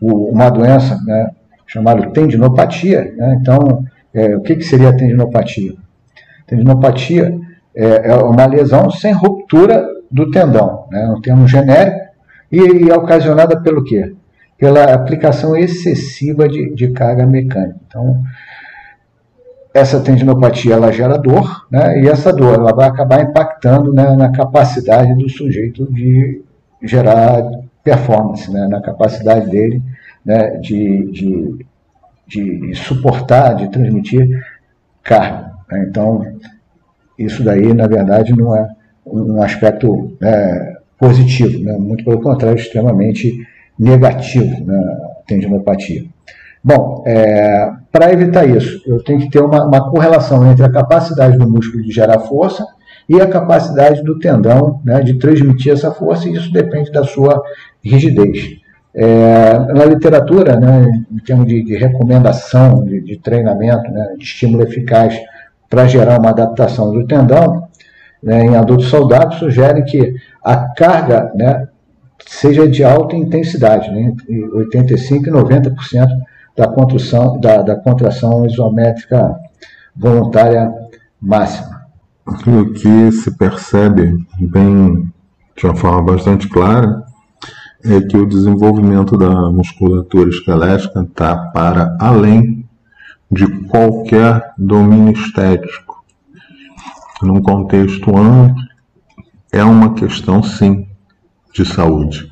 uma 0.00 0.48
doença 0.48 0.98
né, 1.04 1.30
chamada 1.66 2.10
tendinopatia. 2.10 3.12
Né? 3.16 3.38
Então, 3.40 3.84
é, 4.14 4.36
o 4.36 4.40
que, 4.40 4.56
que 4.56 4.64
seria 4.64 4.88
a 4.88 4.96
tendinopatia? 4.96 5.74
Tendinopatia 6.52 7.40
é, 7.74 8.10
é, 8.10 8.14
uma 8.16 8.44
lesão 8.44 8.90
sem 8.90 9.10
ruptura 9.10 9.88
do 10.10 10.30
tendão, 10.30 10.86
né? 10.90 11.08
um 11.16 11.18
termo 11.18 11.48
genérico, 11.48 11.98
e, 12.50 12.58
e 12.58 12.90
é 12.90 12.94
ocasionada 12.94 13.58
pelo 13.58 13.82
quê? 13.82 14.14
Pela 14.58 14.92
aplicação 14.92 15.56
excessiva 15.56 16.46
de, 16.46 16.74
de 16.74 16.90
carga 16.90 17.24
mecânica. 17.24 17.80
Então, 17.86 18.22
essa 19.72 19.98
tendinopatia 20.00 20.74
ela 20.74 20.92
gera 20.92 21.16
dor, 21.16 21.66
né? 21.70 22.02
e 22.02 22.06
essa 22.06 22.30
dor 22.30 22.56
ela 22.56 22.74
vai 22.74 22.86
acabar 22.86 23.22
impactando 23.22 23.90
né, 23.94 24.14
na 24.14 24.30
capacidade 24.30 25.14
do 25.14 25.30
sujeito 25.30 25.90
de 25.90 26.42
gerar 26.82 27.42
performance, 27.82 28.52
né? 28.52 28.68
na 28.68 28.82
capacidade 28.82 29.48
dele 29.48 29.82
né, 30.22 30.58
de, 30.58 31.10
de, 31.10 31.66
de 32.26 32.74
suportar, 32.74 33.54
de 33.54 33.70
transmitir 33.70 34.44
carga. 35.02 35.51
Né? 35.72 35.86
Então, 35.88 36.22
isso 37.18 37.42
daí, 37.42 37.72
na 37.72 37.86
verdade, 37.86 38.36
não 38.36 38.54
é 38.54 38.68
um 39.06 39.42
aspecto 39.42 40.16
é, 40.22 40.76
positivo, 40.98 41.64
né? 41.64 41.72
muito 41.78 42.04
pelo 42.04 42.20
contrário, 42.20 42.58
extremamente 42.58 43.34
negativo, 43.78 44.64
né? 44.64 44.98
tendinopatia. 45.26 46.04
Bom, 46.62 47.02
é, 47.06 47.72
para 47.90 48.12
evitar 48.12 48.48
isso, 48.48 48.80
eu 48.86 49.02
tenho 49.02 49.18
que 49.18 49.30
ter 49.30 49.40
uma, 49.40 49.66
uma, 49.66 49.90
correlação 49.90 50.48
entre 50.48 50.64
a 50.64 50.70
capacidade 50.70 51.36
do 51.36 51.48
músculo 51.48 51.82
de 51.82 51.90
gerar 51.90 52.20
força 52.20 52.64
e 53.08 53.20
a 53.20 53.26
capacidade 53.26 54.00
do 54.04 54.18
tendão 54.20 54.80
né, 54.84 55.00
de 55.00 55.18
transmitir 55.18 55.72
essa 55.72 55.90
força, 55.90 56.28
e 56.28 56.34
isso 56.34 56.52
depende 56.52 56.92
da 56.92 57.02
sua 57.02 57.42
rigidez. 57.82 58.60
É, 58.94 59.58
na 59.74 59.84
literatura, 59.86 60.54
né, 60.54 60.86
em 61.10 61.18
termos 61.18 61.48
de, 61.48 61.64
de 61.64 61.76
recomendação, 61.76 62.84
de, 62.84 63.00
de 63.00 63.18
treinamento, 63.18 63.90
né, 63.90 64.14
de 64.16 64.22
estímulo 64.22 64.62
eficaz 64.62 65.18
para 65.72 65.88
gerar 65.88 66.20
uma 66.20 66.28
adaptação 66.28 66.92
do 66.92 67.06
tendão, 67.06 67.66
né, 68.22 68.44
em 68.44 68.54
adultos 68.54 68.90
saudáveis, 68.90 69.38
sugere 69.38 69.82
que 69.84 70.14
a 70.44 70.68
carga 70.74 71.32
né, 71.34 71.66
seja 72.26 72.68
de 72.68 72.84
alta 72.84 73.16
intensidade, 73.16 73.90
né, 73.90 74.02
entre 74.02 74.50
85% 74.70 75.28
e 75.28 75.30
90% 75.30 75.74
da, 76.54 76.68
contração, 76.68 77.40
da, 77.40 77.62
da 77.62 77.74
contração 77.74 78.44
isométrica 78.44 79.34
voluntária 79.96 80.70
máxima. 81.18 81.86
O 82.26 82.70
que 82.74 83.10
se 83.10 83.30
percebe 83.38 84.14
bem, 84.38 85.10
de 85.56 85.64
uma 85.64 85.74
forma 85.74 86.02
bastante 86.02 86.50
clara, 86.50 87.02
é 87.82 87.98
que 88.02 88.18
o 88.18 88.26
desenvolvimento 88.26 89.16
da 89.16 89.50
musculatura 89.50 90.28
esquelética 90.28 91.00
está 91.00 91.34
para 91.34 91.96
além 91.98 92.61
de 93.32 93.46
qualquer 93.68 94.52
domínio 94.56 95.14
estético. 95.14 96.04
Num 97.22 97.40
contexto 97.42 98.16
amplo, 98.16 98.62
é 99.50 99.64
uma 99.64 99.94
questão, 99.94 100.42
sim, 100.42 100.86
de 101.52 101.64
saúde. 101.64 102.30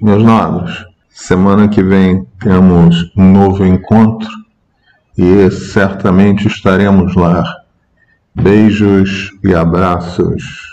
Meus 0.00 0.22
nobres, 0.24 0.90
Semana 1.20 1.68
que 1.68 1.82
vem 1.82 2.26
temos 2.40 3.12
um 3.14 3.30
novo 3.30 3.64
encontro 3.64 4.26
e 5.18 5.50
certamente 5.50 6.48
estaremos 6.48 7.14
lá. 7.14 7.44
Beijos 8.34 9.30
e 9.44 9.54
abraços. 9.54 10.69